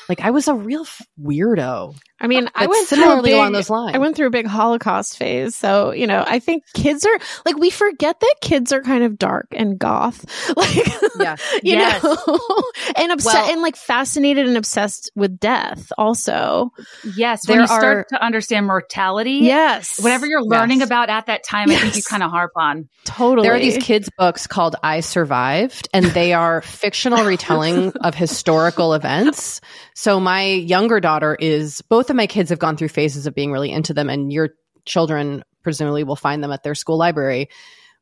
Like 0.10 0.22
I 0.22 0.32
was 0.32 0.48
a 0.48 0.54
real 0.56 0.82
f- 0.82 1.02
weirdo. 1.22 1.96
I 2.18 2.28
mean, 2.28 2.50
I 2.56 2.68
went 2.68 2.88
through 2.88 3.00
a 3.00 3.02
similarly 3.02 3.32
big, 3.32 3.34
along 3.40 3.52
those 3.52 3.70
lines. 3.70 3.94
I 3.94 3.98
went 4.00 4.16
through 4.16 4.28
a 4.28 4.32
big 4.32 4.48
Holocaust 4.48 5.18
phase, 5.18 5.54
so 5.54 5.92
you 5.92 6.08
know, 6.08 6.24
I 6.26 6.40
think 6.40 6.64
kids 6.74 7.06
are 7.06 7.20
like 7.46 7.58
we 7.58 7.70
forget 7.70 8.20
that 8.22 8.36
kids 8.42 8.72
are 8.72 8.82
kind 8.82 9.04
of 9.04 9.18
dark 9.20 9.48
and 9.52 9.78
goth, 9.78 10.26
like 10.58 10.76
Yeah. 11.20 11.36
you 11.64 11.74
Yes. 11.76 12.02
know, 12.04 12.16
and 12.96 13.12
upset 13.12 13.34
Well- 13.34 13.52
and 13.52 13.62
like 13.62 13.76
fascinated 13.76 14.48
and 14.48 14.56
obsessed 14.58 15.12
with 15.16 15.40
death. 15.40 15.92
Also, 15.98 16.72
Yes, 17.18 17.48
when 17.48 17.58
There 17.58 17.64
you 17.64 17.68
start 17.68 18.08
to 18.10 18.24
understand 18.24 18.66
mortality, 18.66 19.40
yes, 19.44 20.00
whatever 20.02 20.26
you're 20.26 20.42
learning 20.44 20.80
Yes. 20.80 20.88
about 20.88 21.10
at 21.10 21.26
that 21.26 21.44
time, 21.44 21.70
I 21.70 21.76
think 21.76 21.96
you 21.98 22.02
kind 22.04 22.24
of 22.24 22.32
harp 22.32 22.52
on. 22.56 22.88
totally. 23.04 23.46
There 23.48 23.56
are 23.56 23.60
these 23.60 23.78
kids' 23.84 24.10
books 24.18 24.48
called 24.48 24.78
I 24.82 25.02
Survived, 25.02 25.90
and 25.94 26.06
they 26.06 26.32
are 26.34 26.62
fictional 26.62 27.26
retelling 27.26 27.92
of 28.02 28.16
historical 28.16 28.94
events. 28.94 29.60
So 29.96 30.20
my 30.20 30.44
younger 30.44 31.00
daughter 31.00 31.36
is 31.40 31.82
both 31.82 32.10
of 32.10 32.16
my 32.18 32.28
kids 32.28 32.50
have 32.50 32.60
gone 32.60 32.76
through 32.78 32.90
phases 32.90 33.28
of 33.28 33.34
being 33.34 33.52
really 33.52 33.72
into 33.72 33.94
them, 33.94 34.10
and 34.10 34.32
your 34.32 34.50
children 34.86 35.44
presumably 35.64 36.04
will 36.04 36.18
find 36.18 36.44
them 36.44 36.52
at 36.52 36.64
their 36.64 36.76
school 36.76 36.98
library. 36.98 37.50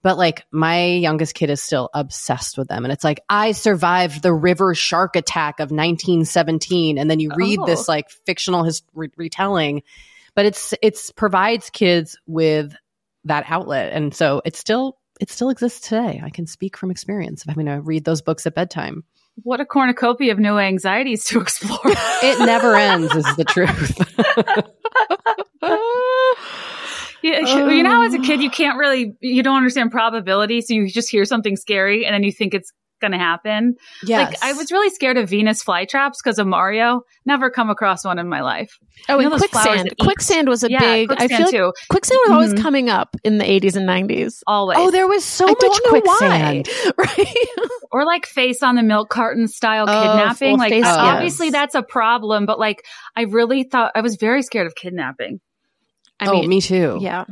But 0.01 0.17
like 0.17 0.45
my 0.51 0.83
youngest 0.85 1.33
kid 1.33 1.49
is 1.49 1.61
still 1.61 1.89
obsessed 1.93 2.57
with 2.57 2.67
them. 2.67 2.83
And 2.83 2.91
it's 2.91 3.05
like, 3.05 3.21
I 3.29 3.53
survived 3.53 4.21
the 4.21 4.33
river 4.33 4.75
shark 4.75 5.15
attack 5.15 5.59
of 5.61 5.71
1917. 5.71 6.97
And 6.97 7.09
then 7.09 7.21
you 7.21 7.31
read 7.37 7.59
Oh. 7.61 7.65
this 7.65 7.87
like 7.87 8.09
fictional 8.25 8.65
his- 8.65 8.81
re- 8.93 9.11
retelling, 9.15 9.83
but 10.35 10.45
it's, 10.45 10.73
it's 10.81 11.11
provides 11.11 11.69
kids 11.69 12.17
with 12.27 12.75
that 13.23 13.45
outlet. 13.47 13.93
And 13.93 14.13
so 14.13 14.41
it 14.43 14.57
still, 14.57 14.97
it 15.21 15.29
still 15.29 15.49
exists 15.49 15.87
today. 15.87 16.21
I 16.21 16.31
can 16.31 16.47
speak 16.47 16.75
from 16.75 16.91
experience 16.91 17.43
of 17.43 17.49
having 17.49 17.67
to 17.67 17.79
read 17.79 18.03
those 18.03 18.21
books 18.21 18.45
at 18.45 18.55
bedtime. 18.55 19.05
What 19.41 19.59
a 19.59 19.65
cornucopia 19.65 20.31
of 20.31 20.39
new 20.39 20.57
anxieties 20.57 21.25
to 21.25 21.41
explore. 21.41 21.79
It 21.85 22.39
never 22.45 22.75
ends 22.75 23.13
is 23.15 23.35
the 23.35 23.45
truth. 23.45 23.97
Yeah, 27.23 27.69
you 27.69 27.83
know, 27.83 28.03
as 28.03 28.13
a 28.13 28.19
kid, 28.19 28.43
you 28.43 28.49
can't 28.49 28.77
really, 28.77 29.15
you 29.21 29.43
don't 29.43 29.55
understand 29.55 29.91
probability, 29.91 30.59
so 30.59 30.73
you 30.73 30.89
just 30.89 31.09
hear 31.09 31.23
something 31.23 31.55
scary 31.55 32.05
and 32.05 32.13
then 32.13 32.23
you 32.23 32.33
think 32.33 32.53
it's 32.53 32.73
going 33.03 33.11
to 33.11 33.17
happen. 33.19 33.75
yes. 34.03 34.31
Like, 34.31 34.43
I 34.43 34.53
was 34.53 34.71
really 34.71 34.89
scared 34.89 35.17
of 35.17 35.29
Venus 35.29 35.63
flytraps 35.63 36.13
because 36.23 36.39
of 36.39 36.47
Mario. 36.47 37.01
Never 37.25 37.51
come 37.51 37.69
across 37.69 38.03
one 38.05 38.17
in 38.17 38.27
my 38.29 38.41
life. 38.41 38.79
oh, 39.09 39.19
you 39.19 39.25
know 39.29 39.37
those 39.37 39.45
flowers 39.47 39.67
quicksand. 39.81 39.97
Quicksand 39.99 40.49
was 40.49 40.63
a 40.63 40.71
yeah, 40.71 40.79
big. 40.79 41.11
I 41.11 41.15
quicksand 41.27 41.49
feel 41.49 41.65
like 41.67 41.75
too. 41.75 41.83
quicksand 41.89 42.19
was 42.27 42.31
always 42.31 42.53
Mhm. 42.53 42.61
coming 42.61 42.89
up 42.89 43.15
in 43.23 43.37
the 43.37 43.49
eighties 43.49 43.75
and 43.75 43.85
nineties. 43.85 44.43
Always. 44.47 44.77
Oh, 44.79 44.89
there 44.91 45.07
was 45.07 45.23
so 45.25 45.45
I 45.45 45.49
much 45.49 45.59
don't 45.59 45.83
know 45.85 46.01
quicksand. 46.01 46.67
why. 46.67 46.91
right? 47.17 47.35
or 47.91 48.05
like 48.05 48.25
face 48.25 48.63
on 48.63 48.75
the 48.75 48.83
milk 48.83 49.09
carton 49.09 49.47
style 49.47 49.85
Oh, 49.87 49.93
kidnapping. 50.01 50.57
Like, 50.57 50.71
face, 50.71 50.85
uh, 50.85 50.87
yes. 50.87 50.97
obviously 50.97 51.49
that's 51.51 51.75
a 51.75 51.83
problem, 51.83 52.45
but 52.45 52.57
like, 52.57 52.83
I 53.15 53.23
really 53.23 53.63
thought 53.63 53.91
I 53.95 54.01
was 54.01 54.15
very 54.15 54.41
scared 54.41 54.65
of 54.67 54.73
kidnapping. 54.75 55.39
I 56.19 56.27
oh, 56.27 56.31
mean, 56.39 56.49
me 56.49 56.61
too. 56.61 56.97
yeah, 57.01 57.25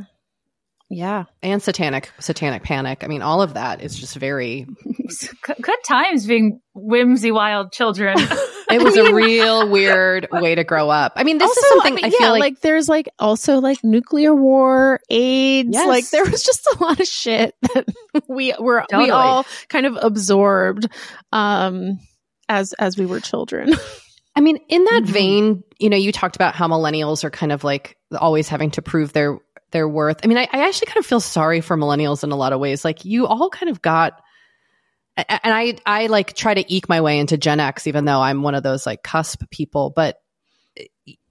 yeah. 0.89 1.26
And 1.41 1.63
satanic, 1.63 2.11
satanic 2.19 2.63
panic. 2.63 3.03
I 3.03 3.07
mean, 3.07 3.22
all 3.22 3.41
of 3.41 3.53
that 3.53 3.82
is 3.82 3.95
just 3.95 4.15
very. 4.17 4.67
Good 5.43 5.57
good 5.61 5.77
times 5.87 6.25
being 6.25 6.61
whimsy 6.73 7.31
wild 7.31 7.71
children. 7.71 8.17
It 8.71 8.81
was 8.81 8.95
a 8.95 9.13
real 9.13 9.69
weird 9.69 10.29
way 10.31 10.55
to 10.55 10.63
grow 10.63 10.89
up. 10.89 11.11
I 11.17 11.25
mean, 11.25 11.39
this 11.39 11.51
is 11.57 11.67
something 11.67 11.91
I, 11.91 12.01
mean, 12.03 12.11
feel 12.11 12.21
yeah, 12.21 12.39
like, 12.39 12.61
there's 12.61 12.87
like 12.87 13.09
also 13.19 13.59
like 13.59 13.83
nuclear 13.83 14.33
war, 14.33 15.01
AIDS. 15.09 15.71
Yes. 15.73 15.87
Like 15.89 16.09
there 16.09 16.23
was 16.23 16.41
just 16.41 16.65
a 16.67 16.77
lot 16.81 16.97
of 17.01 17.05
shit 17.05 17.53
that 17.73 17.85
we 18.29 18.53
were 18.57 18.85
we 18.97 19.09
all 19.09 19.45
kind 19.67 19.85
of 19.85 19.97
absorbed 20.01 20.87
um 21.33 21.99
as 22.47 22.71
as 22.73 22.97
we 22.97 23.05
were 23.05 23.19
children. 23.19 23.73
I 24.37 24.39
mean, 24.39 24.57
in 24.69 24.85
that 24.85 25.03
Mhm. 25.03 25.09
vein, 25.09 25.63
you 25.77 25.89
know, 25.89 25.97
you 25.97 26.13
talked 26.13 26.37
about 26.37 26.55
how 26.55 26.69
millennials 26.69 27.25
are 27.25 27.29
kind 27.29 27.51
of 27.51 27.65
like 27.65 27.97
always 28.17 28.47
having 28.47 28.71
to 28.71 28.81
prove 28.81 29.11
their 29.11 29.37
their 29.71 29.89
worth. 29.89 30.21
I 30.23 30.27
mean, 30.27 30.37
I, 30.37 30.47
I 30.49 30.65
actually 30.67 30.87
kind 30.87 30.99
of 30.99 31.05
feel 31.05 31.19
sorry 31.19 31.59
for 31.59 31.75
millennials 31.75 32.23
in 32.23 32.31
a 32.31 32.37
lot 32.37 32.53
of 32.53 32.61
ways. 32.61 32.85
Like 32.85 33.03
you 33.03 33.27
all 33.27 33.49
kind 33.49 33.69
of 33.69 33.81
got, 33.81 34.13
a- 34.13 34.21
and 35.30 35.53
I 35.53 35.76
I 35.86 36.07
like 36.07 36.34
try 36.34 36.53
to 36.53 36.74
eke 36.74 36.89
my 36.89 37.01
way 37.01 37.19
into 37.19 37.38
Gen 37.38 37.59
X, 37.59 37.88
even 37.88 38.05
though 38.05 38.22
I'm 38.22 38.43
one 38.43 38.55
of 38.55 38.63
those 38.63 38.86
like 38.86 39.03
cusp 39.03 39.43
people. 39.49 39.89
But 39.89 40.17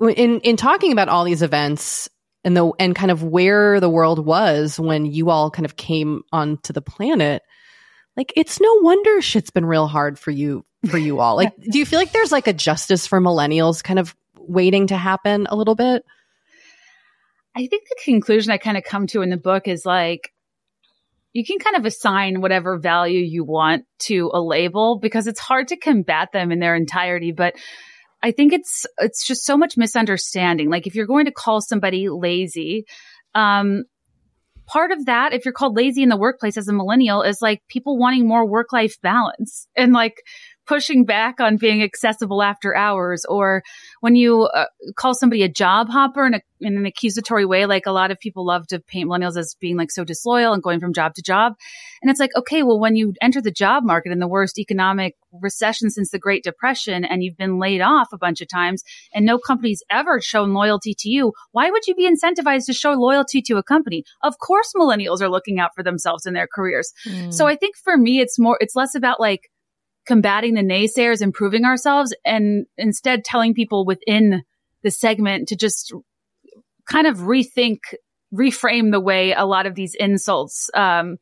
in 0.01 0.41
in 0.41 0.57
talking 0.57 0.93
about 0.93 1.09
all 1.09 1.24
these 1.24 1.43
events 1.43 2.09
and 2.45 2.57
the 2.57 2.72
and 2.78 2.95
kind 2.95 3.11
of 3.11 3.22
where 3.22 3.80
the 3.80 3.91
world 3.91 4.24
was 4.24 4.78
when 4.78 5.07
you 5.07 5.30
all 5.30 5.51
kind 5.51 5.66
of 5.66 5.76
came 5.76 6.22
onto 6.32 6.72
the 6.72 6.82
planet, 6.82 7.43
like 8.16 8.32
it's 8.36 8.61
no 8.61 8.74
wonder 8.80 9.20
shit's 9.20 9.51
been 9.51 9.66
real 9.66 9.86
hard 9.86 10.18
for 10.18 10.30
you 10.30 10.64
for 10.88 10.99
you 10.99 11.20
all. 11.20 11.36
Like, 11.36 11.55
do 11.59 11.78
you 11.78 11.86
feel 11.86 11.99
like 11.99 12.12
there's 12.12 12.32
like 12.32 12.47
a 12.47 12.53
justice 12.53 13.07
for 13.07 13.20
millennials 13.20 13.82
kind 13.82 13.99
of 13.99 14.14
waiting 14.38 14.88
to 14.88 14.97
happen 14.97 15.47
a 15.51 15.57
little 15.57 15.74
bit? 15.74 16.05
I 17.55 17.66
think 17.66 17.88
the 17.88 17.97
conclusion 18.05 18.53
I 18.53 18.59
kind 18.59 18.76
of 18.76 18.84
come 18.84 19.07
to 19.09 19.22
in 19.22 19.30
the 19.30 19.36
book 19.36 19.66
is 19.66 19.84
like, 19.84 20.32
you 21.33 21.45
can 21.45 21.59
kind 21.59 21.76
of 21.76 21.85
assign 21.85 22.41
whatever 22.41 22.78
value 22.78 23.20
you 23.20 23.45
want 23.45 23.85
to 24.01 24.31
a 24.35 24.41
label 24.41 24.99
because 24.99 25.26
it's 25.26 25.41
hard 25.41 25.68
to 25.68 25.76
combat 25.76 26.33
them 26.33 26.51
in 26.51 26.59
their 26.59 26.74
entirety. 26.74 27.33
But 27.33 27.55
I 28.22 28.33
think 28.33 28.53
it's, 28.53 28.87
it's 28.99 29.26
just 29.26 29.45
so 29.45 29.57
much 29.57 29.76
misunderstanding. 29.76 30.70
Like 30.70 30.87
if 30.87 30.95
you're 30.95 31.07
going 31.07 31.26
to 31.26 31.33
call 31.33 31.61
somebody 31.61 32.09
lazy, 32.09 32.85
um, 33.35 33.85
part 34.66 34.91
of 34.91 35.07
that, 35.07 35.33
if 35.33 35.45
you're 35.45 35.55
called 35.55 35.76
lazy 35.76 36.03
in 36.03 36.09
the 36.09 36.16
workplace 36.16 36.57
as 36.57 36.68
a 36.68 36.72
millennial 36.72 37.22
is 37.22 37.39
like 37.41 37.62
people 37.68 37.99
wanting 37.99 38.26
more 38.26 38.47
work 38.47 38.72
life 38.72 38.97
balance 39.03 39.66
and 39.76 39.93
like 39.93 40.22
pushing 40.70 41.04
back 41.04 41.40
on 41.40 41.56
being 41.56 41.82
accessible 41.82 42.44
after 42.44 42.76
hours 42.76 43.24
or 43.24 43.60
when 44.02 44.14
you 44.14 44.42
uh, 44.42 44.66
call 44.94 45.14
somebody 45.14 45.42
a 45.42 45.48
job 45.48 45.88
hopper 45.88 46.24
in, 46.24 46.34
a, 46.34 46.40
in 46.60 46.76
an 46.76 46.86
accusatory 46.86 47.44
way 47.44 47.66
like 47.66 47.86
a 47.86 47.90
lot 47.90 48.12
of 48.12 48.20
people 48.20 48.46
love 48.46 48.68
to 48.68 48.78
paint 48.78 49.08
millennials 49.08 49.36
as 49.36 49.56
being 49.58 49.76
like 49.76 49.90
so 49.90 50.04
disloyal 50.04 50.52
and 50.52 50.62
going 50.62 50.78
from 50.78 50.92
job 50.92 51.12
to 51.12 51.22
job. 51.22 51.54
And 52.00 52.08
it's 52.08 52.20
like 52.20 52.30
okay 52.36 52.62
well 52.62 52.78
when 52.78 52.94
you 52.94 53.14
enter 53.20 53.42
the 53.42 53.50
job 53.50 53.82
market 53.82 54.12
in 54.12 54.20
the 54.20 54.28
worst 54.28 54.60
economic 54.60 55.16
recession 55.42 55.90
since 55.90 56.10
the 56.12 56.20
great 56.20 56.44
depression 56.44 57.04
and 57.04 57.24
you've 57.24 57.36
been 57.36 57.58
laid 57.58 57.80
off 57.80 58.12
a 58.12 58.18
bunch 58.18 58.40
of 58.40 58.46
times 58.46 58.84
and 59.12 59.26
no 59.26 59.38
company's 59.38 59.82
ever 59.90 60.20
shown 60.20 60.54
loyalty 60.54 60.94
to 61.00 61.08
you 61.08 61.32
why 61.50 61.68
would 61.68 61.88
you 61.88 61.96
be 61.96 62.08
incentivized 62.08 62.66
to 62.66 62.72
show 62.72 62.92
loyalty 62.92 63.42
to 63.42 63.56
a 63.56 63.62
company? 63.64 64.04
Of 64.22 64.38
course 64.38 64.72
millennials 64.76 65.20
are 65.20 65.28
looking 65.28 65.58
out 65.58 65.74
for 65.74 65.82
themselves 65.82 66.26
in 66.26 66.34
their 66.34 66.46
careers. 66.46 66.92
Mm. 67.08 67.34
so 67.34 67.48
i 67.48 67.56
think 67.56 67.74
for 67.76 67.96
me 67.96 68.20
it's 68.20 68.38
more 68.38 68.56
it's 68.60 68.76
less 68.76 68.94
about 68.94 69.18
like 69.18 69.50
combating 70.07 70.55
the 70.55 70.62
naysayers, 70.62 71.22
improving 71.22 71.64
ourselves, 71.64 72.14
and 72.24 72.66
instead 72.76 73.24
telling 73.24 73.55
people 73.55 73.84
within 73.84 74.42
the 74.82 74.90
segment 74.90 75.48
to 75.48 75.57
just 75.57 75.92
kind 76.86 77.07
of 77.07 77.18
rethink, 77.18 77.78
reframe 78.34 78.90
the 78.90 79.01
way 79.01 79.32
a 79.32 79.44
lot 79.44 79.66
of 79.66 79.74
these 79.74 79.94
insults 79.94 80.70
um, 80.74 81.18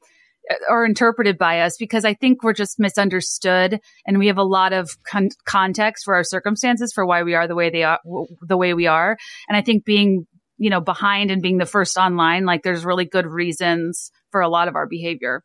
are 0.68 0.84
interpreted 0.84 1.38
by 1.38 1.60
us 1.60 1.76
because 1.76 2.04
I 2.04 2.14
think 2.14 2.42
we're 2.42 2.52
just 2.52 2.78
misunderstood 2.78 3.80
and 4.06 4.18
we 4.18 4.28
have 4.28 4.38
a 4.38 4.42
lot 4.42 4.72
of 4.72 4.90
con- 5.04 5.30
context 5.44 6.04
for 6.04 6.14
our 6.14 6.24
circumstances 6.24 6.92
for 6.92 7.04
why 7.04 7.22
we 7.22 7.34
are 7.34 7.46
the 7.46 7.54
way 7.54 7.70
they 7.70 7.82
are, 7.82 8.00
w- 8.04 8.26
the 8.42 8.56
way 8.56 8.74
we 8.74 8.86
are. 8.86 9.16
And 9.48 9.56
I 9.56 9.62
think 9.62 9.84
being, 9.84 10.26
you 10.56 10.70
know, 10.70 10.80
behind 10.80 11.30
and 11.30 11.42
being 11.42 11.58
the 11.58 11.66
first 11.66 11.96
online, 11.96 12.44
like 12.44 12.62
there's 12.62 12.84
really 12.84 13.04
good 13.04 13.26
reasons 13.26 14.10
for 14.30 14.40
a 14.40 14.48
lot 14.48 14.68
of 14.68 14.76
our 14.76 14.86
behavior. 14.86 15.42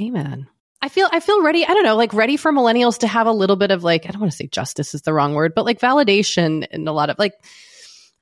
Amen. 0.00 0.46
I 0.82 0.88
feel 0.88 1.08
I 1.10 1.20
feel 1.20 1.42
ready. 1.42 1.64
I 1.64 1.72
don't 1.72 1.84
know, 1.84 1.96
like 1.96 2.12
ready 2.12 2.36
for 2.36 2.52
millennials 2.52 2.98
to 2.98 3.06
have 3.06 3.26
a 3.26 3.32
little 3.32 3.56
bit 3.56 3.70
of 3.70 3.82
like 3.82 4.04
I 4.06 4.10
don't 4.10 4.20
want 4.20 4.32
to 4.32 4.36
say 4.36 4.46
justice 4.46 4.94
is 4.94 5.02
the 5.02 5.14
wrong 5.14 5.34
word, 5.34 5.54
but 5.54 5.64
like 5.64 5.80
validation 5.80 6.66
and 6.70 6.86
a 6.86 6.92
lot 6.92 7.08
of 7.08 7.18
like 7.18 7.32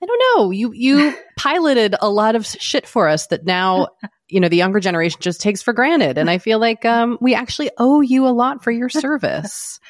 I 0.03 0.07
don't 0.07 0.23
know. 0.37 0.51
You 0.51 0.73
you 0.73 1.15
piloted 1.37 1.97
a 2.01 2.09
lot 2.09 2.37
of 2.37 2.47
shit 2.47 2.87
for 2.87 3.09
us 3.09 3.29
that 3.29 3.45
now 3.45 3.89
you 4.29 4.41
know 4.41 4.49
the 4.49 4.57
younger 4.57 4.81
generation 4.81 5.19
just 5.21 5.41
takes 5.41 5.61
for 5.61 5.73
granted, 5.73 6.19
and 6.19 6.31
I 6.31 6.39
feel 6.39 6.59
like 6.59 6.85
um, 6.85 7.19
we 7.21 7.35
actually 7.35 7.71
owe 7.79 8.01
you 8.01 8.27
a 8.27 8.31
lot 8.31 8.63
for 8.63 8.71
your 8.71 8.89
service. 8.89 9.79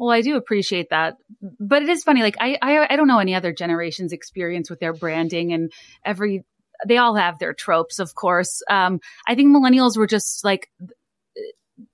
Well, 0.00 0.08
I 0.08 0.22
do 0.22 0.36
appreciate 0.36 0.88
that, 0.88 1.16
but 1.42 1.82
it 1.82 1.90
is 1.90 2.04
funny. 2.04 2.22
Like 2.22 2.36
I, 2.40 2.56
I, 2.62 2.94
I 2.94 2.96
don't 2.96 3.06
know 3.06 3.18
any 3.18 3.34
other 3.34 3.52
generation's 3.52 4.14
experience 4.14 4.70
with 4.70 4.80
their 4.80 4.94
branding, 4.94 5.52
and 5.52 5.70
every 6.02 6.42
they 6.86 6.96
all 6.96 7.16
have 7.16 7.38
their 7.38 7.52
tropes, 7.52 7.98
of 7.98 8.14
course. 8.14 8.62
Um, 8.70 9.00
I 9.28 9.34
think 9.34 9.54
millennials 9.54 9.98
were 9.98 10.06
just 10.06 10.42
like 10.42 10.70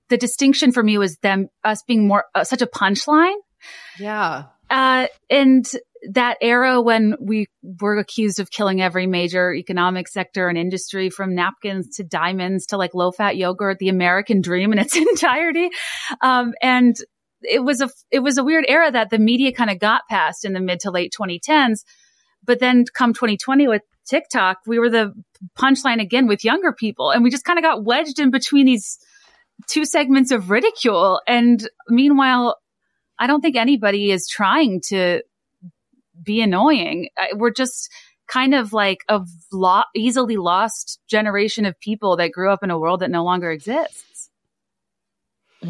the 0.09 0.17
distinction 0.17 0.71
for 0.71 0.83
me 0.83 0.97
was 0.97 1.17
them 1.17 1.49
us 1.63 1.83
being 1.83 2.07
more 2.07 2.25
uh, 2.35 2.43
such 2.43 2.61
a 2.61 2.67
punchline. 2.67 3.35
Yeah. 3.99 4.45
Uh, 4.69 5.07
and 5.29 5.65
that 6.11 6.37
era 6.41 6.81
when 6.81 7.15
we 7.19 7.47
were 7.81 7.97
accused 7.97 8.39
of 8.39 8.51
killing 8.51 8.81
every 8.81 9.07
major 9.07 9.53
economic 9.53 10.07
sector 10.07 10.47
and 10.47 10.57
industry 10.57 11.09
from 11.09 11.35
napkins 11.35 11.95
to 11.97 12.03
diamonds 12.03 12.67
to 12.67 12.77
like 12.77 12.93
low 12.93 13.11
fat 13.11 13.37
yogurt, 13.37 13.79
the 13.79 13.89
American 13.89 14.41
dream 14.41 14.71
in 14.71 14.79
its 14.79 14.95
entirety. 14.95 15.69
Um, 16.21 16.53
and 16.61 16.95
it 17.41 17.63
was 17.63 17.81
a, 17.81 17.89
it 18.11 18.19
was 18.19 18.37
a 18.37 18.43
weird 18.43 18.65
era 18.67 18.91
that 18.91 19.09
the 19.09 19.19
media 19.19 19.51
kind 19.51 19.69
of 19.69 19.79
got 19.79 20.01
past 20.09 20.45
in 20.45 20.53
the 20.53 20.59
mid 20.59 20.79
to 20.81 20.91
late 20.91 21.13
2010s. 21.17 21.83
But 22.43 22.59
then 22.59 22.85
come 22.93 23.13
2020 23.13 23.67
with 23.67 23.81
TikTok, 24.07 24.59
we 24.65 24.79
were 24.79 24.89
the 24.89 25.13
punchline 25.57 26.01
again 26.01 26.27
with 26.27 26.43
younger 26.43 26.71
people 26.71 27.11
and 27.11 27.23
we 27.23 27.29
just 27.29 27.43
kind 27.43 27.59
of 27.59 27.63
got 27.63 27.83
wedged 27.83 28.19
in 28.19 28.31
between 28.31 28.65
these 28.65 28.97
two 29.69 29.85
segments 29.85 30.31
of 30.31 30.49
ridicule. 30.49 31.21
And 31.27 31.67
meanwhile, 31.87 32.57
I 33.19 33.27
don't 33.27 33.41
think 33.41 33.55
anybody 33.55 34.11
is 34.11 34.27
trying 34.27 34.81
to 34.89 35.21
be 36.23 36.41
annoying. 36.41 37.09
We're 37.33 37.51
just 37.51 37.89
kind 38.27 38.53
of 38.53 38.73
like 38.73 38.99
a 39.07 39.21
lo- 39.51 39.83
easily 39.95 40.37
lost 40.37 40.99
generation 41.07 41.65
of 41.65 41.79
people 41.79 42.17
that 42.17 42.31
grew 42.31 42.51
up 42.51 42.63
in 42.63 42.71
a 42.71 42.77
world 42.77 42.99
that 42.99 43.09
no 43.09 43.23
longer 43.23 43.51
exists. 43.51 44.29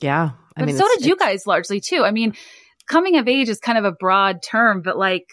Yeah. 0.00 0.32
I 0.56 0.60
but 0.60 0.66
mean, 0.66 0.76
so 0.76 0.86
did 0.88 1.06
you 1.06 1.16
guys 1.16 1.46
largely 1.46 1.80
too. 1.80 2.04
I 2.04 2.10
mean, 2.10 2.34
coming 2.86 3.16
of 3.16 3.26
age 3.26 3.48
is 3.48 3.58
kind 3.58 3.78
of 3.78 3.84
a 3.84 3.92
broad 3.92 4.42
term, 4.42 4.82
but 4.82 4.98
like, 4.98 5.26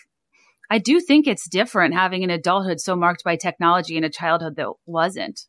I 0.69 0.77
do 0.77 1.01
think 1.01 1.27
it's 1.27 1.49
different 1.49 1.93
having 1.93 2.23
an 2.23 2.29
adulthood 2.29 2.79
so 2.79 2.95
marked 2.95 3.25
by 3.25 3.35
technology 3.35 3.97
and 3.97 4.05
a 4.05 4.09
childhood 4.09 4.55
that 4.55 4.69
wasn't. 4.85 5.41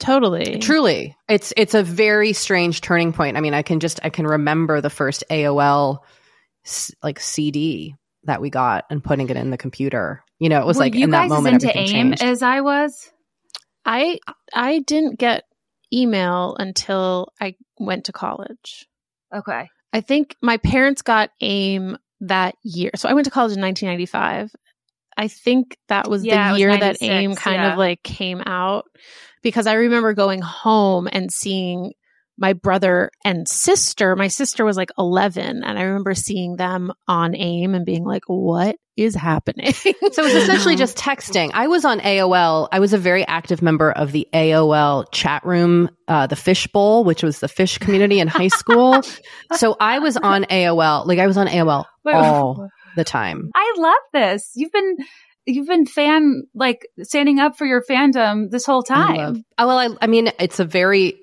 Totally. 0.00 0.58
Truly. 0.58 1.14
It's 1.28 1.52
it's 1.56 1.74
a 1.74 1.82
very 1.82 2.32
strange 2.32 2.80
turning 2.80 3.12
point. 3.12 3.36
I 3.36 3.40
mean, 3.40 3.54
I 3.54 3.62
can 3.62 3.80
just 3.80 4.00
I 4.02 4.08
can 4.08 4.26
remember 4.26 4.80
the 4.80 4.90
first 4.90 5.22
AOL 5.30 5.98
like 7.02 7.20
CD 7.20 7.94
that 8.24 8.40
we 8.40 8.50
got 8.50 8.86
and 8.90 9.04
putting 9.04 9.28
it 9.28 9.36
in 9.36 9.50
the 9.50 9.58
computer. 9.58 10.24
You 10.38 10.48
know, 10.48 10.60
it 10.60 10.66
was 10.66 10.78
Were 10.78 10.84
like 10.84 10.94
you 10.94 11.04
in 11.04 11.10
guys 11.10 11.28
that 11.28 11.34
moment 11.34 11.62
into 11.62 11.78
AIM 11.78 11.86
changed. 11.86 12.22
as 12.22 12.42
I 12.42 12.62
was. 12.62 13.10
I 13.84 14.18
I 14.54 14.80
didn't 14.80 15.18
get 15.18 15.44
email 15.92 16.56
until 16.58 17.32
I 17.40 17.56
went 17.78 18.06
to 18.06 18.12
college. 18.12 18.88
Okay. 19.34 19.68
I 19.92 20.00
think 20.00 20.34
my 20.40 20.56
parents 20.56 21.02
got 21.02 21.30
AIM 21.40 21.98
that 22.20 22.54
year. 22.62 22.90
So 22.96 23.08
I 23.08 23.12
went 23.12 23.26
to 23.26 23.30
college 23.30 23.56
in 23.56 23.60
1995. 23.60 24.54
I 25.16 25.28
think 25.28 25.76
that 25.88 26.08
was 26.08 26.24
yeah, 26.24 26.52
the 26.52 26.58
year 26.58 26.70
was 26.70 26.80
that 26.80 27.02
AIM 27.02 27.34
kind 27.34 27.56
yeah. 27.56 27.72
of 27.72 27.78
like 27.78 28.02
came 28.02 28.40
out 28.46 28.86
because 29.42 29.66
I 29.66 29.74
remember 29.74 30.12
going 30.14 30.40
home 30.40 31.08
and 31.10 31.30
seeing 31.30 31.92
my 32.40 32.54
brother 32.54 33.10
and 33.22 33.46
sister. 33.46 34.16
My 34.16 34.28
sister 34.28 34.64
was 34.64 34.76
like 34.76 34.90
11, 34.98 35.62
and 35.62 35.78
I 35.78 35.82
remember 35.82 36.14
seeing 36.14 36.56
them 36.56 36.90
on 37.06 37.36
AIM 37.36 37.74
and 37.74 37.84
being 37.84 38.04
like, 38.04 38.22
what 38.26 38.76
is 38.96 39.14
happening? 39.14 39.72
so 39.74 39.90
it 39.90 40.16
was 40.16 40.34
essentially 40.34 40.74
just 40.74 40.96
texting. 40.96 41.50
I 41.52 41.68
was 41.68 41.84
on 41.84 42.00
AOL. 42.00 42.68
I 42.72 42.80
was 42.80 42.94
a 42.94 42.98
very 42.98 43.26
active 43.26 43.60
member 43.60 43.92
of 43.92 44.10
the 44.12 44.26
AOL 44.32 45.04
chat 45.12 45.44
room, 45.44 45.90
uh, 46.08 46.26
the 46.26 46.36
Fishbowl, 46.36 47.04
which 47.04 47.22
was 47.22 47.40
the 47.40 47.46
Phish 47.46 47.78
community 47.78 48.20
in 48.20 48.26
high 48.26 48.48
school. 48.48 49.02
so 49.52 49.76
I 49.78 49.98
was 49.98 50.16
on 50.16 50.44
AOL. 50.44 51.06
Like 51.06 51.18
I 51.18 51.26
was 51.26 51.36
on 51.36 51.46
AOL 51.46 51.84
all 52.06 52.68
the 52.96 53.04
time. 53.04 53.50
I 53.54 53.74
love 53.76 54.02
this. 54.14 54.50
You've 54.54 54.72
been 54.72 54.96
you've 55.46 55.66
been 55.66 55.86
fan 55.86 56.44
like 56.54 56.88
standing 57.02 57.38
up 57.38 57.56
for 57.56 57.66
your 57.66 57.82
fandom 57.82 58.50
this 58.50 58.66
whole 58.66 58.82
time. 58.82 59.10
I 59.10 59.24
love, 59.24 59.36
oh, 59.58 59.66
well, 59.66 59.78
I, 59.78 59.88
I 60.02 60.06
mean, 60.06 60.30
it's 60.38 60.60
a 60.60 60.64
very 60.64 61.16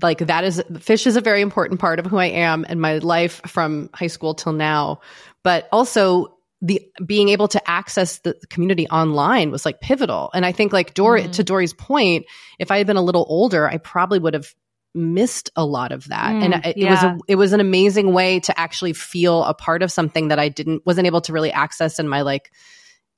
like 0.00 0.18
that 0.18 0.44
is 0.44 0.62
Phish 0.72 1.06
is 1.06 1.16
a 1.16 1.20
very 1.20 1.42
important 1.42 1.78
part 1.78 1.98
of 1.98 2.06
who 2.06 2.16
I 2.16 2.26
am 2.26 2.64
and 2.68 2.80
my 2.80 2.98
life 2.98 3.42
from 3.46 3.90
high 3.92 4.06
school 4.06 4.34
till 4.34 4.52
now. 4.52 5.00
But 5.42 5.68
also 5.72 6.38
the 6.60 6.82
being 7.04 7.28
able 7.28 7.48
to 7.48 7.70
access 7.70 8.18
the 8.18 8.34
community 8.50 8.88
online 8.88 9.50
was 9.50 9.64
like 9.64 9.80
pivotal. 9.80 10.30
And 10.34 10.44
I 10.44 10.52
think 10.52 10.72
like 10.72 10.94
Doree 10.94 11.24
mm. 11.24 11.32
to 11.32 11.44
Doree's 11.44 11.72
point, 11.72 12.26
if 12.58 12.70
I 12.70 12.78
had 12.78 12.86
been 12.86 12.96
a 12.96 13.02
little 13.02 13.26
older, 13.28 13.68
I 13.68 13.76
probably 13.76 14.18
would 14.18 14.34
have 14.34 14.54
missed 14.94 15.50
a 15.54 15.64
lot 15.64 15.92
of 15.92 16.08
that. 16.08 16.32
Mm, 16.32 16.44
and 16.44 16.66
it, 16.66 16.76
yeah. 16.76 16.86
it, 16.86 16.90
was 16.90 17.02
a, 17.02 17.18
it 17.28 17.34
was 17.36 17.52
an 17.52 17.60
amazing 17.60 18.12
way 18.12 18.40
to 18.40 18.58
actually 18.58 18.94
feel 18.94 19.44
a 19.44 19.54
part 19.54 19.82
of 19.82 19.92
something 19.92 20.28
that 20.28 20.38
I 20.38 20.48
didn't 20.48 20.84
wasn't 20.84 21.06
able 21.06 21.20
to 21.22 21.32
really 21.32 21.52
access 21.52 21.98
in 21.98 22.08
my 22.08 22.22
like 22.22 22.50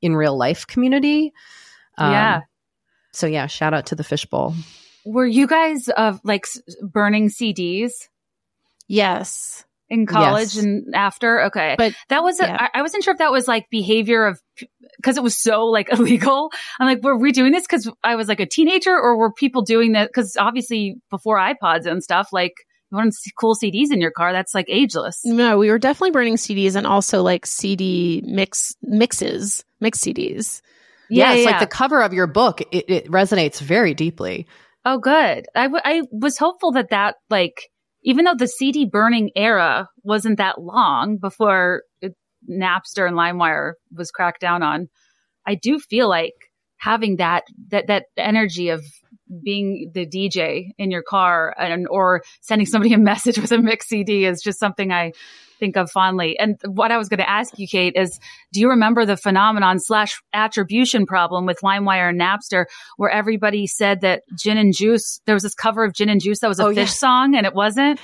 in 0.02 0.16
real 0.16 0.36
life 0.36 0.66
community. 0.66 1.32
Um, 1.98 2.12
yeah. 2.12 2.40
So 3.12 3.26
yeah, 3.26 3.46
shout 3.46 3.74
out 3.74 3.86
to 3.86 3.94
the 3.94 4.04
fishbowl. 4.04 4.54
Were 5.04 5.26
you 5.26 5.46
guys 5.46 5.88
uh, 5.94 6.18
like 6.24 6.46
burning 6.82 7.28
CDs? 7.28 8.08
Yes. 8.86 9.64
In 9.88 10.06
college 10.06 10.54
yes. 10.54 10.58
and 10.58 10.94
after? 10.94 11.44
Okay. 11.46 11.74
But 11.76 11.94
that 12.08 12.22
was, 12.22 12.38
yeah. 12.40 12.56
I, 12.72 12.78
I 12.78 12.82
wasn't 12.82 13.02
sure 13.02 13.12
if 13.12 13.18
that 13.18 13.32
was 13.32 13.48
like 13.48 13.68
behavior 13.70 14.26
of, 14.26 14.40
because 14.96 15.16
it 15.16 15.22
was 15.22 15.36
so 15.36 15.66
like 15.66 15.88
illegal. 15.92 16.50
I'm 16.78 16.86
like, 16.86 17.02
were 17.02 17.16
we 17.16 17.32
doing 17.32 17.50
this 17.50 17.64
because 17.64 17.90
I 18.04 18.14
was 18.14 18.28
like 18.28 18.40
a 18.40 18.46
teenager 18.46 18.92
or 18.92 19.16
were 19.16 19.32
people 19.32 19.62
doing 19.62 19.92
that? 19.92 20.08
Because 20.08 20.36
obviously 20.36 20.96
before 21.10 21.38
iPods 21.38 21.86
and 21.86 22.04
stuff, 22.04 22.28
like 22.32 22.54
you 22.90 22.96
want 22.96 23.14
cool 23.38 23.54
CDs 23.54 23.92
in 23.92 24.00
your 24.00 24.10
car, 24.10 24.32
that's 24.32 24.54
like 24.54 24.66
ageless. 24.68 25.20
No, 25.24 25.58
we 25.58 25.70
were 25.70 25.78
definitely 25.78 26.10
burning 26.10 26.36
CDs 26.36 26.74
and 26.74 26.86
also 26.86 27.22
like 27.22 27.46
CD 27.46 28.22
mix 28.26 28.74
mixes, 28.82 29.64
mix 29.80 29.98
CDs. 30.00 30.60
Yeah, 31.08 31.34
yeah, 31.34 31.50
like 31.50 31.60
the 31.60 31.66
cover 31.66 32.02
of 32.02 32.12
your 32.12 32.26
book, 32.26 32.60
it, 32.72 32.88
it 32.88 33.06
resonates 33.10 33.60
very 33.60 33.94
deeply. 33.94 34.46
Oh, 34.84 34.98
good. 34.98 35.46
I, 35.54 35.64
w- 35.64 35.82
I 35.84 36.02
was 36.12 36.38
hopeful 36.38 36.72
that 36.72 36.90
that 36.90 37.16
like, 37.28 37.68
even 38.02 38.24
though 38.24 38.34
the 38.36 38.46
CD 38.46 38.86
burning 38.86 39.30
era 39.36 39.88
wasn't 40.02 40.38
that 40.38 40.60
long 40.60 41.18
before 41.18 41.82
it, 42.00 42.14
Napster 42.48 43.06
and 43.06 43.16
LimeWire 43.16 43.72
was 43.92 44.10
cracked 44.10 44.40
down 44.40 44.62
on, 44.62 44.88
I 45.46 45.56
do 45.56 45.78
feel 45.78 46.08
like 46.08 46.34
having 46.76 47.16
that 47.16 47.44
that 47.68 47.88
that 47.88 48.06
energy 48.16 48.70
of 48.70 48.84
being 49.42 49.90
the 49.94 50.06
DJ 50.06 50.70
in 50.78 50.90
your 50.90 51.02
car 51.02 51.54
and 51.58 51.86
or 51.88 52.22
sending 52.40 52.66
somebody 52.66 52.92
a 52.94 52.98
message 53.10 53.38
with 53.38 53.52
a 53.52 53.58
mix 53.58 53.88
CD 53.88 54.24
is 54.24 54.42
just 54.42 54.58
something 54.58 54.92
I 54.92 55.12
think 55.58 55.76
of 55.76 55.90
fondly. 55.90 56.38
And 56.38 56.56
what 56.64 56.90
I 56.90 56.96
was 56.96 57.08
going 57.08 57.18
to 57.18 57.28
ask 57.28 57.58
you, 57.58 57.68
Kate, 57.68 57.94
is 57.94 58.18
do 58.52 58.60
you 58.60 58.70
remember 58.70 59.04
the 59.04 59.16
phenomenon 59.16 59.78
slash 59.78 60.20
attribution 60.32 61.04
problem 61.06 61.44
with 61.46 61.60
LimeWire 61.60 62.08
and 62.08 62.20
Napster 62.20 62.64
where 62.96 63.10
everybody 63.10 63.66
said 63.66 64.00
that 64.00 64.22
gin 64.36 64.56
and 64.56 64.74
juice, 64.74 65.20
there 65.26 65.34
was 65.34 65.42
this 65.42 65.54
cover 65.54 65.84
of 65.84 65.92
gin 65.92 66.08
and 66.08 66.20
juice 66.20 66.40
that 66.40 66.48
was 66.48 66.58
a 66.58 66.64
Oh, 66.64 66.70
Phish 66.70 66.76
yes. 66.76 66.98
song 66.98 67.34
and 67.36 67.46
it 67.46 67.54
wasn't? 67.54 68.00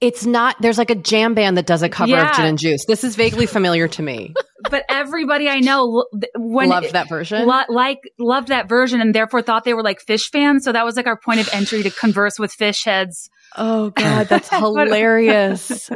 It's 0.00 0.24
not, 0.24 0.54
there's 0.60 0.78
like 0.78 0.90
a 0.90 0.94
jam 0.94 1.34
band 1.34 1.56
that 1.58 1.66
does 1.66 1.82
a 1.82 1.88
cover 1.88 2.12
Yeah. 2.12 2.30
of 2.30 2.36
Gin 2.36 2.44
and 2.44 2.58
Juice. 2.58 2.84
This 2.86 3.02
is 3.02 3.16
vaguely 3.16 3.46
familiar 3.46 3.88
to 3.88 4.02
me. 4.02 4.34
But 4.70 4.84
everybody 4.88 5.48
I 5.48 5.60
know 5.60 6.04
when 6.36 6.68
Loved 6.68 6.92
that 6.92 7.08
version. 7.08 7.46
lo- 7.46 7.62
like 7.68 8.00
loved 8.18 8.48
that 8.48 8.68
version 8.68 9.00
and 9.00 9.14
therefore 9.14 9.40
thought 9.40 9.62
they 9.64 9.72
were 9.72 9.84
like 9.84 10.04
Phish 10.04 10.30
fans. 10.32 10.64
So 10.64 10.72
that 10.72 10.84
was 10.84 10.96
like 10.96 11.06
our 11.06 11.16
point 11.18 11.38
of 11.40 11.48
entry 11.52 11.84
to 11.84 11.90
converse 11.92 12.40
with 12.40 12.52
Phish 12.54 12.84
heads. 12.84 13.30
Oh 13.56 13.90
God, 13.90 14.26
that's 14.28 14.48
hilarious. 14.50 15.90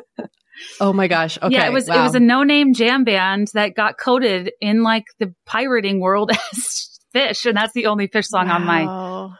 oh 0.80 0.92
my 0.92 1.08
gosh. 1.08 1.38
Okay. 1.42 1.54
yeah, 1.54 1.66
it 1.66 1.72
was 1.72 1.88
it 1.88 1.96
was 1.96 2.14
a 2.14 2.20
no 2.20 2.44
name 2.44 2.72
jam 2.72 3.02
band 3.02 3.48
that 3.54 3.74
got 3.74 3.98
coded 3.98 4.52
in 4.60 4.82
like 4.84 5.04
the 5.18 5.34
pirating 5.44 5.98
world 6.00 6.30
as 6.52 7.00
Phish, 7.14 7.44
and 7.46 7.56
that's 7.56 7.72
the 7.74 7.86
only 7.86 8.06
Phish 8.08 8.26
song 8.26 8.48
on 8.48 8.64
my 8.64 8.84
Wow. 8.84 9.32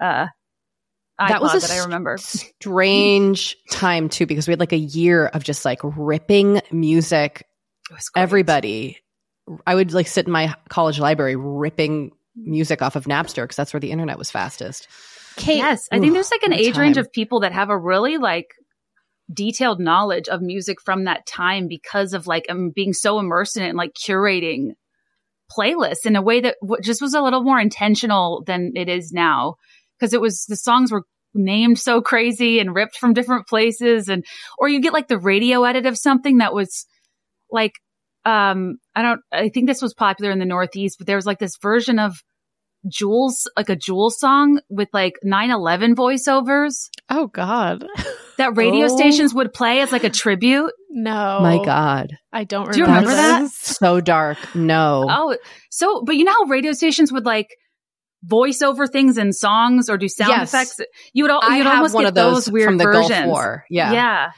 uh 0.00 0.26
That 1.28 1.40
was 1.40 1.52
that, 1.52 1.62
was 1.62 1.70
a 1.70 1.74
I 1.74 1.84
remember. 1.84 2.16
strange 2.18 3.56
time 3.70 4.08
too 4.08 4.26
because 4.26 4.46
we 4.48 4.52
had 4.52 4.60
like 4.60 4.72
a 4.72 4.78
year 4.78 5.26
of 5.26 5.44
just 5.44 5.64
like 5.64 5.80
ripping 5.82 6.60
music. 6.70 7.46
It 7.90 7.94
was 7.94 8.10
everybody 8.16 8.98
i 9.66 9.74
would 9.74 9.92
like 9.92 10.06
sit 10.06 10.26
in 10.26 10.32
my 10.32 10.54
college 10.68 11.00
library 11.00 11.34
ripping 11.34 12.12
music 12.36 12.82
off 12.82 12.96
of 12.96 13.04
napster 13.04 13.42
because 13.42 13.56
that's 13.56 13.72
where 13.72 13.80
the 13.80 13.90
internet 13.90 14.18
was 14.18 14.30
fastest. 14.30 14.88
Kate, 15.36 15.58
Yes, 15.58 15.88
I 15.90 15.98
think 15.98 16.12
there's 16.12 16.30
like 16.30 16.42
an 16.42 16.50
what 16.50 16.60
a 16.60 16.62
age 16.62 16.76
range 16.76 16.96
of 16.96 17.12
people 17.12 17.40
that 17.40 17.52
have 17.52 17.70
a 17.70 17.78
really 17.78 18.18
like 18.18 18.48
detailed 19.32 19.80
knowledge 19.80 20.28
of 20.28 20.42
music 20.42 20.80
from 20.80 21.04
that 21.04 21.26
time 21.26 21.68
because 21.68 22.12
of 22.14 22.26
like 22.26 22.46
um, 22.48 22.70
being 22.74 22.92
so 22.92 23.18
immersed 23.18 23.56
in 23.56 23.62
it 23.62 23.68
and 23.68 23.78
like 23.78 23.92
curating 23.94 24.72
playlists 25.56 26.04
in 26.04 26.16
a 26.16 26.22
way 26.22 26.40
that 26.40 26.56
w- 26.62 26.82
just 26.82 27.00
was 27.00 27.14
a 27.14 27.22
little 27.22 27.42
more 27.42 27.60
intentional 27.60 28.42
than 28.46 28.72
it 28.74 28.88
is 28.88 29.12
now 29.12 29.54
because 30.00 30.14
it 30.14 30.20
was 30.20 30.46
the 30.48 30.56
songs 30.56 30.90
were 30.90 31.02
named 31.34 31.78
so 31.78 32.00
crazy 32.00 32.58
and 32.58 32.74
ripped 32.74 32.96
from 32.96 33.12
different 33.12 33.46
places 33.46 34.08
and 34.08 34.24
or 34.58 34.68
you 34.68 34.80
get 34.80 34.92
like 34.92 35.06
the 35.08 35.18
radio 35.18 35.62
edit 35.64 35.86
of 35.86 35.96
something 35.98 36.38
that 36.38 36.52
was 36.54 36.86
like 37.52 37.74
um 38.24 38.78
I 38.96 39.02
don't 39.02 39.20
I 39.30 39.48
think 39.48 39.68
this 39.68 39.80
was 39.82 39.94
popular 39.94 40.32
in 40.32 40.40
the 40.40 40.44
northeast 40.44 40.96
but 40.98 41.06
there 41.06 41.16
was 41.16 41.26
like 41.26 41.38
this 41.38 41.56
version 41.62 41.98
of 42.00 42.16
Jules 42.88 43.48
like 43.56 43.68
a 43.68 43.76
Jules 43.76 44.18
song 44.18 44.60
with 44.70 44.88
like 44.92 45.14
9/11 45.24 45.94
voiceovers 45.94 46.88
oh 47.10 47.26
God, 47.26 47.86
that 48.38 48.56
radio 48.56 48.86
Oh. 48.86 48.96
stations 48.96 49.34
would 49.34 49.52
play 49.52 49.80
as 49.80 49.92
like 49.92 50.04
a 50.04 50.10
tribute. 50.10 50.72
no, 50.88 51.40
my 51.42 51.62
god 51.64 52.16
I 52.32 52.44
don't 52.44 52.66
remember. 52.68 52.72
Do 52.74 52.78
you 52.80 52.86
remember 52.86 53.14
that? 53.14 53.50
so 53.50 54.00
dark 54.00 54.38
no 54.54 55.06
Oh, 55.08 55.36
so 55.70 56.02
but 56.04 56.16
you 56.16 56.24
know 56.24 56.32
how 56.32 56.44
radio 56.44 56.72
stations 56.72 57.12
would 57.12 57.26
like 57.26 57.48
voice 58.22 58.62
over 58.62 58.86
things 58.86 59.16
in 59.18 59.32
songs 59.32 59.88
or 59.88 59.96
do 59.96 60.08
sound 60.08 60.30
Yes. 60.30 60.52
effects? 60.54 60.80
You 61.12 61.24
would 61.24 61.30
al- 61.30 61.40
i 61.42 61.56
you'd 61.56 61.66
have 61.66 61.76
almost 61.76 61.94
one 61.94 62.04
get 62.04 62.08
of 62.10 62.14
those, 62.14 62.50
weird 62.50 62.66
from 62.66 62.78
the 62.78 62.84
versions. 62.84 63.08
gulf 63.10 63.26
war 63.26 63.64
yeah 63.70 63.92
Yeah. 63.92 64.30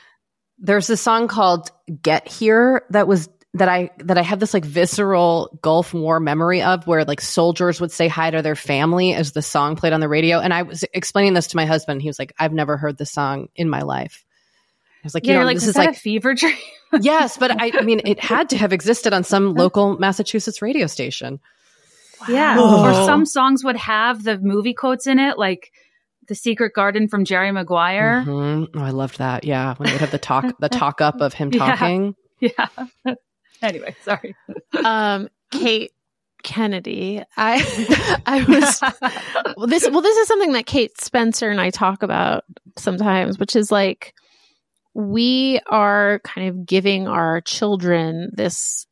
there's 0.58 0.88
a 0.90 0.96
song 0.96 1.28
called 1.28 1.70
get 2.02 2.28
here 2.28 2.82
that 2.90 3.08
was 3.08 3.28
that 3.54 3.68
i 3.68 3.90
that 3.98 4.16
i 4.16 4.22
have 4.22 4.38
this 4.40 4.54
like 4.54 4.64
visceral 4.64 5.58
gulf 5.62 5.92
war 5.92 6.20
memory 6.20 6.62
of 6.62 6.86
where 6.86 7.04
like 7.04 7.20
soldiers 7.20 7.80
would 7.80 7.90
say 7.90 8.08
hi 8.08 8.30
to 8.30 8.40
their 8.40 8.54
family 8.56 9.12
as 9.14 9.32
the 9.32 9.42
song 9.42 9.76
played 9.76 9.92
on 9.92 10.00
the 10.00 10.08
radio 10.08 10.38
and 10.38 10.54
i 10.54 10.62
was 10.62 10.84
explaining 10.94 11.34
this 11.34 11.48
to 11.48 11.56
my 11.56 11.66
husband 11.66 12.00
he 12.00 12.08
was 12.08 12.18
like 12.18 12.32
i've 12.38 12.52
never 12.52 12.76
heard 12.76 12.96
this 12.96 13.10
song 13.10 13.48
in 13.56 13.68
my 13.68 13.82
life 13.82 14.24
i 15.02 15.04
was 15.04 15.12
like 15.14 15.26
Yeah, 15.26 15.34
you 15.34 15.38
know 15.40 15.44
like, 15.44 15.56
this 15.56 15.64
is 15.64 15.70
is 15.70 15.76
like 15.76 15.90
a 15.90 15.92
fever 15.92 16.32
dream? 16.34 16.56
yes 17.02 17.36
but 17.36 17.50
I, 17.60 17.72
I 17.78 17.82
mean 17.82 18.00
it 18.06 18.20
had 18.20 18.50
to 18.50 18.56
have 18.56 18.72
existed 18.72 19.12
on 19.12 19.24
some 19.24 19.52
local 19.54 19.98
massachusetts 19.98 20.62
radio 20.62 20.86
station 20.86 21.40
Yeah. 22.28 22.58
Wow. 22.58 22.84
Or 23.02 23.06
some 23.06 23.26
songs 23.26 23.64
would 23.64 23.76
have 23.76 24.22
the 24.24 24.38
movie 24.38 24.74
quotes 24.74 25.06
in 25.06 25.18
it, 25.18 25.38
like 25.38 25.70
The 26.28 26.34
Secret 26.34 26.72
Garden 26.74 27.08
from 27.08 27.24
Jerry 27.24 27.50
Maguire. 27.52 28.22
Mhm. 28.26 28.68
oh 28.74 28.80
i 28.80 28.90
loved 28.90 29.18
that 29.18 29.44
yeah 29.44 29.74
when 29.76 29.86
they 29.88 29.92
would 29.94 30.00
have 30.00 30.10
the 30.12 30.18
talk 30.18 30.44
the 30.60 30.68
talk 30.82 31.00
up 31.00 31.20
of 31.20 31.34
him 31.34 31.50
Yeah. 31.52 31.66
talking 31.76 32.14
Yeah. 32.40 32.66
anyway, 33.60 33.94
sorry. 34.02 34.34
um, 34.84 35.28
Kate 35.52 35.92
Kennedy. 36.42 37.22
I 37.36 38.22
I 38.26 38.42
was 38.42 38.80
well, 39.56 39.66
this 39.68 39.88
well 39.88 40.00
this 40.02 40.16
is 40.16 40.26
something 40.26 40.52
that 40.52 40.66
Kate 40.66 41.00
Spencer 41.00 41.50
and 41.50 41.60
I 41.60 41.70
talk 41.70 42.02
about 42.02 42.42
sometimes, 42.76 43.38
which 43.38 43.54
is 43.54 43.70
like 43.70 44.12
we 44.94 45.60
are 45.70 46.20
kind 46.24 46.48
of 46.48 46.66
giving 46.66 47.06
our 47.06 47.40
children 47.42 48.30
this 48.34 48.86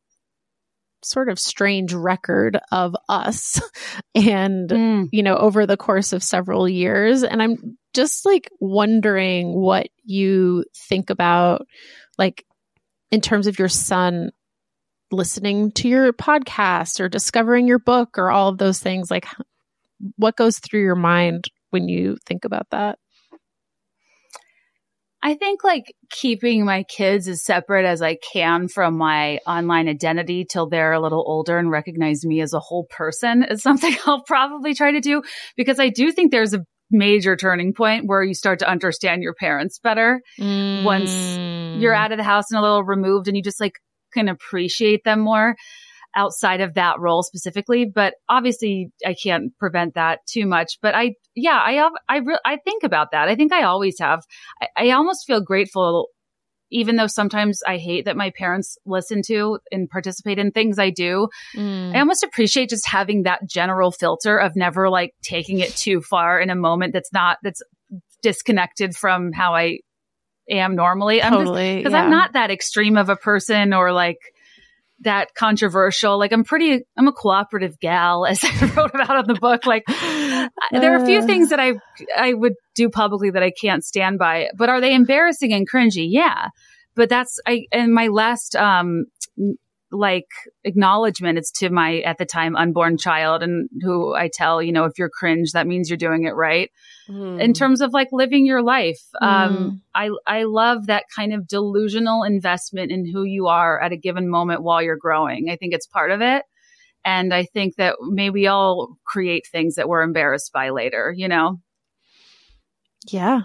sort 1.03 1.29
of 1.29 1.39
strange 1.39 1.93
record 1.93 2.59
of 2.71 2.95
us 3.09 3.59
and 4.15 4.69
Mm. 4.69 5.09
you 5.11 5.23
know 5.23 5.35
over 5.35 5.65
the 5.65 5.77
course 5.77 6.13
of 6.13 6.23
several 6.23 6.67
years 6.69 7.23
and 7.23 7.41
i'm 7.41 7.77
just 7.93 8.25
like 8.25 8.49
wondering 8.59 9.53
what 9.53 9.87
you 10.03 10.63
think 10.75 11.09
about 11.09 11.65
like 12.17 12.45
in 13.11 13.19
terms 13.21 13.47
of 13.47 13.59
your 13.59 13.67
son 13.69 14.31
listening 15.11 15.71
to 15.73 15.89
your 15.89 16.13
podcast 16.13 16.99
or 16.99 17.09
discovering 17.09 17.67
your 17.67 17.79
book 17.79 18.17
or 18.17 18.31
all 18.31 18.47
of 18.49 18.57
those 18.57 18.79
things 18.79 19.11
like 19.11 19.25
what 20.17 20.37
goes 20.37 20.59
through 20.59 20.81
your 20.81 20.95
mind 20.95 21.45
when 21.71 21.87
you 21.89 22.17
think 22.25 22.45
about 22.45 22.67
that 22.71 22.97
I 25.23 25.35
think 25.35 25.63
like 25.63 25.93
keeping 26.09 26.65
my 26.65 26.83
kids 26.83 27.27
as 27.27 27.43
separate 27.43 27.85
as 27.85 28.01
I 28.01 28.17
can 28.33 28.67
from 28.67 28.97
my 28.97 29.37
online 29.45 29.87
identity 29.87 30.45
till 30.45 30.67
they're 30.67 30.93
a 30.93 30.99
little 30.99 31.23
older 31.25 31.57
and 31.57 31.69
recognize 31.69 32.25
me 32.25 32.41
as 32.41 32.53
a 32.53 32.59
whole 32.59 32.85
person 32.89 33.43
is 33.43 33.61
something 33.63 33.95
I'll 34.05 34.23
probably 34.23 34.73
try 34.73 34.91
to 34.91 35.01
do 35.01 35.21
because 35.55 35.79
I 35.79 35.89
do 35.89 36.11
think 36.11 36.31
there's 36.31 36.53
a 36.53 36.65
major 36.89 37.35
turning 37.35 37.73
point 37.73 38.05
where 38.05 38.23
you 38.23 38.33
start 38.33 38.59
to 38.59 38.69
understand 38.69 39.21
your 39.23 39.33
parents 39.33 39.79
better. 39.79 40.21
Once 40.83 41.11
you're 41.11 41.93
mm. 41.93 41.97
out 41.97 42.11
of 42.11 42.17
the 42.17 42.23
house 42.23 42.51
and 42.51 42.57
a 42.57 42.61
little 42.61 42.83
removed 42.83 43.27
and 43.27 43.37
you 43.37 43.43
just 43.43 43.61
like 43.61 43.73
can 44.13 44.27
appreciate 44.27 45.03
them 45.05 45.21
more 45.21 45.55
outside 46.15 46.61
of 46.61 46.73
that 46.73 46.99
role 46.99 47.23
specifically 47.23 47.85
but 47.85 48.15
obviously 48.29 48.91
i 49.05 49.13
can't 49.13 49.57
prevent 49.57 49.95
that 49.95 50.19
too 50.27 50.45
much 50.45 50.77
but 50.81 50.95
i 50.95 51.13
yeah 51.35 51.59
i 51.63 51.73
have 51.73 51.91
i 52.09 52.17
re- 52.17 52.39
i 52.45 52.57
think 52.57 52.83
about 52.83 53.11
that 53.11 53.27
i 53.27 53.35
think 53.35 53.53
i 53.53 53.63
always 53.63 53.97
have 53.99 54.23
I, 54.61 54.67
I 54.77 54.89
almost 54.91 55.25
feel 55.25 55.41
grateful 55.41 56.07
even 56.69 56.95
though 56.95 57.07
sometimes 57.07 57.61
i 57.67 57.77
hate 57.77 58.05
that 58.05 58.17
my 58.17 58.31
parents 58.37 58.77
listen 58.85 59.21
to 59.27 59.59
and 59.71 59.89
participate 59.89 60.39
in 60.39 60.51
things 60.51 60.79
i 60.79 60.89
do 60.89 61.27
Mm. 61.55 61.95
I 61.95 61.99
almost 61.99 62.23
appreciate 62.23 62.69
just 62.69 62.87
having 62.87 63.23
that 63.23 63.45
general 63.47 63.91
filter 63.91 64.37
of 64.37 64.55
never 64.55 64.89
like 64.89 65.13
taking 65.21 65.59
it 65.59 65.75
too 65.75 66.01
far 66.01 66.39
in 66.39 66.49
a 66.49 66.55
moment 66.55 66.93
that's 66.93 67.11
not 67.11 67.37
that's 67.43 67.61
disconnected 68.21 68.95
from 68.95 69.31
how 69.31 69.55
I 69.55 69.79
am 70.49 70.75
normally. 70.75 71.21
I'm 71.21 71.33
Totally, 71.33 71.77
because 71.77 71.93
yeah. 71.93 72.03
I'm 72.03 72.11
not 72.11 72.33
that 72.33 72.51
extreme 72.51 72.97
of 72.97 73.09
a 73.09 73.15
person 73.15 73.73
or 73.73 73.91
like 73.91 74.19
that 75.01 75.33
controversial. 75.35 76.17
Like 76.17 76.31
I'm 76.31 76.43
pretty 76.43 76.81
I'm 76.97 77.07
a 77.07 77.11
cooperative 77.11 77.79
gal 77.79 78.25
as 78.29 78.43
I 78.43 78.73
wrote 78.75 78.91
about 78.93 79.27
in 79.27 79.33
the 79.33 79.39
book. 79.39 79.65
Like 79.65 79.83
there 80.71 80.93
are 80.93 81.03
a 81.03 81.05
few 81.05 81.19
Uh. 81.19 81.25
things 81.25 81.49
that 81.49 81.59
I 81.59 81.73
I 82.17 82.33
would 82.33 82.53
do 82.75 82.89
publicly 82.89 83.31
that 83.31 83.43
I 83.43 83.51
can't 83.51 83.83
stand 83.83 84.19
by. 84.19 84.49
But 84.55 84.69
are 84.69 84.81
they 84.81 84.93
embarrassing 84.93 85.53
and 85.53 85.69
cringy? 85.69 86.07
Yeah. 86.09 86.47
But 86.95 87.09
that's 87.09 87.39
I 87.47 87.65
and 87.71 87.93
my 87.93 88.07
last 88.07 88.55
um 88.55 89.05
like 89.91 90.27
acknowledgement 90.63 91.37
it's 91.37 91.51
to 91.51 91.69
my 91.69 91.99
at 91.99 92.17
the 92.17 92.25
time 92.25 92.55
unborn 92.55 92.97
child 92.97 93.43
and 93.43 93.69
who 93.81 94.13
I 94.13 94.29
tell, 94.33 94.61
you 94.61 94.71
know, 94.71 94.85
if 94.85 94.97
you're 94.97 95.09
cringe, 95.09 95.51
that 95.51 95.67
means 95.67 95.89
you're 95.89 95.97
doing 95.97 96.23
it 96.23 96.35
right. 96.35 96.69
Mm. 97.09 97.41
In 97.41 97.53
terms 97.53 97.81
of 97.81 97.93
like 97.93 98.09
living 98.11 98.45
your 98.45 98.61
life. 98.61 99.01
Mm. 99.21 99.27
Um 99.27 99.81
I 99.93 100.09
I 100.25 100.43
love 100.43 100.87
that 100.87 101.05
kind 101.15 101.33
of 101.33 101.47
delusional 101.47 102.23
investment 102.23 102.91
in 102.91 103.09
who 103.11 103.23
you 103.23 103.47
are 103.47 103.81
at 103.81 103.91
a 103.91 103.97
given 103.97 104.29
moment 104.29 104.63
while 104.63 104.81
you're 104.81 104.97
growing. 104.97 105.49
I 105.49 105.55
think 105.55 105.73
it's 105.73 105.87
part 105.87 106.11
of 106.11 106.21
it. 106.21 106.43
And 107.03 107.33
I 107.33 107.45
think 107.45 107.75
that 107.77 107.95
may 107.99 108.29
we 108.29 108.47
all 108.47 108.97
create 109.05 109.47
things 109.51 109.75
that 109.75 109.89
we're 109.89 110.03
embarrassed 110.03 110.51
by 110.53 110.69
later, 110.69 111.13
you 111.15 111.27
know? 111.27 111.59
yeah 113.07 113.41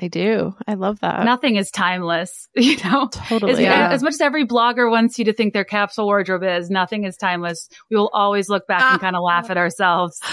i 0.00 0.08
do 0.08 0.54
i 0.66 0.74
love 0.74 1.00
that 1.00 1.24
Nothing 1.24 1.56
is 1.56 1.70
timeless, 1.70 2.48
you 2.54 2.76
know? 2.84 3.08
totally 3.08 3.52
As, 3.52 3.60
yeah. 3.60 3.90
as 3.90 4.02
much 4.02 4.14
as 4.14 4.20
every 4.20 4.46
blogger 4.46 4.90
wants 4.90 5.18
you 5.18 5.24
to 5.26 5.32
think 5.32 5.52
their 5.52 5.64
capsule 5.64 6.06
wardrobe 6.06 6.42
is, 6.44 6.70
nothing 6.70 7.04
is 7.04 7.16
timeless. 7.16 7.68
We 7.90 7.96
will 7.96 8.10
always 8.12 8.48
look 8.48 8.66
back 8.66 8.92
and 8.92 9.00
kind 9.00 9.16
of 9.16 9.22
laugh 9.22 9.50
at 9.50 9.56
ourselves. 9.56 10.20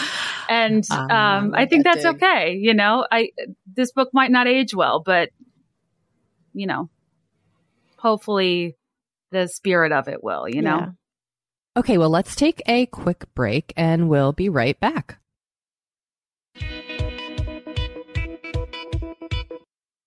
And 0.47 0.83
Ah, 0.91 1.37
um, 1.39 1.55
I 1.55 1.63
I 1.63 1.65
think 1.65 1.85
that 1.85 1.95
that's 1.95 2.05
dig. 2.05 2.23
okay. 2.23 2.53
You 2.61 2.75
know, 2.75 3.03
I 3.11 3.29
this 3.75 3.91
book 3.91 4.09
might 4.13 4.29
not 4.29 4.45
age 4.47 4.75
well, 4.75 4.99
but 5.03 5.29
you 6.53 6.67
know, 6.67 6.87
hopefully 7.97 8.77
the 9.31 9.47
spirit 9.47 9.91
of 9.91 10.07
it 10.07 10.23
will, 10.23 10.47
you 10.47 10.61
know. 10.61 10.77
Yeah. 10.77 10.89
Okay, 11.77 11.97
well, 11.97 12.11
let's 12.11 12.35
take 12.35 12.61
a 12.67 12.85
quick 12.85 13.25
break 13.33 13.73
and 13.75 14.07
we'll 14.07 14.33
be 14.33 14.49
right 14.49 14.79
back. 14.79 15.17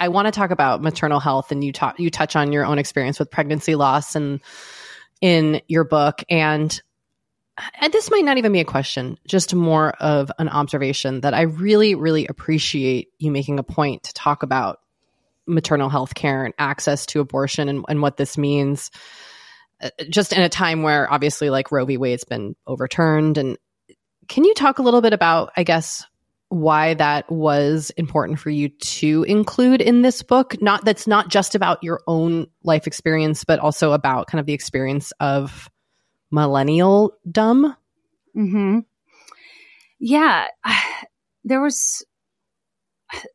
I 0.00 0.08
want 0.08 0.26
to 0.26 0.32
talk 0.32 0.50
about 0.50 0.82
maternal 0.82 1.20
health, 1.20 1.52
and 1.52 1.62
you 1.62 1.72
talk 1.72 2.00
you 2.00 2.10
touch 2.10 2.34
on 2.34 2.52
your 2.52 2.64
own 2.64 2.78
experience 2.78 3.18
with 3.18 3.30
pregnancy 3.30 3.74
loss 3.74 4.16
and 4.16 4.40
in 5.20 5.60
your 5.68 5.84
book, 5.84 6.24
and 6.28 6.80
and 7.80 7.92
this 7.92 8.10
might 8.10 8.24
not 8.24 8.38
even 8.38 8.52
be 8.52 8.60
a 8.60 8.64
question, 8.64 9.18
just 9.26 9.54
more 9.54 9.90
of 10.00 10.32
an 10.38 10.48
observation 10.48 11.20
that 11.20 11.34
I 11.34 11.42
really, 11.42 11.94
really 11.94 12.26
appreciate 12.26 13.08
you 13.18 13.30
making 13.30 13.58
a 13.58 13.62
point 13.62 14.04
to 14.04 14.14
talk 14.14 14.42
about 14.42 14.80
maternal 15.46 15.90
health 15.90 16.14
care 16.14 16.44
and 16.44 16.54
access 16.58 17.04
to 17.06 17.20
abortion 17.20 17.68
and, 17.68 17.84
and 17.88 18.00
what 18.00 18.16
this 18.16 18.38
means. 18.38 18.90
Uh, 19.82 19.90
Just 20.08 20.32
in 20.32 20.40
a 20.40 20.48
time 20.48 20.82
where 20.82 21.12
obviously, 21.12 21.50
like 21.50 21.70
Roe 21.70 21.84
v. 21.84 21.96
Wade's 21.98 22.24
been 22.24 22.56
overturned, 22.66 23.36
and 23.36 23.58
can 24.28 24.44
you 24.44 24.54
talk 24.54 24.78
a 24.78 24.82
little 24.82 25.02
bit 25.02 25.12
about, 25.12 25.52
I 25.56 25.64
guess, 25.64 26.06
why 26.50 26.94
that 26.94 27.30
was 27.30 27.90
important 27.96 28.40
for 28.40 28.50
you 28.50 28.68
to 28.68 29.22
include 29.22 29.80
in 29.80 30.02
this 30.02 30.22
book? 30.22 30.60
Not 30.60 30.84
that's 30.84 31.06
not 31.06 31.28
just 31.28 31.54
about 31.54 31.82
your 31.82 32.02
own 32.06 32.48
life 32.64 32.86
experience, 32.86 33.44
but 33.44 33.60
also 33.60 33.92
about 33.92 34.26
kind 34.26 34.40
of 34.40 34.46
the 34.46 34.52
experience 34.52 35.12
of 35.20 35.70
millennial 36.30 37.16
dumb. 37.30 37.76
Hmm. 38.34 38.80
Yeah, 39.98 40.48
there 41.44 41.62
was. 41.62 42.04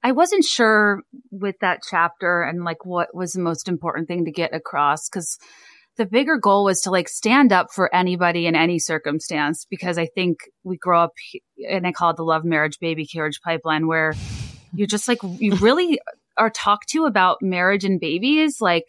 I 0.01 0.13
wasn't 0.13 0.45
sure 0.45 1.01
with 1.31 1.55
that 1.59 1.81
chapter 1.89 2.43
and 2.43 2.63
like 2.63 2.85
what 2.85 3.13
was 3.13 3.33
the 3.33 3.41
most 3.41 3.67
important 3.67 4.07
thing 4.07 4.23
to 4.23 4.31
get 4.31 4.55
across 4.55 5.09
because 5.09 5.37
the 5.97 6.05
bigger 6.05 6.37
goal 6.37 6.65
was 6.65 6.81
to 6.81 6.91
like 6.91 7.07
stand 7.07 7.53
up 7.53 7.71
for 7.71 7.93
anybody 7.93 8.47
in 8.47 8.55
any 8.55 8.79
circumstance 8.79 9.65
because 9.69 9.97
I 9.97 10.07
think 10.07 10.39
we 10.63 10.77
grow 10.77 11.01
up 11.01 11.13
and 11.69 11.87
I 11.87 11.91
call 11.91 12.09
it 12.11 12.17
the 12.17 12.23
love 12.23 12.43
marriage 12.43 12.79
baby 12.79 13.05
carriage 13.05 13.39
pipeline 13.41 13.87
where 13.87 14.13
you're 14.73 14.87
just 14.87 15.07
like 15.07 15.19
you 15.23 15.55
really 15.61 15.99
are 16.37 16.49
talked 16.49 16.89
to 16.89 17.05
about 17.05 17.41
marriage 17.41 17.85
and 17.85 17.99
babies 17.99 18.59
like 18.59 18.83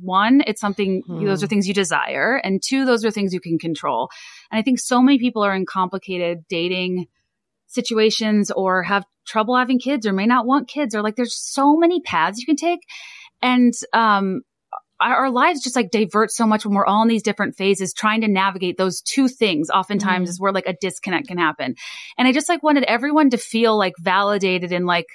one 0.00 0.42
it's 0.46 0.60
something 0.60 1.02
Hmm. 1.06 1.24
those 1.24 1.42
are 1.42 1.46
things 1.48 1.66
you 1.66 1.74
desire 1.74 2.36
and 2.44 2.62
two 2.62 2.84
those 2.84 3.04
are 3.04 3.10
things 3.10 3.34
you 3.34 3.40
can 3.40 3.58
control 3.58 4.08
and 4.52 4.58
i 4.58 4.62
think 4.62 4.78
so 4.78 5.02
many 5.02 5.18
people 5.18 5.42
are 5.42 5.54
in 5.54 5.66
complicated 5.66 6.44
dating 6.48 7.06
situations 7.66 8.50
or 8.50 8.82
have 8.84 9.04
trouble 9.26 9.56
having 9.56 9.78
kids 9.78 10.06
or 10.06 10.12
may 10.12 10.26
not 10.26 10.46
want 10.46 10.68
kids 10.68 10.94
or 10.94 11.02
like 11.02 11.16
there's 11.16 11.34
so 11.34 11.76
many 11.76 12.00
paths 12.00 12.38
you 12.38 12.46
can 12.46 12.54
take 12.56 12.80
and 13.42 13.72
um 13.92 14.42
our, 15.00 15.30
lives 15.30 15.62
just 15.62 15.76
like 15.76 15.90
divert 15.90 16.30
so 16.30 16.46
much 16.46 16.64
when 16.64 16.74
we're 16.74 16.86
all 16.86 17.02
in 17.02 17.08
these 17.08 17.22
different 17.22 17.56
phases 17.56 17.92
trying 17.92 18.20
to 18.20 18.28
navigate 18.28 18.76
those 18.76 19.00
two 19.00 19.28
things 19.28 19.70
oftentimes 19.70 20.28
is 20.28 20.40
where 20.40 20.52
like 20.52 20.66
a 20.66 20.74
disconnect 20.80 21.28
can 21.28 21.38
happen. 21.38 21.74
And 22.18 22.28
i 22.28 22.32
just 22.32 22.48
like 22.48 22.62
wanted 22.62 22.84
everyone 22.84 23.30
to 23.30 23.38
feel 23.38 23.76
like 23.76 23.94
validated 23.98 24.72
in 24.72 24.86
like 24.86 25.06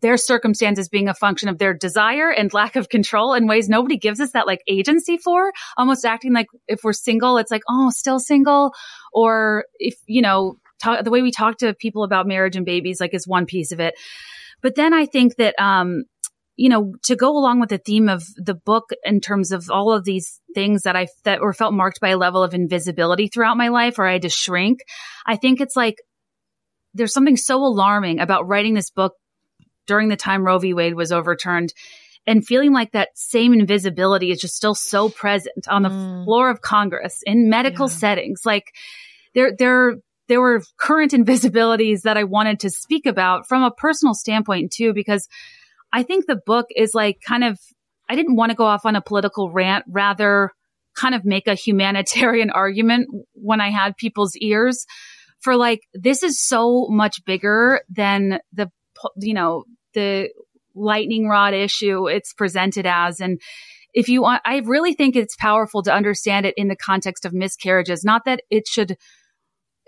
their 0.00 0.16
circumstances 0.16 0.88
being 0.88 1.08
a 1.08 1.14
function 1.14 1.48
of 1.48 1.58
their 1.58 1.74
desire 1.74 2.30
and 2.30 2.52
lack 2.52 2.76
of 2.76 2.88
control 2.88 3.34
in 3.34 3.46
ways 3.46 3.68
nobody 3.68 3.96
gives 3.96 4.20
us 4.20 4.32
that 4.32 4.46
like 4.46 4.60
agency 4.68 5.18
for. 5.18 5.52
Almost 5.76 6.04
acting 6.04 6.32
like 6.32 6.46
if 6.66 6.80
we're 6.84 6.92
single 6.92 7.38
it's 7.38 7.50
like 7.50 7.62
oh 7.68 7.90
still 7.90 8.20
single? 8.20 8.72
Or 9.12 9.64
if 9.78 9.96
you 10.06 10.22
know 10.22 10.56
talk, 10.80 11.04
the 11.04 11.10
way 11.10 11.22
we 11.22 11.30
talk 11.30 11.58
to 11.58 11.74
people 11.74 12.04
about 12.04 12.26
marriage 12.26 12.56
and 12.56 12.66
babies 12.66 13.00
like 13.00 13.14
is 13.14 13.26
one 13.26 13.46
piece 13.46 13.72
of 13.72 13.80
it. 13.80 13.94
But 14.62 14.74
then 14.74 14.92
i 14.92 15.06
think 15.06 15.36
that 15.36 15.54
um 15.60 16.04
you 16.58 16.68
know 16.68 16.94
to 17.04 17.16
go 17.16 17.30
along 17.38 17.60
with 17.60 17.70
the 17.70 17.78
theme 17.78 18.08
of 18.08 18.22
the 18.36 18.54
book 18.54 18.90
in 19.04 19.20
terms 19.20 19.52
of 19.52 19.70
all 19.70 19.92
of 19.92 20.04
these 20.04 20.40
things 20.54 20.82
that 20.82 20.96
i 20.96 21.06
that 21.24 21.40
were 21.40 21.52
felt 21.52 21.72
marked 21.72 22.00
by 22.00 22.10
a 22.10 22.18
level 22.18 22.42
of 22.42 22.52
invisibility 22.52 23.28
throughout 23.28 23.56
my 23.56 23.68
life 23.68 23.98
or 23.98 24.06
i 24.06 24.12
had 24.12 24.22
to 24.22 24.28
shrink 24.28 24.80
i 25.24 25.36
think 25.36 25.60
it's 25.60 25.76
like 25.76 25.96
there's 26.94 27.12
something 27.12 27.36
so 27.36 27.58
alarming 27.58 28.18
about 28.18 28.46
writing 28.46 28.74
this 28.74 28.90
book 28.90 29.14
during 29.86 30.08
the 30.08 30.16
time 30.16 30.44
Roe 30.44 30.58
v. 30.58 30.74
Wade 30.74 30.94
was 30.94 31.12
overturned 31.12 31.72
and 32.28 32.46
feeling 32.46 32.72
like 32.72 32.92
that 32.92 33.08
same 33.14 33.54
invisibility 33.54 34.30
is 34.30 34.40
just 34.40 34.54
still 34.54 34.74
so 34.74 35.08
present 35.08 35.66
on 35.66 35.82
the 35.82 35.88
mm. 35.88 36.24
floor 36.24 36.50
of 36.50 36.60
Congress 36.60 37.22
in 37.24 37.48
medical 37.48 37.88
yeah. 37.88 37.94
settings. 37.94 38.42
Like 38.44 38.64
there, 39.34 39.52
there, 39.58 39.94
there 40.28 40.40
were 40.40 40.62
current 40.78 41.12
invisibilities 41.12 42.02
that 42.02 42.18
I 42.18 42.24
wanted 42.24 42.60
to 42.60 42.70
speak 42.70 43.06
about 43.06 43.48
from 43.48 43.62
a 43.62 43.70
personal 43.70 44.12
standpoint 44.12 44.72
too, 44.72 44.92
because 44.92 45.26
I 45.92 46.02
think 46.02 46.26
the 46.26 46.40
book 46.44 46.66
is 46.74 46.94
like 46.94 47.18
kind 47.26 47.44
of, 47.44 47.58
I 48.08 48.14
didn't 48.14 48.36
want 48.36 48.50
to 48.50 48.56
go 48.56 48.64
off 48.64 48.84
on 48.84 48.96
a 48.96 49.02
political 49.02 49.50
rant, 49.50 49.84
rather 49.88 50.50
kind 50.96 51.14
of 51.14 51.24
make 51.24 51.46
a 51.46 51.54
humanitarian 51.54 52.50
argument 52.54 53.08
when 53.32 53.60
I 53.60 53.70
had 53.70 53.96
people's 53.96 54.36
ears 54.36 54.84
for 55.40 55.56
like, 55.56 55.80
this 55.94 56.22
is 56.22 56.40
so 56.40 56.88
much 56.88 57.24
bigger 57.24 57.80
than 57.88 58.40
the, 58.52 58.70
you 59.16 59.34
know, 59.34 59.64
the 59.94 60.30
lightning 60.74 61.28
rod 61.28 61.54
issue 61.54 62.08
it's 62.08 62.32
presented 62.32 62.86
as. 62.86 63.20
And 63.20 63.40
if 63.94 64.08
you 64.08 64.22
want, 64.22 64.42
I 64.44 64.58
really 64.64 64.94
think 64.94 65.16
it's 65.16 65.36
powerful 65.36 65.82
to 65.82 65.94
understand 65.94 66.46
it 66.46 66.54
in 66.56 66.68
the 66.68 66.76
context 66.76 67.24
of 67.24 67.32
miscarriages. 67.32 68.04
Not 68.04 68.24
that 68.26 68.42
it 68.50 68.66
should, 68.66 68.96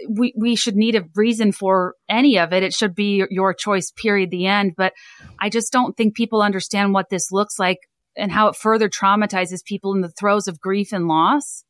we, 0.09 0.33
we 0.37 0.57
should 0.57 0.77
need 0.77 0.97
a 0.97 1.05
reason 1.15 1.53
for 1.53 1.95
any 2.09 2.39
of 2.39 2.53
it. 2.53 2.63
It 2.63 2.75
should 2.75 2.95
be 2.95 3.25
your 3.31 3.55
choice, 3.55 3.91
period, 3.91 4.31
the 4.31 4.47
end. 4.47 4.75
But 4.77 4.93
I 5.39 5.49
just 5.49 5.73
don't 5.73 5.97
think 5.97 6.15
people 6.15 6.43
understand 6.43 6.95
what 6.95 7.11
this 7.11 7.31
looks 7.31 7.59
like 7.59 7.79
and 8.17 8.33
how 8.33 8.49
it 8.49 8.57
further 8.57 8.89
traumatizes 8.89 9.65
people 9.65 9.95
in 9.95 10.01
the 10.01 10.11
throes 10.11 10.49
of 10.49 10.61
grief 10.61 10.93
and 10.93 11.07
loss. 11.09 11.65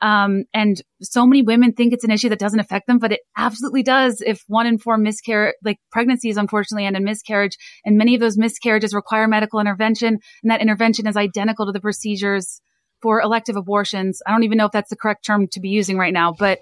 Um, 0.00 0.44
and 0.54 0.80
so 1.02 1.26
many 1.26 1.42
women 1.42 1.72
think 1.72 1.92
it's 1.92 2.04
an 2.04 2.12
issue 2.12 2.28
that 2.28 2.38
doesn't 2.38 2.60
affect 2.60 2.86
them, 2.86 2.98
but 2.98 3.12
it 3.12 3.20
absolutely 3.36 3.82
does. 3.82 4.22
If 4.24 4.44
one 4.46 4.66
in 4.66 4.78
four 4.78 4.96
miscarriage, 4.96 5.56
like 5.64 5.78
pregnancies, 5.90 6.36
unfortunately 6.36 6.86
end 6.86 6.96
in 6.96 7.04
miscarriage, 7.04 7.56
and 7.84 7.98
many 7.98 8.14
of 8.14 8.20
those 8.20 8.38
miscarriages 8.38 8.94
require 8.94 9.26
medical 9.26 9.58
intervention, 9.58 10.18
and 10.42 10.50
that 10.50 10.60
intervention 10.60 11.08
is 11.08 11.16
identical 11.16 11.66
to 11.66 11.72
the 11.72 11.80
procedures 11.80 12.60
for 13.02 13.20
elective 13.20 13.56
abortions. 13.56 14.20
I 14.26 14.30
don't 14.30 14.44
even 14.44 14.58
know 14.58 14.66
if 14.66 14.72
that's 14.72 14.90
the 14.90 14.96
correct 14.96 15.24
term 15.24 15.48
to 15.48 15.60
be 15.60 15.68
using 15.68 15.98
right 15.98 16.12
now, 16.12 16.32
but 16.36 16.60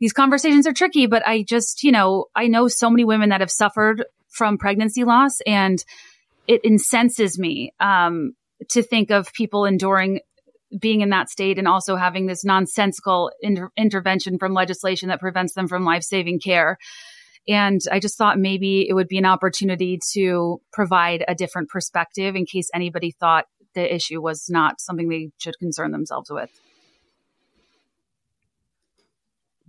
these 0.00 0.12
conversations 0.12 0.66
are 0.66 0.72
tricky. 0.72 1.06
But 1.06 1.26
I 1.26 1.42
just, 1.42 1.84
you 1.84 1.92
know, 1.92 2.26
I 2.34 2.48
know 2.48 2.68
so 2.68 2.90
many 2.90 3.04
women 3.04 3.28
that 3.28 3.40
have 3.40 3.50
suffered 3.50 4.04
from 4.28 4.58
pregnancy 4.58 5.04
loss, 5.04 5.40
and 5.46 5.82
it 6.46 6.62
incenses 6.64 7.38
me 7.38 7.72
um, 7.80 8.34
to 8.70 8.82
think 8.82 9.10
of 9.10 9.32
people 9.32 9.64
enduring 9.64 10.20
being 10.78 11.00
in 11.00 11.10
that 11.10 11.28
state 11.28 11.58
and 11.58 11.66
also 11.66 11.96
having 11.96 12.26
this 12.26 12.44
nonsensical 12.44 13.32
inter- 13.40 13.72
intervention 13.76 14.38
from 14.38 14.52
legislation 14.52 15.08
that 15.08 15.20
prevents 15.20 15.54
them 15.54 15.66
from 15.66 15.84
life 15.84 16.02
saving 16.02 16.38
care. 16.38 16.78
And 17.48 17.80
I 17.90 17.98
just 17.98 18.16
thought 18.16 18.38
maybe 18.38 18.86
it 18.88 18.92
would 18.92 19.08
be 19.08 19.18
an 19.18 19.24
opportunity 19.24 19.98
to 20.12 20.60
provide 20.72 21.24
a 21.26 21.34
different 21.34 21.70
perspective 21.70 22.36
in 22.36 22.46
case 22.46 22.68
anybody 22.72 23.10
thought 23.10 23.46
the 23.74 23.92
issue 23.94 24.20
was 24.20 24.48
not 24.48 24.80
something 24.80 25.08
they 25.08 25.30
should 25.38 25.58
concern 25.58 25.90
themselves 25.90 26.30
with. 26.30 26.50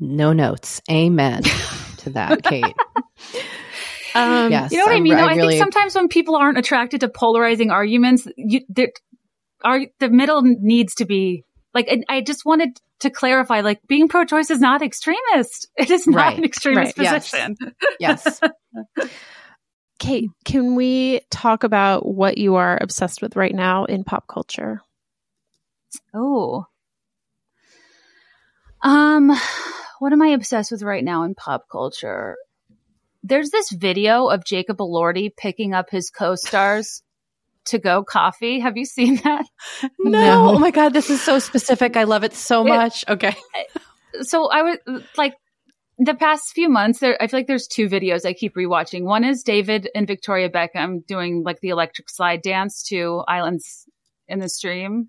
No 0.02 0.34
notes. 0.34 0.82
Amen 0.90 1.44
to 1.98 2.10
that, 2.12 2.44
Kate. 2.44 2.66
Um, 4.16 4.52
yes, 4.52 4.72
you 4.72 4.80
know 4.80 4.86
what 4.86 4.96
I 4.96 5.00
mean? 5.00 5.14
I, 5.14 5.22
no, 5.22 5.28
I 5.28 5.36
really... 5.36 5.54
think 5.54 5.64
sometimes 5.64 5.96
when 5.96 6.08
people 6.08 6.36
aren't 6.36 6.58
attracted 6.58 7.02
to 7.02 7.08
polarizing 7.08 7.70
arguments, 7.70 8.28
you, 8.36 8.62
are 9.64 9.82
the 10.00 10.10
middle 10.10 10.42
needs 10.42 10.96
to 10.96 11.06
be 11.06 11.46
like 11.74 11.88
I 12.10 12.22
just 12.22 12.46
wanted 12.46 12.70
to 13.02 13.10
clarify 13.10 13.62
like 13.62 13.80
being 13.88 14.08
pro-choice 14.08 14.50
is 14.50 14.60
not 14.60 14.82
extremist. 14.82 15.70
It 15.78 15.90
is 15.90 16.08
not 16.08 16.18
right. 16.18 16.38
an 16.38 16.44
extremist 16.44 16.98
right. 16.98 17.08
position. 17.08 17.56
Yes. 18.00 18.42
yes. 18.98 19.10
Kate, 20.00 20.32
can 20.46 20.76
we 20.76 21.22
talk 21.30 21.64
about 21.64 22.08
what 22.08 22.40
you 22.40 22.56
are 22.56 22.78
obsessed 22.82 23.22
with 23.22 23.36
right 23.36 23.54
now 23.54 23.86
in 23.86 24.04
pop 24.04 24.26
culture? 24.28 24.82
Oh. 26.12 26.66
Um 28.82 29.32
what 30.02 30.14
am 30.14 30.22
I 30.24 30.30
obsessed 30.30 30.72
with 30.72 30.82
right 30.82 31.04
now 31.04 31.22
in 31.26 31.36
pop 31.36 31.70
culture? 31.72 32.36
There's 33.22 33.52
this 33.52 33.70
video 33.70 34.30
of 34.30 34.44
Jacob 34.44 34.80
Elordi 34.80 35.30
picking 35.38 35.76
up 35.76 35.92
his 35.92 36.10
co-stars 36.10 37.04
to 37.66 37.78
go 37.78 38.04
coffee. 38.04 38.62
Have 38.62 38.78
you 38.78 38.86
seen 38.86 39.18
that? 39.18 39.46
No. 40.00 40.10
no. 40.10 40.50
Oh 40.56 40.58
my 40.58 40.72
God. 40.72 40.94
This 40.94 41.12
is 41.12 41.22
so 41.22 41.38
specific. 41.38 41.96
I 41.96 42.06
love 42.06 42.24
it 42.24 42.34
so 42.34 42.64
much. 42.64 43.04
It, 43.04 43.10
okay. 43.12 43.36
So 44.24 44.50
I 44.50 44.64
was 44.64 45.04
like, 45.16 45.36
the 45.98 46.14
past 46.14 46.52
few 46.54 46.68
months, 46.68 47.00
there, 47.00 47.16
I 47.22 47.28
feel 47.28 47.40
like 47.40 47.48
there's 47.48 47.68
two 47.68 47.88
videos 47.88 48.26
I 48.26 48.34
keep 48.34 48.56
rewatching. 48.56 49.04
One 49.04 49.24
is 49.24 49.42
David 49.42 49.88
and 49.96 50.06
Victoria 50.06 50.50
Beckham 50.50 51.06
doing 51.06 51.44
like 51.44 51.62
the 51.62 51.70
electric 51.70 52.10
slide 52.10 52.42
dance 52.42 52.84
to 52.90 53.24
Islands 53.26 53.86
in 54.28 54.40
the 54.40 54.50
Stream. 54.50 55.08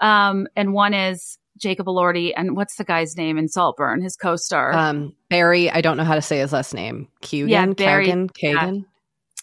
Um, 0.00 0.48
and 0.54 0.74
one 0.74 0.92
is 0.92 1.38
Jacob 1.64 1.86
Elordi 1.86 2.32
and 2.36 2.56
what's 2.56 2.76
the 2.76 2.84
guy's 2.84 3.16
name 3.16 3.38
in 3.38 3.48
Saltburn, 3.48 4.02
his 4.02 4.14
co-star? 4.16 4.72
Um, 4.72 5.14
Barry. 5.28 5.70
I 5.70 5.80
don't 5.80 5.96
know 5.96 6.04
how 6.04 6.14
to 6.14 6.22
say 6.22 6.38
his 6.38 6.52
last 6.52 6.74
name. 6.74 7.08
Keegan, 7.22 7.48
yeah, 7.48 7.66
Barry, 7.66 8.08
Kagan, 8.08 8.30
Kagan. 8.30 8.74
Yeah. 8.76 8.80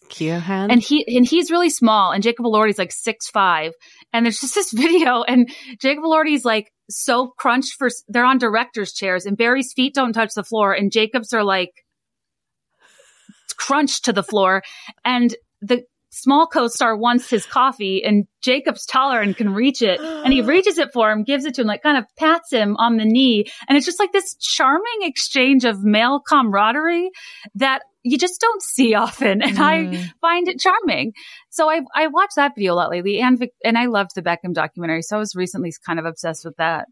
Keohan. 0.10 0.72
And 0.72 0.82
he 0.82 1.18
and 1.18 1.26
he's 1.26 1.50
really 1.50 1.70
small, 1.70 2.12
and 2.12 2.22
Jacob 2.22 2.46
Elordi's 2.46 2.78
like 2.78 2.92
six 2.92 3.30
five. 3.30 3.72
And 4.14 4.26
there's 4.26 4.40
just 4.40 4.54
this 4.54 4.72
video, 4.74 5.24
and 5.24 5.50
Jacob 5.80 6.04
Elordi's 6.04 6.46
like 6.46 6.72
so 6.90 7.34
crunched 7.38 7.76
for 7.78 7.90
they're 8.08 8.26
on 8.26 8.38
director's 8.38 8.94
chairs, 8.94 9.26
and 9.26 9.38
Barry's 9.38 9.74
feet 9.74 9.96
don't 9.96 10.14
touch 10.14 10.34
the 10.36 10.44
floor, 10.44 10.74
and 10.74 10.92
Jacob's 10.92 11.34
are 11.34 11.44
like 11.44 11.72
crunched 13.58 14.06
to 14.06 14.14
the 14.14 14.24
floor, 14.24 14.62
and 15.04 15.34
the 15.62 15.84
small 16.12 16.46
co-star 16.46 16.96
wants 16.96 17.30
his 17.30 17.46
coffee 17.46 18.04
and 18.04 18.28
Jacob's 18.42 18.86
taller 18.86 19.22
and 19.22 19.36
can 19.36 19.54
reach 19.54 19.82
it 19.82 20.00
and 20.00 20.32
he 20.32 20.42
reaches 20.42 20.78
it 20.78 20.94
for 20.94 21.10
him, 21.10 21.24
gives 21.24 21.46
it 21.46 21.56
to 21.56 21.62
him, 21.62 21.68
like 21.68 21.82
kind 21.82 21.98
of 21.98 22.06
pats 22.18 22.52
him 22.52 22.76
on 22.78 22.98
the 22.98 23.06
knee. 23.06 23.46
And 23.68 23.78
it's 23.78 23.86
just 23.86 24.00
like 24.00 24.12
this 24.12 24.36
charming 24.36 25.02
exchange 25.02 25.66
of 25.66 25.84
male 25.84 26.20
camaraderie 26.20 27.10
that 27.56 27.82
you 28.04 28.18
just 28.18 28.42
don't 28.42 28.62
see 28.62 28.94
often. 28.94 29.42
And 29.42 29.58
mm. 29.58 29.62
I 29.62 30.12
find 30.22 30.48
it 30.48 30.60
charming. 30.60 31.14
So 31.50 31.70
I, 31.70 31.82
I 31.96 32.08
watched 32.08 32.36
that 32.36 32.56
video 32.56 32.74
a 32.74 32.76
lot 32.76 32.90
lately 32.92 33.20
and, 33.20 33.42
and 33.64 33.78
I 33.78 33.86
loved 33.86 34.12
the 34.16 34.22
Beckham 34.22 34.54
documentary. 34.54 35.02
So 35.02 35.16
I 35.16 35.20
was 35.20 35.36
recently 35.36 35.74
kind 35.86 36.00
of 36.00 36.06
obsessed 36.06 36.46
with 36.46 36.58
that. 36.58 36.88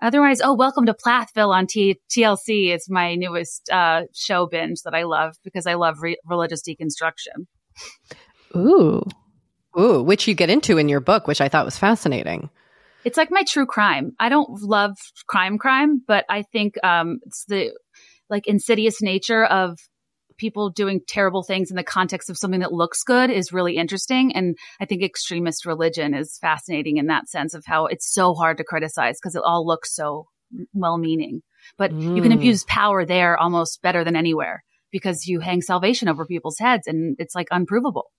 Otherwise, 0.00 0.40
oh, 0.44 0.54
welcome 0.54 0.86
to 0.86 0.94
Plathville 0.94 1.50
on 1.52 1.66
T- 1.66 2.00
TLC 2.08 2.72
is 2.72 2.88
my 2.88 3.16
newest 3.16 3.68
uh, 3.68 4.02
show 4.14 4.46
binge 4.46 4.82
that 4.84 4.94
I 4.94 5.02
love 5.02 5.34
because 5.42 5.66
I 5.66 5.74
love 5.74 6.02
re- 6.02 6.18
religious 6.24 6.62
deconstruction. 6.62 7.46
Ooh. 8.56 9.02
Ooh, 9.78 10.02
which 10.02 10.26
you 10.26 10.34
get 10.34 10.50
into 10.50 10.78
in 10.78 10.88
your 10.88 11.00
book, 11.00 11.26
which 11.26 11.40
I 11.40 11.48
thought 11.48 11.64
was 11.64 11.78
fascinating. 11.78 12.50
It's 13.04 13.16
like 13.16 13.30
my 13.30 13.44
true 13.48 13.66
crime. 13.66 14.12
I 14.18 14.28
don't 14.28 14.60
love 14.60 14.96
crime 15.26 15.58
crime, 15.58 16.02
but 16.06 16.24
I 16.28 16.42
think 16.42 16.74
um, 16.82 17.20
it's 17.24 17.44
the 17.46 17.72
like 18.28 18.46
insidious 18.46 19.00
nature 19.00 19.44
of 19.44 19.78
people 20.36 20.70
doing 20.70 21.00
terrible 21.06 21.42
things 21.42 21.70
in 21.70 21.76
the 21.76 21.82
context 21.82 22.30
of 22.30 22.38
something 22.38 22.60
that 22.60 22.72
looks 22.72 23.02
good 23.02 23.30
is 23.30 23.52
really 23.52 23.76
interesting. 23.76 24.34
And 24.34 24.56
I 24.80 24.84
think 24.84 25.02
extremist 25.02 25.66
religion 25.66 26.14
is 26.14 26.38
fascinating 26.40 26.96
in 26.96 27.06
that 27.06 27.28
sense 27.28 27.54
of 27.54 27.64
how 27.66 27.86
it's 27.86 28.12
so 28.12 28.34
hard 28.34 28.58
to 28.58 28.64
criticize 28.64 29.18
because 29.20 29.34
it 29.34 29.42
all 29.44 29.66
looks 29.66 29.94
so 29.94 30.26
well 30.72 30.96
meaning. 30.98 31.42
But 31.76 31.92
mm. 31.92 32.16
you 32.16 32.22
can 32.22 32.32
mm. 32.32 32.36
abuse 32.36 32.64
power 32.64 33.04
there 33.04 33.36
almost 33.36 33.82
better 33.82 34.04
than 34.04 34.16
anywhere 34.16 34.64
because 34.90 35.26
you 35.26 35.40
hang 35.40 35.60
salvation 35.60 36.08
over 36.08 36.24
people's 36.24 36.58
heads 36.58 36.86
and 36.86 37.16
it's 37.18 37.34
like 37.34 37.48
unprovable. 37.50 38.10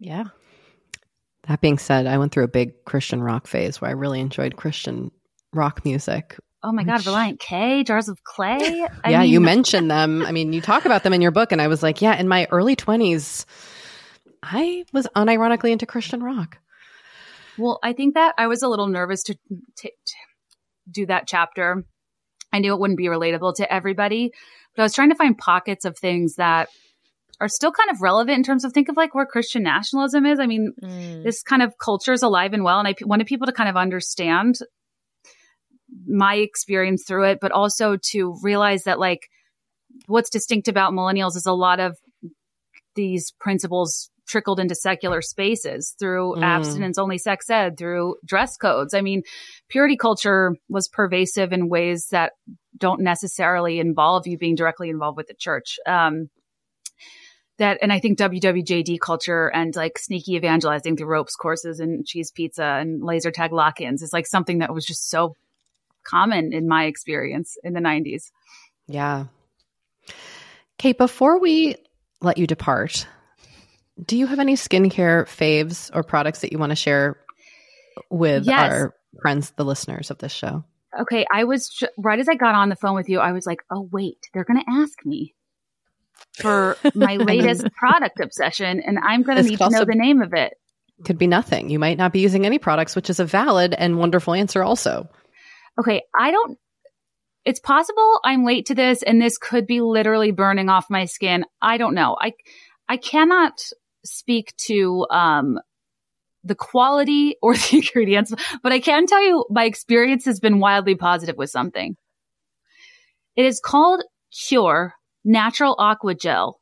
Yeah. 0.00 0.24
That 1.46 1.60
being 1.60 1.78
said, 1.78 2.06
I 2.06 2.18
went 2.18 2.32
through 2.32 2.44
a 2.44 2.48
big 2.48 2.84
Christian 2.84 3.22
rock 3.22 3.46
phase 3.46 3.80
where 3.80 3.90
I 3.90 3.94
really 3.94 4.20
enjoyed 4.20 4.56
Christian 4.56 5.12
rock 5.52 5.84
music 5.84 6.36
Oh 6.62 6.72
my 6.72 6.84
God, 6.84 7.00
Relient 7.00 7.38
K, 7.38 7.84
Jars 7.84 8.08
of 8.08 8.22
Clay. 8.22 8.86
I 9.04 9.10
yeah, 9.10 9.20
mean, 9.22 9.30
you 9.30 9.40
mentioned 9.40 9.90
them. 9.90 10.22
I 10.22 10.32
mean, 10.32 10.52
you 10.52 10.60
talk 10.60 10.84
about 10.84 11.02
them 11.02 11.14
in 11.14 11.22
your 11.22 11.30
book, 11.30 11.52
and 11.52 11.62
I 11.62 11.68
was 11.68 11.82
like, 11.82 12.02
yeah, 12.02 12.14
in 12.16 12.28
my 12.28 12.46
early 12.50 12.76
20s, 12.76 13.46
I 14.42 14.84
was 14.92 15.06
unironically 15.16 15.70
into 15.70 15.86
Christian 15.86 16.22
rock. 16.22 16.58
Well, 17.56 17.78
I 17.82 17.94
think 17.94 18.14
that 18.14 18.34
I 18.36 18.46
was 18.46 18.62
a 18.62 18.68
little 18.68 18.88
nervous 18.88 19.22
to, 19.24 19.34
to, 19.34 19.88
to 19.88 20.16
do 20.90 21.06
that 21.06 21.26
chapter. 21.26 21.84
I 22.52 22.58
knew 22.58 22.74
it 22.74 22.80
wouldn't 22.80 22.98
be 22.98 23.06
relatable 23.06 23.56
to 23.56 23.72
everybody, 23.72 24.32
but 24.76 24.82
I 24.82 24.84
was 24.84 24.94
trying 24.94 25.10
to 25.10 25.16
find 25.16 25.36
pockets 25.38 25.84
of 25.86 25.96
things 25.96 26.34
that 26.36 26.68
are 27.40 27.48
still 27.48 27.72
kind 27.72 27.90
of 27.90 28.02
relevant 28.02 28.36
in 28.36 28.42
terms 28.42 28.64
of 28.64 28.72
think 28.72 28.88
of 28.88 28.96
like 28.96 29.14
where 29.14 29.26
Christian 29.26 29.62
nationalism 29.62 30.26
is. 30.26 30.38
I 30.38 30.46
mean, 30.46 30.72
mm. 30.82 31.22
this 31.24 31.42
kind 31.42 31.62
of 31.62 31.78
culture 31.78 32.12
is 32.12 32.22
alive 32.22 32.52
and 32.52 32.64
well, 32.64 32.78
and 32.78 32.88
I 32.88 32.94
wanted 33.02 33.26
people 33.26 33.46
to 33.46 33.52
kind 33.52 33.68
of 33.68 33.76
understand 33.76 34.56
my 36.06 36.36
experience 36.36 37.04
through 37.06 37.30
it, 37.30 37.38
but 37.40 37.52
also 37.52 37.96
to 38.10 38.36
realize 38.42 38.84
that 38.84 39.00
like 39.00 39.28
what's 40.06 40.30
distinct 40.30 40.68
about 40.68 40.92
millennials 40.92 41.36
is 41.36 41.46
a 41.46 41.52
lot 41.52 41.80
of 41.80 41.96
these 42.94 43.32
principles 43.40 44.10
trickled 44.28 44.60
into 44.60 44.74
secular 44.74 45.20
spaces 45.20 45.96
through 45.98 46.36
mm. 46.36 46.42
abstinence 46.42 46.98
only 46.98 47.18
sex 47.18 47.50
ed, 47.50 47.76
through 47.76 48.16
dress 48.24 48.56
codes. 48.56 48.94
I 48.94 49.00
mean, 49.00 49.22
purity 49.68 49.96
culture 49.96 50.54
was 50.68 50.88
pervasive 50.88 51.52
in 51.52 51.68
ways 51.68 52.08
that 52.12 52.32
don't 52.76 53.00
necessarily 53.00 53.80
involve 53.80 54.26
you 54.26 54.38
being 54.38 54.54
directly 54.54 54.88
involved 54.88 55.16
with 55.16 55.26
the 55.26 55.34
church. 55.34 55.76
Um, 55.86 56.28
that, 57.60 57.78
and 57.80 57.92
I 57.92 58.00
think 58.00 58.18
WWJD 58.18 59.00
culture 59.00 59.48
and 59.48 59.74
like 59.74 59.98
sneaky 59.98 60.34
evangelizing 60.34 60.96
through 60.96 61.06
ropes 61.06 61.36
courses 61.36 61.80
and 61.80 62.04
cheese 62.04 62.30
pizza 62.30 62.64
and 62.64 63.02
laser 63.02 63.30
tag 63.30 63.52
lock-ins 63.52 64.02
is 64.02 64.12
like 64.12 64.26
something 64.26 64.58
that 64.58 64.74
was 64.74 64.84
just 64.84 65.08
so 65.08 65.36
common 66.02 66.52
in 66.52 66.66
my 66.68 66.84
experience 66.84 67.56
in 67.62 67.72
the 67.72 67.80
90s. 67.80 68.30
Yeah. 68.88 69.26
Kate, 70.78 70.98
before 70.98 71.38
we 71.40 71.76
let 72.20 72.38
you 72.38 72.46
depart, 72.46 73.06
do 74.04 74.16
you 74.16 74.26
have 74.26 74.38
any 74.38 74.54
skincare 74.54 75.24
faves 75.24 75.90
or 75.94 76.02
products 76.02 76.40
that 76.40 76.52
you 76.52 76.58
want 76.58 76.70
to 76.70 76.76
share 76.76 77.18
with 78.10 78.44
Yes. 78.46 78.72
our 78.72 78.94
friends, 79.20 79.50
the 79.56 79.64
listeners 79.64 80.10
of 80.10 80.18
this 80.18 80.32
show? 80.32 80.64
Okay, 80.98 81.24
I 81.32 81.44
was 81.44 81.84
right 81.98 82.18
as 82.18 82.28
I 82.28 82.34
got 82.34 82.54
on 82.54 82.68
the 82.68 82.76
phone 82.76 82.94
with 82.96 83.08
you, 83.08 83.20
I 83.20 83.32
was 83.32 83.46
like, 83.46 83.62
"Oh 83.70 83.88
wait, 83.92 84.28
they're 84.32 84.44
going 84.44 84.60
to 84.60 84.70
ask 84.82 85.04
me 85.06 85.34
for 86.34 86.76
my 86.94 87.16
latest 87.16 87.66
product 87.72 88.20
obsession, 88.20 88.80
and 88.80 88.98
I'm 88.98 89.22
going 89.22 89.38
to 89.38 89.48
need 89.48 89.58
to 89.58 89.70
know 89.70 89.84
the 89.84 89.94
name 89.94 90.22
of 90.22 90.32
it." 90.32 90.54
Could 91.04 91.18
be 91.18 91.26
nothing. 91.26 91.70
You 91.70 91.78
might 91.78 91.96
not 91.96 92.12
be 92.12 92.20
using 92.20 92.44
any 92.44 92.58
products, 92.58 92.94
which 92.94 93.08
is 93.08 93.20
a 93.20 93.24
valid 93.24 93.74
and 93.74 93.98
wonderful 93.98 94.34
answer, 94.34 94.62
also. 94.62 95.08
Okay, 95.78 96.02
I 96.18 96.30
don't. 96.30 96.58
It's 97.44 97.60
possible 97.60 98.20
I'm 98.22 98.44
late 98.44 98.66
to 98.66 98.74
this, 98.74 99.02
and 99.02 99.20
this 99.20 99.38
could 99.38 99.66
be 99.66 99.80
literally 99.80 100.30
burning 100.30 100.68
off 100.68 100.86
my 100.90 101.06
skin. 101.06 101.44
I 101.62 101.78
don't 101.78 101.94
know. 101.94 102.16
I 102.20 102.32
I 102.88 102.96
cannot 102.96 103.58
speak 104.04 104.54
to 104.66 105.06
um 105.10 105.58
the 106.44 106.54
quality 106.54 107.36
or 107.42 107.54
the 107.54 107.76
ingredients, 107.78 108.34
but 108.62 108.72
I 108.72 108.80
can 108.80 109.06
tell 109.06 109.22
you 109.22 109.46
my 109.50 109.64
experience 109.64 110.26
has 110.26 110.40
been 110.40 110.58
wildly 110.58 110.96
positive 110.96 111.36
with 111.36 111.50
something. 111.50 111.96
It 113.36 113.46
is 113.46 113.60
called 113.60 114.02
Cure 114.48 114.94
Natural 115.24 115.74
Aqua 115.78 116.14
Gel. 116.14 116.60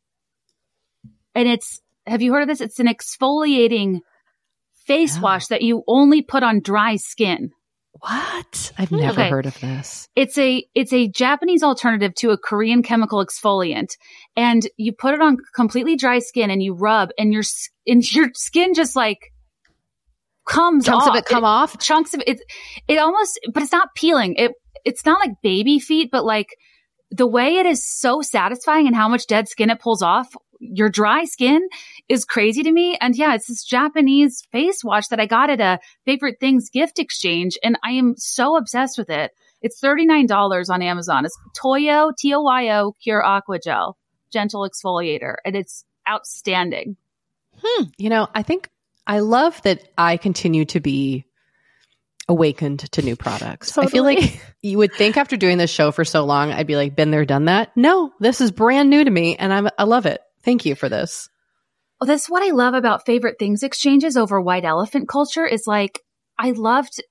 And 1.34 1.48
it's, 1.48 1.80
have 2.06 2.22
you 2.22 2.32
heard 2.32 2.42
of 2.42 2.48
this? 2.48 2.61
It's 2.61 2.80
an 2.80 2.86
exfoliating 2.86 4.00
face 4.86 5.18
Oh. 5.18 5.20
wash 5.20 5.46
that 5.48 5.62
you 5.62 5.84
only 5.86 6.22
put 6.22 6.42
on 6.42 6.61
dry 6.61 6.96
skin. 6.96 7.50
What? 8.00 8.72
I've 8.78 8.88
hmm. 8.90 8.96
never 8.96 9.20
Okay. 9.20 9.30
heard 9.30 9.46
of 9.46 9.59
this. 9.61 10.09
It's 10.14 10.38
a 10.38 10.64
it's 10.74 10.92
a 10.92 11.09
Japanese 11.09 11.62
alternative 11.62 12.14
to 12.16 12.30
a 12.30 12.38
Korean 12.38 12.82
chemical 12.82 13.24
exfoliant, 13.24 13.88
and 14.36 14.66
you 14.76 14.92
put 14.92 15.14
it 15.14 15.20
on 15.20 15.38
completely 15.54 15.96
dry 15.96 16.20
skin, 16.20 16.50
and 16.50 16.62
you 16.62 16.74
rub, 16.74 17.11
and 17.18 17.32
your 17.32 17.42
and 17.86 18.12
your 18.14 18.30
skin 18.34 18.74
just 18.74 18.94
like 18.94 19.32
comes 20.46 20.86
Chunks 20.86 21.06
off. 21.06 21.11
of 21.11 21.16
it 21.16 21.24
come 21.24 21.44
off? 21.44 21.78
Chunks 21.78 22.14
of 22.14 22.22
it. 22.26 22.40
It 22.86 22.98
almost, 22.98 23.38
but 23.52 23.62
it's 23.62 23.72
not 23.72 23.94
peeling. 23.96 24.36
It 24.36 24.52
it's 24.84 25.04
not 25.04 25.18
like 25.20 25.32
baby 25.42 25.80
feet, 25.80 26.11
but 26.12 26.24
like 26.24 26.48
the 27.11 27.26
way 27.26 27.56
it 27.56 27.66
is 27.66 27.84
so 27.84 28.20
satisfying 28.20 28.86
and 28.86 28.96
how 28.96 29.09
much 29.09 29.26
dead 29.26 29.48
skin 29.48 29.70
it 29.70 29.80
pulls 29.80 30.02
off. 30.02 30.34
Your 30.61 30.88
dry 30.88 31.24
skin 31.24 31.66
is 32.09 32.24
crazy 32.24 32.62
to 32.62 32.72
me. 32.72 32.96
And 33.00 33.16
yeah, 33.16 33.34
it's 33.34 33.46
this 33.46 33.64
Japanese 33.64 34.42
face 34.52 34.82
wash 34.84 35.09
that 35.09 35.20
I 35.20 35.26
got 35.26 35.50
at 35.50 35.61
a 35.61 35.78
favorite 36.04 36.40
things 36.40 36.68
gift 36.68 36.98
exchange. 36.98 37.56
And 37.62 37.78
I 37.84 37.92
am 37.92 38.14
so 38.16 38.56
obsessed 38.56 38.98
with 38.98 39.11
it. 39.11 39.32
It's 39.62 39.80
$39 39.80 40.70
on 40.70 40.82
Amazon. 40.82 41.24
It's 41.24 41.38
Toyo, 41.56 42.12
T 42.16 42.34
O 42.34 42.42
Y 42.42 42.68
O, 42.78 42.92
Cure 43.02 43.24
Aqua 43.24 43.59
Gel, 43.59 43.96
gentle 44.30 44.68
exfoliator. 44.68 45.36
And 45.44 45.56
it's 45.56 45.84
outstanding. 46.09 46.96
Hmm. 47.62 47.84
You 47.96 48.11
know, 48.11 48.28
I 48.34 48.42
think 48.42 48.68
I 49.06 49.20
love 49.20 49.61
that 49.62 49.88
I 49.96 50.16
continue 50.16 50.64
to 50.66 50.80
be 50.80 51.24
awakened 52.29 52.81
to 52.93 53.03
new 53.03 53.16
products. 53.16 53.76
I 53.79 53.87
feel 53.87 54.05
like 54.05 54.41
you 54.62 54.79
would 54.79 54.93
think 54.93 55.16
after 55.16 55.37
doing 55.37 55.59
this 55.59 55.70
show 55.70 55.91
for 55.93 56.05
so 56.05 56.24
long, 56.24 56.53
I'd 56.53 56.66
be 56.66 56.76
like, 56.76 56.95
been 56.95 57.11
there, 57.11 57.24
done 57.24 57.47
that. 57.47 57.74
No, 57.76 58.12
this 58.20 58.41
is 58.41 58.51
brand 58.51 58.91
new 58.91 59.03
to 59.03 59.11
me 59.11 59.37
and 59.37 59.53
I'm, 59.53 59.68
I 59.79 59.85
love 59.85 60.07
it. 60.07 60.20
Thank 60.43 60.66
you 60.66 60.74
for 60.74 60.89
this. 60.89 61.29
Well, 62.01 62.07
that's 62.07 62.29
what 62.29 62.43
I 62.43 62.51
love 62.51 62.74
about 62.74 63.07
favorite 63.07 63.39
things 63.39 63.62
exchanges 63.62 64.16
over 64.16 64.41
white 64.41 64.64
elephant 64.64 65.09
culture 65.09 65.47
is 65.47 65.64
like, 65.66 66.01
I 66.39 66.53
loved, 66.53 67.03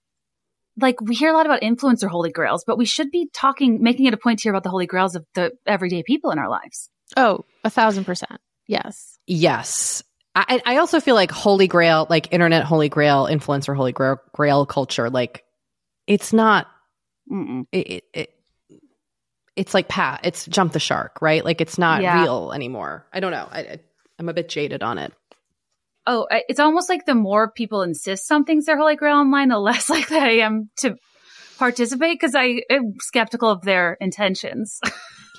like, 0.79 1.01
we 1.01 1.15
hear 1.15 1.29
a 1.29 1.33
lot 1.33 1.45
about 1.45 1.61
influencer 1.61 2.07
holy 2.07 2.31
grails, 2.31 2.63
but 2.65 2.77
we 2.77 2.85
should 2.85 3.11
be 3.11 3.29
talking, 3.33 3.81
making 3.81 4.05
it 4.05 4.13
a 4.13 4.17
point 4.17 4.39
here 4.41 4.53
about 4.53 4.63
the 4.63 4.69
holy 4.69 4.85
grails 4.85 5.15
of 5.15 5.25
the 5.33 5.51
everyday 5.65 6.03
people 6.03 6.31
in 6.31 6.39
our 6.39 6.49
lives. 6.49 6.89
Oh, 7.17 7.43
a 7.63 7.69
thousand 7.69 8.05
percent. 8.05 8.39
Yes. 8.67 9.17
Yes. 9.25 10.03
I, 10.47 10.61
I 10.65 10.77
also 10.77 10.99
feel 10.99 11.15
like 11.15 11.31
holy 11.31 11.67
grail, 11.67 12.05
like 12.09 12.31
internet 12.31 12.63
holy 12.63 12.89
grail, 12.89 13.25
influencer 13.25 13.75
holy 13.75 13.91
grail, 13.91 14.17
grail 14.33 14.65
culture, 14.65 15.09
like 15.09 15.43
it's 16.05 16.31
not, 16.33 16.67
it, 17.71 17.77
it, 17.87 18.03
it 18.13 18.33
it's 19.55 19.73
like 19.73 19.87
pat, 19.87 20.21
it's 20.23 20.45
jump 20.45 20.73
the 20.73 20.79
shark, 20.79 21.19
right? 21.21 21.43
Like 21.43 21.61
it's 21.61 21.77
not 21.77 22.01
Yeah. 22.01 22.21
real 22.21 22.51
anymore. 22.53 23.07
I 23.11 23.19
don't 23.19 23.31
know. 23.31 23.47
I, 23.51 23.59
I, 23.59 23.79
I'm 24.19 24.29
a 24.29 24.33
bit 24.33 24.49
jaded 24.49 24.83
on 24.83 24.97
it. 24.99 25.13
Oh, 26.05 26.27
it's 26.31 26.59
almost 26.59 26.89
like 26.89 27.05
the 27.05 27.15
more 27.15 27.51
people 27.51 27.81
insist 27.81 28.27
something's 28.27 28.65
their 28.65 28.77
holy 28.77 28.95
grail 28.95 29.17
online, 29.17 29.49
the 29.49 29.59
less 29.59 29.89
likely 29.91 30.17
I 30.19 30.29
am 30.45 30.69
to 30.77 30.95
participate 31.57 32.19
because 32.19 32.35
I 32.35 32.61
am 32.69 32.93
skeptical 32.99 33.49
of 33.49 33.61
their 33.63 33.97
intentions. 33.99 34.79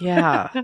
Yeah. 0.00 0.50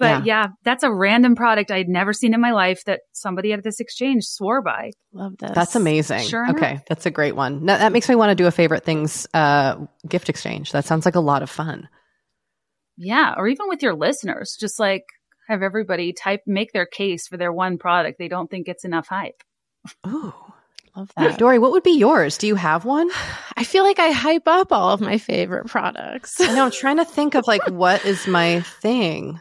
But 0.00 0.24
yeah. 0.24 0.48
that's 0.64 0.82
a 0.82 0.90
random 0.90 1.36
product 1.36 1.70
I'd 1.70 1.88
never 1.88 2.14
seen 2.14 2.32
in 2.32 2.40
my 2.40 2.52
life 2.52 2.82
that 2.86 3.00
somebody 3.12 3.52
at 3.52 3.62
this 3.62 3.80
exchange 3.80 4.24
swore 4.24 4.62
by. 4.62 4.92
Love 5.12 5.36
this. 5.38 5.52
That's 5.54 5.76
amazing. 5.76 6.22
Sure 6.22 6.42
enough. 6.42 6.56
okay, 6.56 6.80
that's 6.88 7.04
a 7.04 7.10
great 7.10 7.36
one. 7.36 7.66
Now, 7.66 7.76
that 7.76 7.92
makes 7.92 8.08
me 8.08 8.14
want 8.14 8.30
to 8.30 8.34
do 8.34 8.46
a 8.46 8.50
favorite 8.50 8.82
things 8.82 9.26
uh, 9.34 9.76
gift 10.08 10.30
exchange. 10.30 10.72
That 10.72 10.86
sounds 10.86 11.04
like 11.04 11.16
a 11.16 11.20
lot 11.20 11.42
of 11.42 11.50
fun. 11.50 11.86
Yeah, 12.96 13.34
or 13.36 13.46
even 13.46 13.68
with 13.68 13.82
your 13.82 13.94
listeners, 13.94 14.56
just 14.58 14.80
like 14.80 15.04
have 15.48 15.62
everybody 15.62 16.14
type 16.14 16.40
make 16.46 16.72
their 16.72 16.86
case 16.86 17.28
for 17.28 17.36
their 17.36 17.52
one 17.52 17.76
product 17.76 18.18
they 18.18 18.28
don't 18.28 18.50
think 18.50 18.64
gets 18.64 18.86
enough 18.86 19.06
hype. 19.06 19.42
Ooh, 20.06 20.32
Love 20.96 21.12
that. 21.16 21.38
Doree, 21.38 21.58
what 21.58 21.72
would 21.72 21.82
be 21.82 21.98
yours? 21.98 22.38
Do 22.38 22.46
you 22.46 22.54
have 22.54 22.84
one? 22.84 23.10
I 23.56 23.64
feel 23.64 23.84
like 23.84 23.98
I 23.98 24.12
hype 24.12 24.48
up 24.48 24.72
all 24.72 24.90
of 24.90 25.00
my 25.00 25.18
favorite 25.18 25.66
products. 25.66 26.40
I 26.40 26.54
know. 26.54 26.64
I'm 26.64 26.70
trying 26.70 26.96
to 26.96 27.04
think 27.04 27.34
of 27.34 27.46
like 27.46 27.68
what 27.68 28.04
is 28.04 28.26
my 28.26 28.60
thing. 28.60 29.38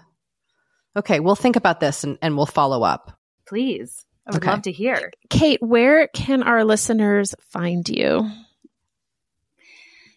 Okay, 0.98 1.20
we'll 1.20 1.36
think 1.36 1.56
about 1.56 1.80
this 1.80 2.04
and, 2.04 2.18
and 2.22 2.36
we'll 2.36 2.46
follow 2.46 2.84
up. 2.84 3.18
Please. 3.48 4.06
I 4.28 4.32
would 4.32 4.44
Okay. 4.44 4.52
love 4.52 4.62
to 4.64 4.72
hear. 4.72 5.12
Kate, 5.30 5.60
where 5.62 6.08
can 6.08 6.44
our 6.44 6.64
listeners 6.64 7.34
find 7.52 7.88
you? 7.88 8.30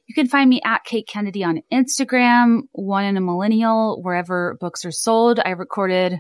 You 0.07 0.15
can 0.15 0.29
find 0.29 0.51
me 0.51 0.61
at 0.65 0.85
Kate 0.85 1.07
Kennedy 1.09 1.45
on 1.45 1.63
Instagram, 1.73 2.63
one 2.73 3.05
in 3.05 3.17
a 3.17 3.21
millennial, 3.21 4.01
wherever 4.03 4.57
books 4.61 4.85
are 4.85 4.91
sold. 4.91 5.41
I 5.43 5.51
recorded 5.51 6.19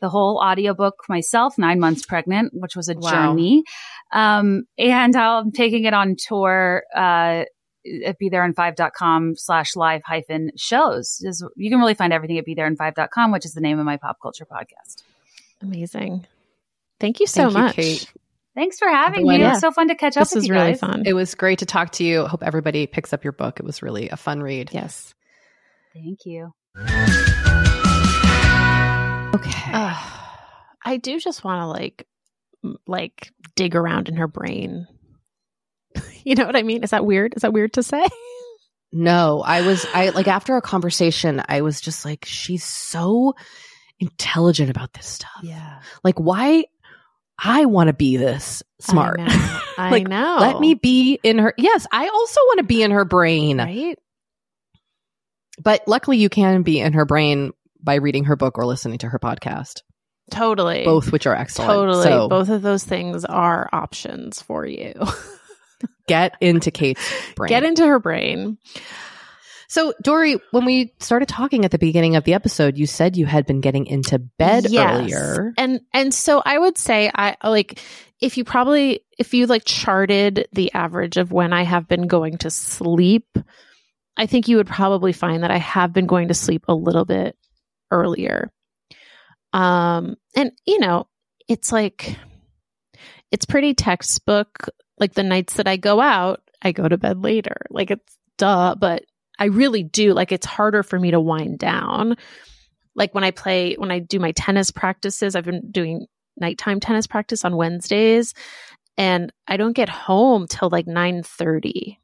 the 0.00 0.08
whole 0.08 0.40
audiobook 0.42 0.94
myself, 1.08 1.58
nine 1.58 1.80
months 1.80 2.06
pregnant, 2.06 2.52
which 2.54 2.76
was 2.76 2.88
a 2.88 2.94
Wow. 2.94 3.10
journey. 3.10 3.64
Um, 4.12 4.64
and 4.78 5.16
I'm 5.16 5.52
taking 5.52 5.84
it 5.84 5.92
on 5.94 6.16
tour, 6.18 6.84
uh, 6.94 7.44
at 8.04 8.16
bethereinfive.com 8.20 9.36
slash 9.36 9.76
live 9.76 10.02
hyphen 10.04 10.50
shows. 10.56 11.20
Is- 11.24 11.44
You 11.56 11.70
can 11.70 11.78
really 11.78 11.94
find 11.94 12.12
everything 12.12 12.38
at 12.38 12.46
bethereinfive.com, 12.46 13.32
which 13.32 13.44
is 13.44 13.54
the 13.54 13.60
name 13.60 13.78
of 13.78 13.84
my 13.86 13.96
pop 13.96 14.18
culture 14.20 14.46
podcast. 14.46 15.02
Amazing. 15.62 16.26
Thank 17.00 17.20
you 17.20 17.26
so 17.26 17.42
Thank 17.50 17.52
you, 17.54 17.62
much. 17.62 17.76
Kate. 17.76 18.12
Thanks 18.54 18.78
for 18.78 18.88
having 18.88 19.20
Otherwise- 19.20 19.28
me. 19.28 19.34
It 19.36 19.40
Yeah. 19.40 19.50
was 19.52 19.60
so 19.60 19.70
fun 19.72 19.88
to 19.88 19.94
catch 19.94 20.16
up 20.16 20.22
This 20.24 20.34
was 20.34 20.46
you 20.48 20.54
really 20.54 20.70
guys. 20.72 20.80
fun. 20.80 21.02
It 21.06 21.12
was 21.12 21.34
great 21.34 21.58
to 21.60 21.66
talk 21.66 21.90
to 21.92 22.04
you. 22.04 22.26
Hope 22.26 22.42
everybody 22.42 22.86
picks 22.86 23.12
up 23.12 23.22
your 23.22 23.32
book. 23.34 23.60
It 23.60 23.66
was 23.66 23.82
really 23.82 24.08
a 24.08 24.16
fun 24.16 24.42
read. 24.42 24.70
yes. 24.72 25.14
Thank 25.92 26.24
you. 26.26 26.52
Okay. 29.34 29.70
Ugh. 29.72 30.12
I 30.84 30.96
do 30.98 31.18
just 31.18 31.42
want 31.44 31.60
to 31.62 31.66
like 31.66 32.06
like 32.86 33.32
dig 33.56 33.74
around 33.74 34.08
in 34.08 34.16
her 34.16 34.28
brain. 34.28 34.86
you 36.24 36.34
know 36.34 36.46
what 36.46 36.56
I 36.56 36.62
mean? 36.62 36.82
Is 36.82 36.90
that 36.90 37.04
weird? 37.04 37.34
Is 37.36 37.42
that 37.42 37.52
weird 37.52 37.74
to 37.74 37.82
say? 37.82 38.04
No, 38.92 39.42
I 39.44 39.62
was 39.66 39.84
I 39.92 40.10
like 40.10 40.28
after 40.28 40.54
our 40.54 40.60
conversation, 40.62 41.42
I 41.48 41.60
was 41.62 41.80
just 41.80 42.04
like, 42.04 42.24
she's 42.24 42.64
so 42.64 43.34
intelligent 43.98 44.70
about 44.70 44.92
this 44.94 45.06
stuff. 45.06 45.30
Yeah. 45.42 45.80
Like, 46.04 46.18
why 46.18 46.64
I 47.38 47.66
want 47.66 47.88
to 47.88 47.92
be 47.92 48.16
this 48.16 48.62
smart. 48.80 49.18
I 49.20 49.26
know. 49.26 49.60
I 49.78 49.90
Like, 49.90 50.08
know. 50.08 50.36
Let 50.40 50.60
me 50.60 50.74
be 50.74 51.18
in 51.22 51.38
her. 51.38 51.52
Yes, 51.58 51.86
I 51.92 52.06
also 52.08 52.40
want 52.46 52.58
to 52.58 52.64
be 52.64 52.80
in 52.82 52.92
her 52.92 53.04
brain. 53.04 53.58
right? 53.58 53.98
But 55.62 55.82
luckily, 55.86 56.18
you 56.18 56.28
can 56.28 56.62
be 56.62 56.80
in 56.80 56.92
her 56.94 57.04
brain 57.04 57.52
by 57.82 57.96
reading 57.96 58.24
her 58.24 58.36
book 58.36 58.56
or 58.56 58.64
listening 58.64 58.98
to 58.98 59.08
her 59.08 59.18
podcast, 59.18 59.82
Totally. 60.30 60.84
both 60.84 61.12
which 61.12 61.26
are 61.26 61.34
excellent. 61.34 61.70
Totally. 61.70 62.04
So 62.04 62.28
Both 62.28 62.48
of 62.48 62.62
those 62.62 62.84
things 62.84 63.24
are 63.24 63.68
options 63.72 64.40
for 64.40 64.64
you. 64.64 64.94
Get 66.06 66.36
into 66.40 66.70
Kate's 66.70 67.02
brain. 67.34 67.48
Get 67.48 67.64
into 67.64 67.86
her 67.86 67.98
brain. 67.98 68.58
So, 69.68 69.92
Doree, 70.00 70.38
when 70.52 70.64
we 70.64 70.94
started 71.00 71.28
talking 71.28 71.64
at 71.64 71.72
the 71.72 71.78
beginning 71.78 72.14
of 72.14 72.24
the 72.24 72.34
episode, 72.34 72.78
you 72.78 72.86
said 72.86 73.16
you 73.16 73.26
had 73.26 73.46
been 73.46 73.60
getting 73.60 73.86
into 73.86 74.18
bed 74.18 74.66
Yes. 74.70 75.00
earlier. 75.00 75.52
And 75.58 75.80
and 75.92 76.14
so 76.14 76.40
I 76.44 76.58
would 76.58 76.78
say 76.78 77.10
I 77.14 77.36
like 77.42 77.80
if 78.20 78.36
you 78.36 78.44
probably 78.44 79.00
if 79.18 79.34
you 79.34 79.46
like 79.46 79.64
charted 79.64 80.46
the 80.52 80.72
average 80.72 81.16
of 81.16 81.32
when 81.32 81.52
I 81.52 81.64
have 81.64 81.88
been 81.88 82.06
going 82.06 82.38
to 82.38 82.50
sleep 82.50 83.36
I 84.16 84.26
think 84.26 84.48
you 84.48 84.56
would 84.56 84.66
probably 84.66 85.12
find 85.12 85.42
that 85.42 85.50
I 85.50 85.58
have 85.58 85.92
been 85.92 86.06
going 86.06 86.28
to 86.28 86.34
sleep 86.34 86.64
a 86.68 86.74
little 86.74 87.04
bit 87.04 87.36
earlier. 87.90 88.50
Um, 89.52 90.16
and 90.34 90.52
you 90.66 90.78
know, 90.78 91.06
it's 91.48 91.70
like, 91.70 92.16
it's 93.30 93.44
pretty 93.44 93.74
textbook. 93.74 94.68
Like 94.98 95.14
the 95.14 95.22
nights 95.22 95.54
that 95.54 95.68
I 95.68 95.76
go 95.76 96.00
out, 96.00 96.42
I 96.62 96.72
go 96.72 96.88
to 96.88 96.96
bed 96.98 97.22
later. 97.22 97.56
Like 97.70 97.90
it's 97.90 98.18
duh, 98.38 98.74
but 98.78 99.04
I 99.38 99.46
really 99.46 99.82
do. 99.82 100.12
Like 100.12 100.32
it's 100.32 100.46
harder 100.46 100.82
for 100.82 100.98
me 100.98 101.10
to 101.10 101.20
wind 101.20 101.58
down. 101.58 102.16
Like 102.94 103.14
when 103.14 103.24
I 103.24 103.30
play, 103.30 103.74
when 103.74 103.90
I 103.90 103.98
do 103.98 104.18
my 104.18 104.32
tennis 104.32 104.70
practices, 104.70 105.36
I've 105.36 105.44
been 105.44 105.70
doing 105.70 106.06
nighttime 106.38 106.80
tennis 106.80 107.06
practice 107.06 107.44
on 107.44 107.56
Wednesdays 107.56 108.34
and 108.96 109.32
I 109.46 109.56
don't 109.56 109.74
get 109.74 109.88
home 109.88 110.46
till 110.46 110.70
like 110.70 110.86
9:30. 110.86 111.98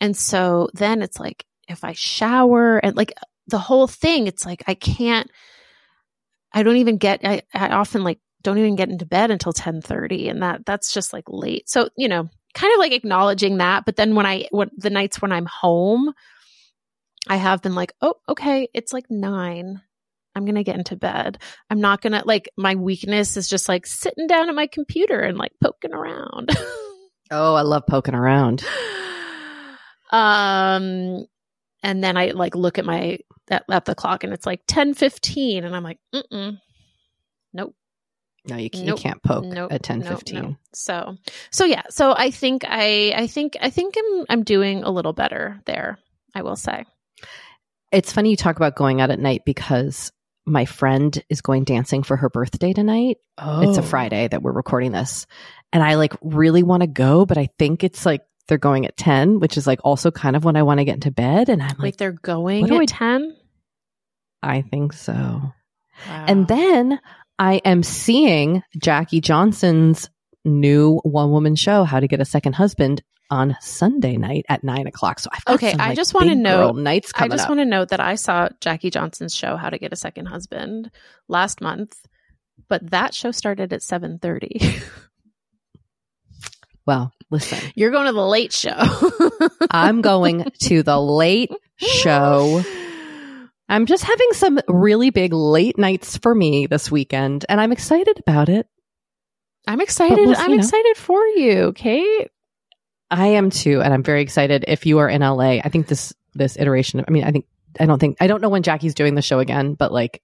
And 0.00 0.16
so 0.16 0.70
then 0.74 1.02
it's 1.02 1.20
like 1.20 1.44
if 1.68 1.84
I 1.84 1.92
shower 1.92 2.78
and 2.78 2.96
like 2.96 3.12
the 3.46 3.58
whole 3.58 3.86
thing 3.86 4.26
it's 4.26 4.46
like 4.46 4.62
I 4.66 4.74
can't 4.74 5.30
I 6.52 6.62
don't 6.62 6.76
even 6.76 6.96
get 6.96 7.20
I, 7.24 7.42
I 7.52 7.68
often 7.68 8.02
like 8.02 8.18
don't 8.42 8.58
even 8.58 8.76
get 8.76 8.88
into 8.88 9.06
bed 9.06 9.30
until 9.30 9.52
10:30 9.52 10.30
and 10.30 10.42
that 10.42 10.64
that's 10.64 10.92
just 10.92 11.12
like 11.12 11.24
late. 11.28 11.68
So, 11.68 11.88
you 11.96 12.08
know, 12.08 12.28
kind 12.54 12.72
of 12.72 12.78
like 12.78 12.92
acknowledging 12.92 13.58
that, 13.58 13.84
but 13.84 13.96
then 13.96 14.14
when 14.14 14.26
I 14.26 14.48
when 14.50 14.70
the 14.76 14.90
nights 14.90 15.20
when 15.20 15.32
I'm 15.32 15.46
home, 15.46 16.12
I 17.28 17.36
have 17.36 17.62
been 17.62 17.74
like, 17.74 17.92
"Oh, 18.00 18.14
okay, 18.28 18.68
it's 18.74 18.92
like 18.92 19.10
9. 19.10 19.80
I'm 20.34 20.44
going 20.44 20.54
to 20.54 20.64
get 20.64 20.76
into 20.76 20.96
bed. 20.96 21.38
I'm 21.68 21.80
not 21.80 22.00
going 22.00 22.12
to 22.12 22.22
like 22.24 22.48
my 22.56 22.76
weakness 22.76 23.36
is 23.36 23.48
just 23.48 23.68
like 23.68 23.84
sitting 23.86 24.26
down 24.26 24.48
at 24.48 24.54
my 24.54 24.66
computer 24.66 25.20
and 25.20 25.38
like 25.38 25.52
poking 25.62 25.92
around." 25.92 26.50
oh, 27.30 27.54
I 27.54 27.62
love 27.62 27.86
poking 27.86 28.14
around. 28.14 28.64
um 30.10 31.26
and 31.82 32.02
then 32.02 32.16
I 32.16 32.32
like 32.32 32.54
look 32.54 32.78
at 32.78 32.84
my 32.84 33.18
at, 33.48 33.64
at 33.70 33.84
the 33.84 33.94
clock 33.94 34.24
and 34.24 34.32
it's 34.32 34.46
like 34.46 34.66
10:15 34.66 35.64
and 35.64 35.76
I'm 35.76 35.84
like, 35.84 35.98
"Mm-mm. 36.14 36.58
Nope. 37.52 37.74
No, 38.50 38.56
you, 38.56 38.68
can, 38.70 38.84
Nope. 38.86 38.98
you 38.98 39.02
can't 39.02 39.22
poke 39.22 39.44
Nope, 39.44 39.72
at 39.72 39.82
ten 39.82 40.00
nope, 40.00 40.08
fifteen. 40.08 40.42
nope. 40.42 40.56
So, 40.74 41.16
so 41.50 41.64
yeah. 41.64 41.82
So 41.90 42.12
I 42.16 42.30
think 42.30 42.64
I, 42.68 43.12
I 43.16 43.26
think, 43.26 43.56
I 43.60 43.70
think 43.70 43.94
I'm, 43.98 44.26
I'm 44.28 44.42
doing 44.44 44.82
a 44.82 44.90
little 44.90 45.12
better 45.12 45.60
there. 45.66 45.98
I 46.34 46.42
will 46.42 46.56
say. 46.56 46.84
It's 47.92 48.12
funny 48.12 48.30
you 48.30 48.36
talk 48.36 48.56
about 48.56 48.76
going 48.76 49.00
out 49.00 49.10
at 49.10 49.18
night 49.18 49.42
because 49.44 50.12
my 50.46 50.64
friend 50.64 51.22
is 51.28 51.40
going 51.42 51.64
dancing 51.64 52.02
for 52.02 52.16
her 52.16 52.28
birthday 52.30 52.72
tonight. 52.72 53.18
Oh, 53.38 53.68
It's 53.68 53.78
a 53.78 53.82
oh. 53.82 53.84
Friday 53.84 54.28
that 54.28 54.42
we're 54.42 54.52
recording 54.52 54.92
this. 54.92 55.26
And 55.72 55.82
I 55.82 55.94
like 55.94 56.14
really 56.22 56.62
want 56.62 56.82
to 56.82 56.86
go, 56.86 57.26
but 57.26 57.36
I 57.38 57.48
think 57.58 57.82
it's 57.84 58.06
like 58.06 58.22
they're 58.48 58.58
going 58.58 58.86
at 58.86 58.96
10, 58.96 59.38
which 59.40 59.56
is 59.56 59.66
like 59.66 59.80
also 59.84 60.10
kind 60.10 60.34
of 60.36 60.44
when 60.44 60.56
I 60.56 60.62
want 60.62 60.78
to 60.78 60.84
get 60.84 60.94
into 60.94 61.10
bed. 61.10 61.48
And 61.48 61.62
I'm 61.62 61.76
Wait, 61.78 61.88
like, 61.88 61.96
they're 61.96 62.12
going 62.12 62.62
what 62.62 62.68
do 62.70 62.76
at 62.76 62.80
I- 62.82 62.86
ten. 62.86 63.36
I 64.42 64.62
think 64.62 64.92
so. 64.92 65.52
And 66.06 66.48
then 66.48 66.98
I 67.40 67.54
am 67.64 67.82
seeing 67.82 68.62
Jackie 68.78 69.22
Johnson's 69.22 70.10
new 70.44 70.98
one 71.04 71.30
woman 71.30 71.56
show, 71.56 71.84
How 71.84 71.98
to 71.98 72.06
Get 72.06 72.20
a 72.20 72.24
Second 72.26 72.52
Husband, 72.52 73.02
on 73.30 73.56
Sunday 73.60 74.16
night 74.16 74.44
at 74.48 74.62
nine 74.62 74.86
o'clock. 74.86 75.20
So 75.20 75.30
I've 75.32 75.44
got 75.46 75.54
Okay, 75.54 75.70
some, 75.70 75.80
I 75.80 75.94
just 75.94 76.12
wanna 76.14 76.30
big 76.32 76.38
know- 76.38 76.72
nights 76.72 77.12
I 77.14 77.28
just 77.28 77.48
want 77.48 77.60
to 77.60 77.64
note 77.64 77.88
that 77.90 78.00
I 78.00 78.16
saw 78.16 78.48
Jackie 78.60 78.90
Johnson's 78.90 79.34
show 79.34 79.56
"How 79.56 79.70
to 79.70 79.78
Get 79.78 79.92
a 79.92 79.96
Second 79.96 80.26
Husband" 80.26 80.90
last 81.28 81.60
month, 81.60 81.96
but 82.68 82.90
that 82.90 83.14
show 83.14 83.30
started 83.30 83.72
at 83.72 83.82
seven 83.82 84.18
thirty. 84.18 84.60
well, 86.86 87.12
listen, 87.30 87.58
You're 87.74 87.92
going 87.92 88.06
to 88.06 88.12
the 88.12 88.26
late 88.26 88.52
show. 88.52 88.76
I'm 89.70 90.02
going 90.02 90.50
to 90.64 90.82
the 90.82 91.00
late 91.00 91.52
show. 91.78 92.62
I'm 93.70 93.86
just 93.86 94.02
having 94.04 94.28
some 94.32 94.58
really 94.68 95.10
big 95.10 95.32
late 95.32 95.78
nights 95.78 96.16
for 96.18 96.34
me 96.34 96.66
this 96.66 96.90
weekend, 96.90 97.46
and 97.48 97.60
I'm 97.60 97.70
excited 97.72 98.18
about 98.18 98.48
it. 98.48 98.66
I'm 99.66 99.80
excited. 99.80 100.18
we'll- 100.18 100.36
I'm 100.36 100.50
you 100.50 100.56
know. 100.56 100.62
excited 100.64 100.96
for 100.96 101.24
you, 101.24 101.72
Kate. 101.74 102.28
I 103.10 103.28
am 103.28 103.50
too, 103.50 103.80
and 103.80 103.94
I'm 103.94 104.02
very 104.02 104.22
excited. 104.22 104.64
If 104.68 104.86
you 104.86 104.98
are 104.98 105.08
in 105.08 105.22
LA, 105.22 105.60
I 105.64 105.68
think 105.68 105.86
this 105.86 106.12
this 106.34 106.56
iteration. 106.58 107.04
I 107.06 107.10
mean, 107.10 107.24
I 107.24 107.30
think 107.30 107.46
I 107.78 107.86
don't 107.86 107.98
think 107.98 108.16
I 108.20 108.26
don't 108.26 108.40
know 108.40 108.48
when 108.48 108.62
Jackie's 108.62 108.94
doing 108.94 109.14
the 109.14 109.22
show 109.22 109.38
again, 109.38 109.74
but 109.74 109.92
like, 109.92 110.22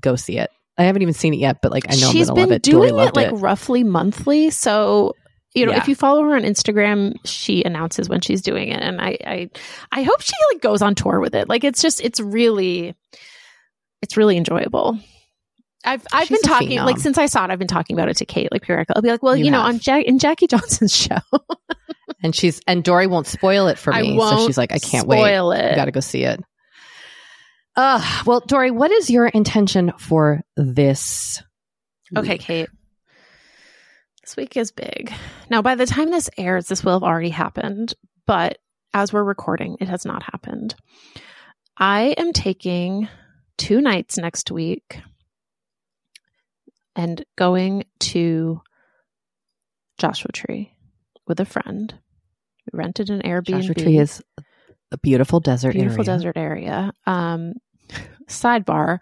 go 0.00 0.16
see 0.16 0.38
it. 0.38 0.50
I 0.78 0.84
haven't 0.84 1.02
even 1.02 1.14
seen 1.14 1.34
it 1.34 1.38
yet, 1.38 1.58
but 1.60 1.70
like, 1.72 1.84
I 1.88 1.94
know 1.96 2.10
she's 2.10 2.30
been 2.30 2.50
it. 2.52 2.62
Doing 2.62 2.90
it 2.90 2.94
loved 2.94 3.16
like 3.16 3.30
roughly 3.32 3.84
monthly. 3.84 4.50
So 4.50 5.14
you 5.54 5.66
know, 5.66 5.72
Yeah. 5.72 5.78
if 5.78 5.88
you 5.88 5.94
follow 5.94 6.22
her 6.24 6.36
on 6.36 6.42
Instagram, 6.42 7.14
she 7.24 7.62
announces 7.64 8.08
when 8.08 8.20
she's 8.20 8.42
doing 8.42 8.68
it, 8.68 8.80
and 8.82 9.00
I, 9.00 9.18
I, 9.24 9.50
I 9.92 10.02
hope 10.02 10.20
she 10.20 10.32
like 10.52 10.62
goes 10.62 10.82
on 10.82 10.94
tour 10.94 11.20
with 11.20 11.34
it. 11.34 11.48
Like 11.48 11.64
it's 11.64 11.82
just, 11.82 12.00
it's 12.00 12.20
really, 12.20 12.94
it's 14.02 14.16
really 14.16 14.36
enjoyable. 14.36 14.98
I've 15.84 16.06
I've 16.12 16.28
She's 16.28 16.40
been 16.42 16.50
talking 16.50 16.78
like 16.80 16.98
since 16.98 17.16
I 17.16 17.24
saw 17.26 17.44
it. 17.44 17.50
I've 17.50 17.58
been 17.58 17.66
talking 17.66 17.96
about 17.96 18.10
it 18.10 18.18
to 18.18 18.26
Kate 18.26 18.52
like 18.52 18.60
periodically. 18.62 18.96
I'll 18.96 19.02
be 19.02 19.08
like, 19.08 19.22
well, 19.22 19.34
you, 19.34 19.46
You 19.46 19.50
know, 19.50 19.62
on 19.62 19.78
Jack 19.78 20.04
in 20.04 20.18
Jackie 20.18 20.46
Johnson's 20.48 20.94
show, 20.94 21.16
and 22.22 22.36
she's 22.36 22.60
and 22.66 22.84
Doree 22.84 23.06
won't 23.06 23.26
spoil 23.26 23.66
it 23.68 23.78
for 23.78 23.90
me, 23.92 24.18
so 24.18 24.46
she's 24.46 24.58
like, 24.58 24.72
I 24.72 24.78
can't 24.78 25.06
wait. 25.08 25.16
spoil 25.20 25.52
it. 25.52 25.70
You 25.70 25.76
got 25.76 25.86
to 25.86 25.90
go 25.90 26.00
see 26.00 26.24
it. 26.24 26.38
Uh, 27.76 28.22
well, 28.26 28.40
Doree, 28.40 28.70
what 28.72 28.90
is 28.90 29.08
your 29.08 29.26
intention 29.26 29.92
for 29.98 30.42
this? 30.56 31.42
Okay, 32.14 32.32
week? 32.32 32.40
Kate. 32.42 32.68
This 34.30 34.36
week 34.36 34.56
is 34.56 34.70
big. 34.70 35.12
Now, 35.50 35.60
by 35.60 35.74
the 35.74 35.86
time 35.86 36.12
this 36.12 36.30
airs, 36.38 36.68
this 36.68 36.84
will 36.84 36.92
have 36.92 37.02
already 37.02 37.30
happened, 37.30 37.94
but 38.28 38.58
as 38.94 39.12
we're 39.12 39.24
recording, 39.24 39.76
it 39.80 39.88
has 39.88 40.06
not 40.06 40.22
happened. 40.22 40.76
I 41.76 42.14
am 42.16 42.32
taking 42.32 43.08
two 43.58 43.80
nights 43.80 44.18
next 44.18 44.52
week 44.52 45.00
and 46.94 47.24
going 47.36 47.86
to 47.98 48.60
Joshua 49.98 50.30
Tree 50.30 50.76
with 51.26 51.40
a 51.40 51.44
friend. 51.44 51.92
We 52.72 52.78
rented 52.78 53.10
an 53.10 53.22
Airbnb. 53.22 53.62
Joshua 53.62 53.74
Tree 53.74 53.98
is 53.98 54.22
a 54.92 54.98
beautiful 54.98 55.40
desert 55.40 55.72
beautiful 55.72 56.04
area. 56.04 56.04
desert 56.04 56.36
area. 56.36 56.92
Um, 57.04 57.54
sidebar: 58.28 59.00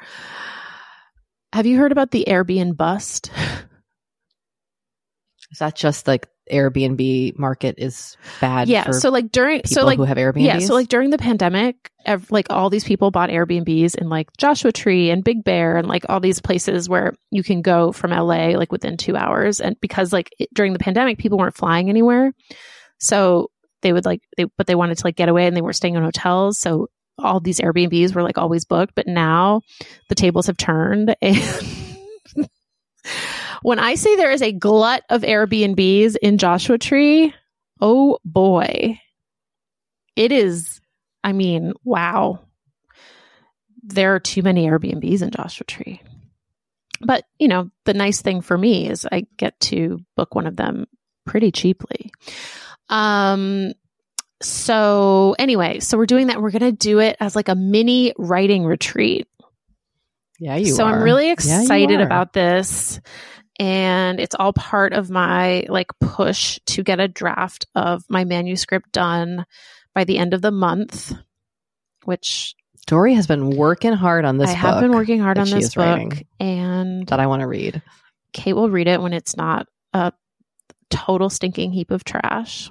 Have 1.52 1.66
you 1.66 1.76
heard 1.76 1.92
about 1.92 2.12
the 2.12 2.24
Airbnb 2.26 2.78
bust? 2.78 3.30
Is 5.50 5.58
that 5.58 5.74
just 5.74 6.06
like 6.06 6.28
Airbnb 6.50 7.38
market 7.38 7.76
is 7.78 8.16
bad? 8.40 8.68
yeah. 8.68 8.84
for 8.84 8.92
So 8.92 9.10
like 9.10 9.30
during 9.32 9.60
people 9.62 9.74
so 9.74 9.84
like 9.84 9.96
who 9.96 10.04
have 10.04 10.16
Airbnb. 10.16 10.44
yeah. 10.44 10.58
So 10.58 10.74
like 10.74 10.88
during 10.88 11.10
the 11.10 11.18
pandemic, 11.18 11.90
ev- 12.04 12.30
like 12.30 12.46
all 12.50 12.70
these 12.70 12.84
people 12.84 13.10
bought 13.10 13.30
Airbnbs 13.30 13.96
in 13.96 14.08
like 14.08 14.28
Joshua 14.36 14.72
Tree 14.72 15.10
and 15.10 15.24
Big 15.24 15.44
Bear 15.44 15.76
and 15.76 15.88
like 15.88 16.04
all 16.08 16.20
these 16.20 16.40
places 16.40 16.88
where 16.88 17.14
you 17.30 17.42
can 17.42 17.62
go 17.62 17.92
from 17.92 18.10
LA 18.10 18.48
like 18.56 18.72
within 18.72 18.96
two 18.96 19.16
hours. 19.16 19.60
And 19.60 19.80
because 19.80 20.12
like 20.12 20.30
it, 20.38 20.52
during 20.52 20.72
the 20.74 20.78
pandemic, 20.78 21.18
people 21.18 21.38
weren't 21.38 21.56
flying 21.56 21.88
anywhere, 21.88 22.32
so 22.98 23.50
they 23.82 23.92
would 23.92 24.04
like 24.04 24.20
they 24.36 24.44
but 24.56 24.66
they 24.66 24.74
wanted 24.74 24.98
to 24.98 25.06
like 25.06 25.16
get 25.16 25.28
away 25.28 25.46
and 25.46 25.56
they 25.56 25.62
weren't 25.62 25.76
staying 25.76 25.94
in 25.94 26.02
hotels. 26.02 26.58
So 26.58 26.88
all 27.18 27.40
these 27.40 27.60
Airbnbs 27.60 28.14
were 28.14 28.22
like 28.22 28.38
always 28.38 28.64
booked. 28.64 28.94
But 28.94 29.06
now 29.06 29.62
the 30.08 30.14
tables 30.14 30.46
have 30.46 30.56
turned 30.56 31.14
and. 31.22 31.68
When 33.62 33.78
I 33.78 33.94
say 33.94 34.16
there 34.16 34.32
is 34.32 34.42
a 34.42 34.52
glut 34.52 35.02
of 35.10 35.22
Airbnbs 35.22 36.16
in 36.20 36.38
Joshua 36.38 36.78
Tree, 36.78 37.34
oh 37.80 38.18
boy. 38.24 39.00
It 40.16 40.32
is, 40.32 40.80
I 41.22 41.32
mean, 41.32 41.72
wow. 41.84 42.40
There 43.82 44.14
are 44.14 44.20
too 44.20 44.42
many 44.42 44.66
Airbnbs 44.66 45.22
in 45.22 45.30
Joshua 45.30 45.64
Tree. 45.64 46.00
But, 47.00 47.24
you 47.38 47.48
know, 47.48 47.70
the 47.84 47.94
nice 47.94 48.20
thing 48.20 48.40
for 48.40 48.58
me 48.58 48.88
is 48.88 49.06
I 49.10 49.26
get 49.36 49.58
to 49.60 50.00
book 50.16 50.34
one 50.34 50.46
of 50.46 50.56
them 50.56 50.86
pretty 51.24 51.52
cheaply. 51.52 52.12
Um, 52.88 53.72
so 54.42 55.36
anyway, 55.38 55.78
so 55.78 55.96
we're 55.96 56.06
doing 56.06 56.26
that. 56.26 56.42
We're 56.42 56.50
going 56.50 56.60
to 56.62 56.72
do 56.72 56.98
it 56.98 57.16
as 57.20 57.36
like 57.36 57.48
a 57.48 57.54
mini 57.54 58.12
writing 58.18 58.64
retreat 58.64 59.28
yeah, 60.38 60.56
you 60.56 60.66
so 60.66 60.84
are. 60.84 60.94
I'm 60.94 61.02
really 61.02 61.30
excited 61.30 62.00
are. 62.00 62.04
about 62.04 62.32
this. 62.32 63.00
And 63.58 64.20
it's 64.20 64.36
all 64.36 64.52
part 64.52 64.92
of 64.92 65.10
my 65.10 65.66
like 65.68 65.90
push 66.00 66.60
to 66.66 66.82
get 66.82 67.00
a 67.00 67.08
draft 67.08 67.66
of 67.74 68.04
my 68.08 68.24
manuscript 68.24 68.92
done 68.92 69.44
by 69.94 70.04
the 70.04 70.18
end 70.18 70.32
of 70.32 70.42
the 70.42 70.52
month, 70.52 71.12
which 72.04 72.54
Doree 72.86 73.14
has 73.14 73.26
been 73.26 73.50
working 73.50 73.92
hard 73.92 74.24
on 74.24 74.38
this. 74.38 74.48
I 74.48 74.54
have 74.54 74.80
been 74.80 74.92
working 74.92 75.20
hard 75.20 75.38
on 75.38 75.50
this 75.50 75.74
book. 75.74 75.84
writing 75.84 76.26
And 76.40 77.06
that 77.08 77.20
I 77.20 77.26
want 77.26 77.40
to 77.40 77.46
read. 77.46 77.82
Kate 78.32 78.54
will 78.54 78.70
read 78.70 78.86
it 78.86 79.02
when 79.02 79.12
it's 79.12 79.36
not 79.36 79.66
a 79.92 80.12
total 80.88 81.28
stinking 81.28 81.72
heap 81.72 81.90
of 81.90 82.04
trash. 82.04 82.70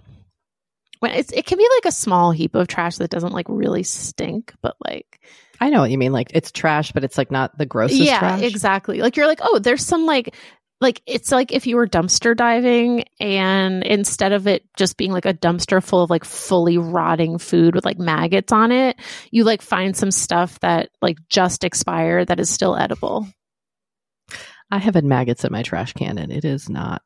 When 0.99 1.11
it's 1.11 1.31
it 1.31 1.45
can 1.45 1.57
be 1.57 1.67
like 1.75 1.85
a 1.85 1.91
small 1.91 2.31
heap 2.31 2.55
of 2.55 2.67
trash 2.67 2.97
that 2.97 3.11
doesn't 3.11 3.33
like 3.33 3.45
really 3.47 3.83
stink, 3.83 4.53
but 4.61 4.75
like 4.83 5.19
I 5.59 5.69
know 5.69 5.81
what 5.81 5.91
you 5.91 5.97
mean. 5.97 6.13
Like 6.13 6.31
it's 6.33 6.51
trash, 6.51 6.91
but 6.91 7.03
it's 7.03 7.17
like 7.17 7.29
not 7.29 7.55
the 7.57 7.67
grossest 7.67 8.01
yeah 8.01 8.19
trash. 8.19 8.41
exactly 8.41 9.01
like 9.01 9.17
you're 9.17 9.27
like 9.27 9.41
oh 9.43 9.59
there's 9.59 9.85
some 9.85 10.05
like 10.05 10.33
like 10.79 11.01
it's 11.07 11.31
like 11.31 11.51
if 11.51 11.65
you 11.65 11.75
were 11.75 11.87
dumpster 11.87 12.35
diving 12.35 13.05
and 13.19 13.83
instead 13.83 14.31
of 14.31 14.47
it 14.47 14.63
just 14.75 14.97
being 14.97 15.11
like 15.11 15.25
a 15.25 15.33
dumpster 15.33 15.83
full 15.83 16.03
of 16.03 16.09
like 16.09 16.23
fully 16.23 16.77
rotting 16.77 17.39
food 17.39 17.73
with 17.73 17.85
like 17.85 17.97
maggots 17.97 18.51
on 18.51 18.71
it, 18.71 18.97
you 19.31 19.43
like 19.43 19.61
find 19.61 19.95
some 19.95 20.11
stuff 20.11 20.59
that 20.59 20.89
like 21.01 21.17
just 21.29 21.63
expired 21.63 22.27
that 22.27 22.39
is 22.39 22.49
still 22.49 22.75
edible. 22.75 23.27
I 24.69 24.77
have 24.77 24.95
had 24.95 25.05
maggots 25.05 25.43
in 25.45 25.51
my 25.51 25.63
trash 25.63 25.93
can 25.93 26.17
and 26.17 26.31
it 26.31 26.45
is 26.45 26.69
not 26.69 27.01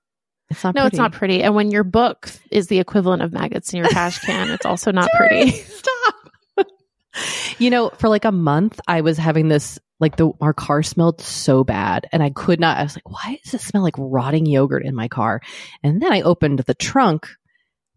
it's 0.49 0.63
not 0.65 0.75
no, 0.75 0.81
pretty. 0.81 0.95
it's 0.95 0.99
not 0.99 1.13
pretty. 1.13 1.43
And 1.43 1.55
when 1.55 1.71
your 1.71 1.85
book 1.85 2.29
is 2.51 2.67
the 2.67 2.79
equivalent 2.79 3.21
of 3.21 3.31
maggots 3.31 3.71
in 3.71 3.77
your 3.77 3.87
trash 3.87 4.19
can, 4.19 4.49
it's 4.49 4.65
also 4.65 4.91
not 4.91 5.09
pretty. 5.15 5.51
Stop. 5.51 6.15
you 7.57 7.69
know, 7.69 7.89
for 7.91 8.09
like 8.09 8.25
a 8.25 8.33
month, 8.33 8.81
I 8.85 8.99
was 8.99 9.17
having 9.17 9.47
this 9.47 9.79
like 10.01 10.17
the 10.17 10.31
our 10.41 10.53
car 10.53 10.83
smelled 10.83 11.21
so 11.21 11.63
bad, 11.63 12.07
and 12.11 12.21
I 12.21 12.31
could 12.31 12.59
not. 12.59 12.77
I 12.77 12.83
was 12.83 12.95
like, 12.97 13.09
"Why 13.09 13.39
does 13.43 13.53
it 13.53 13.61
smell 13.61 13.83
like 13.83 13.95
rotting 13.97 14.45
yogurt 14.45 14.83
in 14.83 14.95
my 14.95 15.07
car?" 15.07 15.39
And 15.83 16.01
then 16.01 16.11
I 16.11 16.21
opened 16.21 16.59
the 16.59 16.73
trunk. 16.73 17.27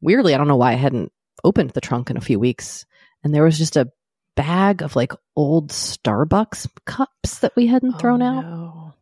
Weirdly, 0.01 0.35
I 0.35 0.39
don't 0.39 0.47
know 0.49 0.57
why 0.57 0.73
I 0.73 0.77
hadn't 0.77 1.11
opened 1.43 1.71
the 1.71 1.81
trunk 1.81 2.11
in 2.11 2.17
a 2.17 2.21
few 2.21 2.39
weeks, 2.39 2.85
and 3.25 3.35
there 3.35 3.43
was 3.43 3.59
just 3.59 3.77
a 3.77 3.91
bag 4.37 4.83
of 4.83 4.95
like 4.97 5.13
old 5.35 5.71
Starbucks 5.71 6.69
cups 6.85 7.39
that 7.41 7.57
we 7.57 7.67
hadn't 7.67 7.99
thrown 7.99 8.23
Oh, 8.23 8.27
out. 8.27 8.95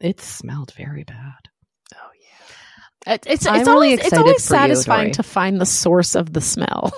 It 0.00 0.20
smelled 0.20 0.72
very 0.74 1.04
bad. 1.04 1.48
Oh 1.94 2.10
yeah 3.06 3.14
it- 3.14 3.26
It's 3.26 3.46
I'm 3.46 3.60
it's 3.60 3.68
really 3.68 3.92
always 3.94 3.98
it's 4.00 4.12
always 4.18 4.46
for 4.48 4.54
you, 4.54 4.60
satisfying 4.60 5.12
to 5.12 5.22
find 5.22 5.60
the 5.60 5.66
source 5.66 6.14
of 6.14 6.32
the 6.32 6.40
smell. 6.40 6.92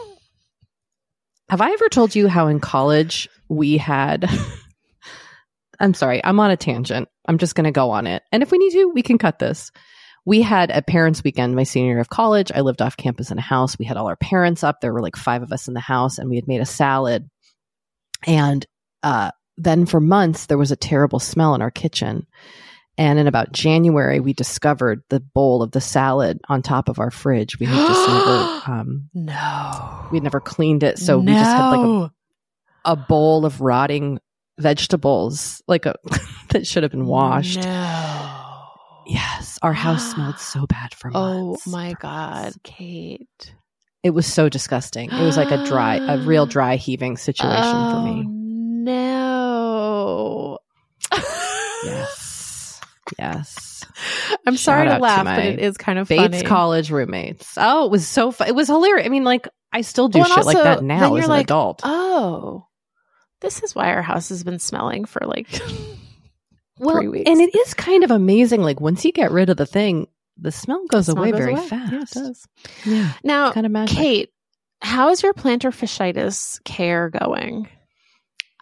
Have 1.48 1.60
I 1.60 1.70
ever 1.72 1.88
told 1.88 2.14
you 2.14 2.28
how 2.28 2.46
in 2.46 2.60
college 2.60 3.28
we 3.48 3.76
had? 3.76 4.30
I'm 5.80 5.94
sorry, 5.94 6.22
I'm 6.24 6.38
on 6.40 6.50
a 6.50 6.56
tangent. 6.56 7.08
I'm 7.26 7.38
just 7.38 7.54
going 7.54 7.64
to 7.64 7.70
go 7.72 7.90
on 7.90 8.06
it. 8.06 8.22
And 8.32 8.42
if 8.42 8.50
we 8.50 8.58
need 8.58 8.72
to, 8.72 8.86
we 8.86 9.02
can 9.02 9.18
cut 9.18 9.38
this. 9.38 9.70
We 10.26 10.42
had 10.42 10.70
a 10.70 10.82
parents' 10.82 11.24
weekend 11.24 11.56
my 11.56 11.62
senior 11.62 11.92
year 11.92 12.00
of 12.00 12.10
college. 12.10 12.52
I 12.54 12.60
lived 12.60 12.82
off 12.82 12.96
campus 12.96 13.30
in 13.30 13.38
a 13.38 13.42
house. 13.42 13.78
We 13.78 13.86
had 13.86 13.96
all 13.96 14.06
our 14.08 14.16
parents 14.16 14.62
up. 14.62 14.80
There 14.80 14.92
were 14.92 15.00
like 15.00 15.16
five 15.16 15.42
of 15.42 15.50
us 15.52 15.66
in 15.66 15.74
the 15.74 15.80
house, 15.80 16.18
and 16.18 16.28
we 16.28 16.36
had 16.36 16.46
made 16.46 16.60
a 16.60 16.66
salad. 16.66 17.28
And 18.26 18.64
uh, 19.02 19.30
then 19.56 19.86
for 19.86 19.98
months, 20.00 20.46
there 20.46 20.58
was 20.58 20.70
a 20.70 20.76
terrible 20.76 21.18
smell 21.18 21.54
in 21.54 21.62
our 21.62 21.70
kitchen. 21.70 22.26
And 22.98 23.18
in 23.18 23.26
about 23.26 23.52
January, 23.52 24.20
we 24.20 24.34
discovered 24.34 25.02
the 25.08 25.20
bowl 25.20 25.62
of 25.62 25.70
the 25.70 25.80
salad 25.80 26.38
on 26.50 26.60
top 26.60 26.90
of 26.90 26.98
our 26.98 27.10
fridge. 27.10 27.58
We 27.58 27.64
had 27.64 27.86
just 27.88 28.08
never, 28.08 28.62
um, 28.80 29.08
No. 29.14 30.06
we'd 30.12 30.22
never 30.22 30.40
cleaned 30.40 30.82
it. 30.82 30.98
So 30.98 31.18
we 31.18 31.32
just 31.32 31.50
had 31.50 31.70
like 31.70 32.10
a 32.10 32.12
a 32.82 32.96
bowl 32.96 33.44
of 33.44 33.60
rotting 33.60 34.18
vegetables, 34.60 35.62
like 35.66 35.86
uh, 35.86 35.94
a 36.10 36.18
that 36.50 36.66
should 36.66 36.82
have 36.82 36.92
been 36.92 37.06
washed. 37.06 37.60
No. 37.62 38.36
Yes, 39.06 39.58
our 39.62 39.72
house 39.72 40.12
smelled 40.12 40.38
so 40.38 40.66
bad 40.68 40.94
for 40.94 41.10
oh 41.14 41.46
months. 41.48 41.66
Oh 41.66 41.70
my 41.70 41.94
for 41.94 42.00
God, 42.00 42.42
months. 42.42 42.58
Kate. 42.62 43.54
It 44.02 44.10
was 44.10 44.26
so 44.26 44.48
disgusting. 44.48 45.10
It 45.10 45.22
was 45.22 45.36
like 45.36 45.50
a 45.50 45.64
dry, 45.66 45.96
a 45.96 46.18
real 46.18 46.46
dry 46.46 46.76
heaving 46.76 47.16
situation 47.16 47.54
for 47.54 47.96
Oh, 47.96 48.02
me. 48.04 48.24
No. 48.84 50.58
Yes, 51.84 52.80
yes. 53.18 53.84
I'm 54.46 54.56
sorry 54.56 54.86
Shout 54.86 54.88
out 54.88 54.92
to 54.94 54.98
to 54.98 55.02
laugh, 55.02 55.24
my 55.24 55.36
but 55.36 55.44
it 55.46 55.58
is 55.58 55.76
kind 55.76 55.98
of 55.98 56.08
Bates 56.08 56.22
funny. 56.22 56.42
college 56.42 56.90
roommates. 56.90 57.54
Oh, 57.56 57.86
it 57.86 57.90
was 57.90 58.06
so 58.06 58.30
fun. 58.30 58.48
It 58.48 58.54
was 58.54 58.68
hilarious. 58.68 59.06
I 59.06 59.10
mean, 59.10 59.24
like 59.24 59.48
I 59.72 59.82
still 59.82 60.08
do 60.08 60.20
Well, 60.20 60.28
shit 60.28 60.44
like 60.46 60.56
that 60.56 60.82
now 60.82 61.14
as 61.16 61.24
an 61.24 61.30
like, 61.30 61.44
adult. 61.46 61.80
Oh, 61.84 62.66
this 63.40 63.62
is 63.62 63.74
why 63.74 63.92
our 63.92 64.02
house 64.02 64.28
has 64.30 64.44
been 64.44 64.58
smelling 64.58 65.04
for 65.04 65.26
like 65.26 65.48
well, 66.78 66.96
three 66.98 67.08
weeks. 67.08 67.30
and 67.30 67.40
it 67.40 67.54
is 67.54 67.74
kind 67.74 68.04
of 68.04 68.10
amazing. 68.10 68.62
Like 68.62 68.80
once 68.80 69.04
you 69.04 69.12
get 69.12 69.30
rid 69.30 69.50
of 69.50 69.56
the 69.56 69.66
thing, 69.66 70.06
the 70.38 70.52
smell 70.52 70.84
goes 70.88 71.06
Smell 71.06 71.18
away 71.18 71.30
goes 71.32 71.38
very 71.40 71.52
away. 71.52 71.66
fast. 71.66 71.92
Yeah, 71.92 72.00
it 72.02 72.08
does. 72.26 72.48
Yeah, 72.84 73.12
Now, 73.22 73.52
kind 73.52 73.66
of. 73.66 73.88
Kate, 73.88 74.30
how's 74.80 75.22
your 75.22 75.34
plantar 75.34 75.70
fasciitis 75.70 76.62
care 76.64 77.10
going? 77.10 77.68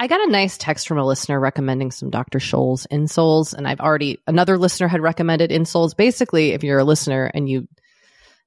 I 0.00 0.06
got 0.06 0.20
a 0.26 0.30
nice 0.30 0.56
text 0.58 0.86
from 0.86 0.98
a 0.98 1.04
listener 1.04 1.40
recommending 1.40 1.90
some 1.90 2.10
Dr. 2.10 2.38
Scholl's 2.38 2.86
insoles, 2.90 3.52
and 3.52 3.66
I've 3.66 3.80
already 3.80 4.18
another 4.28 4.56
listener 4.56 4.86
had 4.86 5.00
recommended 5.00 5.50
insoles. 5.50 5.96
Basically, 5.96 6.50
if 6.52 6.62
you're 6.62 6.78
a 6.78 6.84
listener 6.84 7.30
and 7.34 7.48
you 7.48 7.66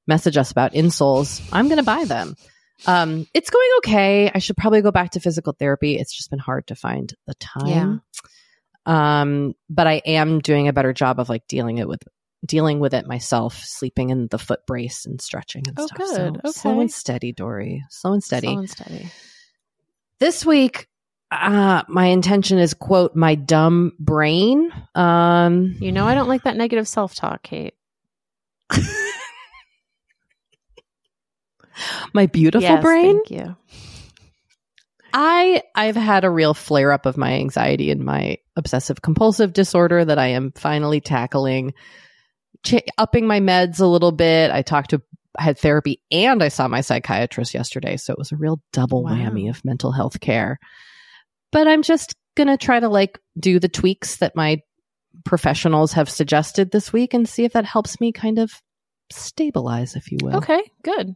message 0.07 0.37
us 0.37 0.49
about 0.51 0.73
insoles, 0.73 1.41
I'm 1.51 1.65
going 1.67 1.77
to 1.77 1.83
buy 1.83 2.05
them. 2.05 2.35
Um, 2.85 3.27
it's 3.33 3.49
going 3.49 3.69
okay. 3.77 4.31
I 4.33 4.39
should 4.39 4.57
probably 4.57 4.81
go 4.81 4.91
back 4.91 5.11
to 5.11 5.19
physical 5.19 5.53
therapy. 5.57 5.97
It's 5.97 6.13
just 6.15 6.29
been 6.29 6.39
hard 6.39 6.67
to 6.67 6.75
find 6.75 7.13
the 7.27 7.35
time. 7.35 8.01
Um, 8.85 9.53
but 9.69 9.85
I 9.87 10.01
am 10.05 10.39
doing 10.39 10.67
a 10.67 10.73
better 10.73 10.91
job 10.93 11.19
of 11.19 11.29
like 11.29 11.45
dealing 11.47 11.77
it 11.77 11.87
with 11.87 12.01
dealing 12.43 12.79
with 12.79 12.95
it 12.95 13.05
myself, 13.05 13.61
sleeping 13.63 14.09
in 14.09 14.27
the 14.31 14.39
foot 14.39 14.65
brace 14.65 15.05
and 15.05 15.21
stretching 15.21 15.61
and 15.67 15.77
Oh, 15.79 15.85
stuff. 15.85 15.97
good. 15.97 16.41
So 16.43 16.51
slow 16.51 16.79
and 16.79 16.91
steady, 16.91 17.31
Doree. 17.33 17.83
Slow 17.91 18.13
and 18.13 18.23
steady 18.23 18.47
Slow 18.47 18.57
and 18.57 18.69
steady. 18.69 19.11
this 20.19 20.43
week 20.45 20.87
uh 21.29 21.83
my 21.87 22.07
intention 22.07 22.57
is 22.57 22.73
quote 22.73 23.15
my 23.15 23.35
dumb 23.35 23.93
brain 23.99 24.71
um 24.95 25.75
You 25.79 25.91
know, 25.91 26.05
I 26.07 26.15
don't 26.15 26.27
like 26.27 26.43
that 26.43 26.57
negative 26.57 26.87
self 26.87 27.13
talk, 27.13 27.43
Kate. 27.43 27.75
my 32.13 32.25
beautiful 32.27 32.61
Yes, 32.63 32.81
brain 32.83 33.15
Thank 33.25 33.31
you. 33.31 33.55
i 35.13 35.61
i've 35.75 35.95
had 35.95 36.23
a 36.23 36.29
real 36.29 36.53
flare 36.53 36.91
up 36.91 37.05
of 37.05 37.17
my 37.17 37.33
anxiety 37.33 37.91
and 37.91 38.01
my 38.03 38.37
obsessive 38.55 39.01
compulsive 39.01 39.53
disorder 39.53 40.03
that 40.05 40.17
i 40.19 40.27
am 40.27 40.51
finally 40.55 41.01
tackling 41.01 41.73
Ch- 42.63 42.83
upping 42.97 43.27
my 43.27 43.39
meds 43.39 43.79
a 43.79 43.85
little 43.85 44.11
bit 44.11 44.51
i 44.51 44.61
talked 44.61 44.91
to 44.91 45.01
I 45.37 45.43
had 45.43 45.57
therapy 45.57 46.01
and 46.11 46.43
i 46.43 46.49
saw 46.49 46.67
my 46.67 46.81
psychiatrist 46.81 47.53
yesterday 47.53 47.97
so 47.97 48.11
it 48.13 48.19
was 48.19 48.31
a 48.31 48.37
real 48.37 48.61
double 48.73 49.03
Wow. 49.03 49.11
whammy 49.11 49.49
of 49.49 49.63
mental 49.65 49.91
health 49.91 50.19
care 50.19 50.59
but 51.51 51.67
i'm 51.67 51.81
just 51.83 52.15
gonna 52.35 52.57
try 52.57 52.79
to 52.79 52.87
like 52.89 53.19
do 53.39 53.59
the 53.59 53.69
tweaks 53.69 54.17
that 54.17 54.35
my 54.35 54.61
professionals 55.25 55.93
have 55.93 56.09
suggested 56.09 56.71
this 56.71 56.93
week 56.93 57.13
and 57.13 57.27
see 57.27 57.43
if 57.43 57.53
that 57.53 57.65
helps 57.65 57.99
me 57.99 58.11
kind 58.13 58.39
of 58.39 58.51
stabilize 59.11 59.95
if 59.97 60.09
you 60.11 60.17
will 60.21 60.37
Okay, 60.37 60.61
good. 60.83 61.15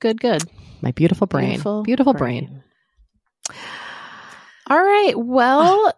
Good, 0.00 0.20
good. 0.20 0.42
my 0.80 0.92
beautiful 0.92 1.26
brain 1.26 1.60
beautiful, 1.84 2.14
brain. 2.14 2.62
All 4.68 4.78
right. 4.78 5.14
Well, 5.16 5.92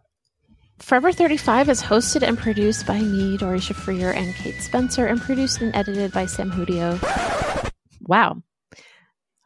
Forever 0.80 1.12
35 1.12 1.68
is 1.68 1.82
hosted 1.82 2.26
and 2.26 2.38
produced 2.38 2.86
by 2.86 2.98
me, 3.00 3.36
Doree 3.36 3.58
Shafrir, 3.58 4.14
and 4.14 4.34
Kate 4.34 4.60
Spencer, 4.60 5.06
and 5.06 5.20
produced 5.20 5.60
and 5.60 5.74
edited 5.76 6.10
by 6.12 6.24
Sam 6.26 6.50
Hudio. 6.50 6.98
Wow. 8.02 8.42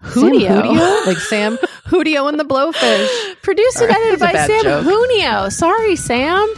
Sam 0.05 0.23
Hudio. 0.31 0.63
Hudio? 0.63 1.07
like 1.07 1.17
Sam 1.19 1.57
Hudio 1.87 2.29
and 2.29 2.39
the 2.39 2.45
Blowfish. 2.45 3.43
Produced 3.43 3.81
and 3.81 3.91
Sorry, 3.91 4.05
edited 4.05 4.21
by 4.21 4.33
Sam 4.47 4.63
joke. 4.63 4.85
Junio. 4.85 5.49
Sorry, 5.49 5.97
Sam. 5.97 6.55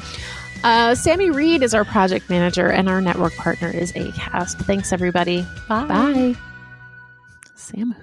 Uh, 0.62 0.94
Sammy 0.94 1.30
Reed 1.30 1.62
is 1.62 1.72
our 1.72 1.84
project 1.84 2.28
manager, 2.28 2.66
and 2.68 2.88
our 2.88 3.00
network 3.00 3.34
partner 3.36 3.68
is 3.70 3.92
ACAST. 3.92 4.64
Thanks, 4.66 4.92
everybody. 4.92 5.46
Bye. 5.68 5.86
Bye. 5.86 6.36
Sam 7.66 7.96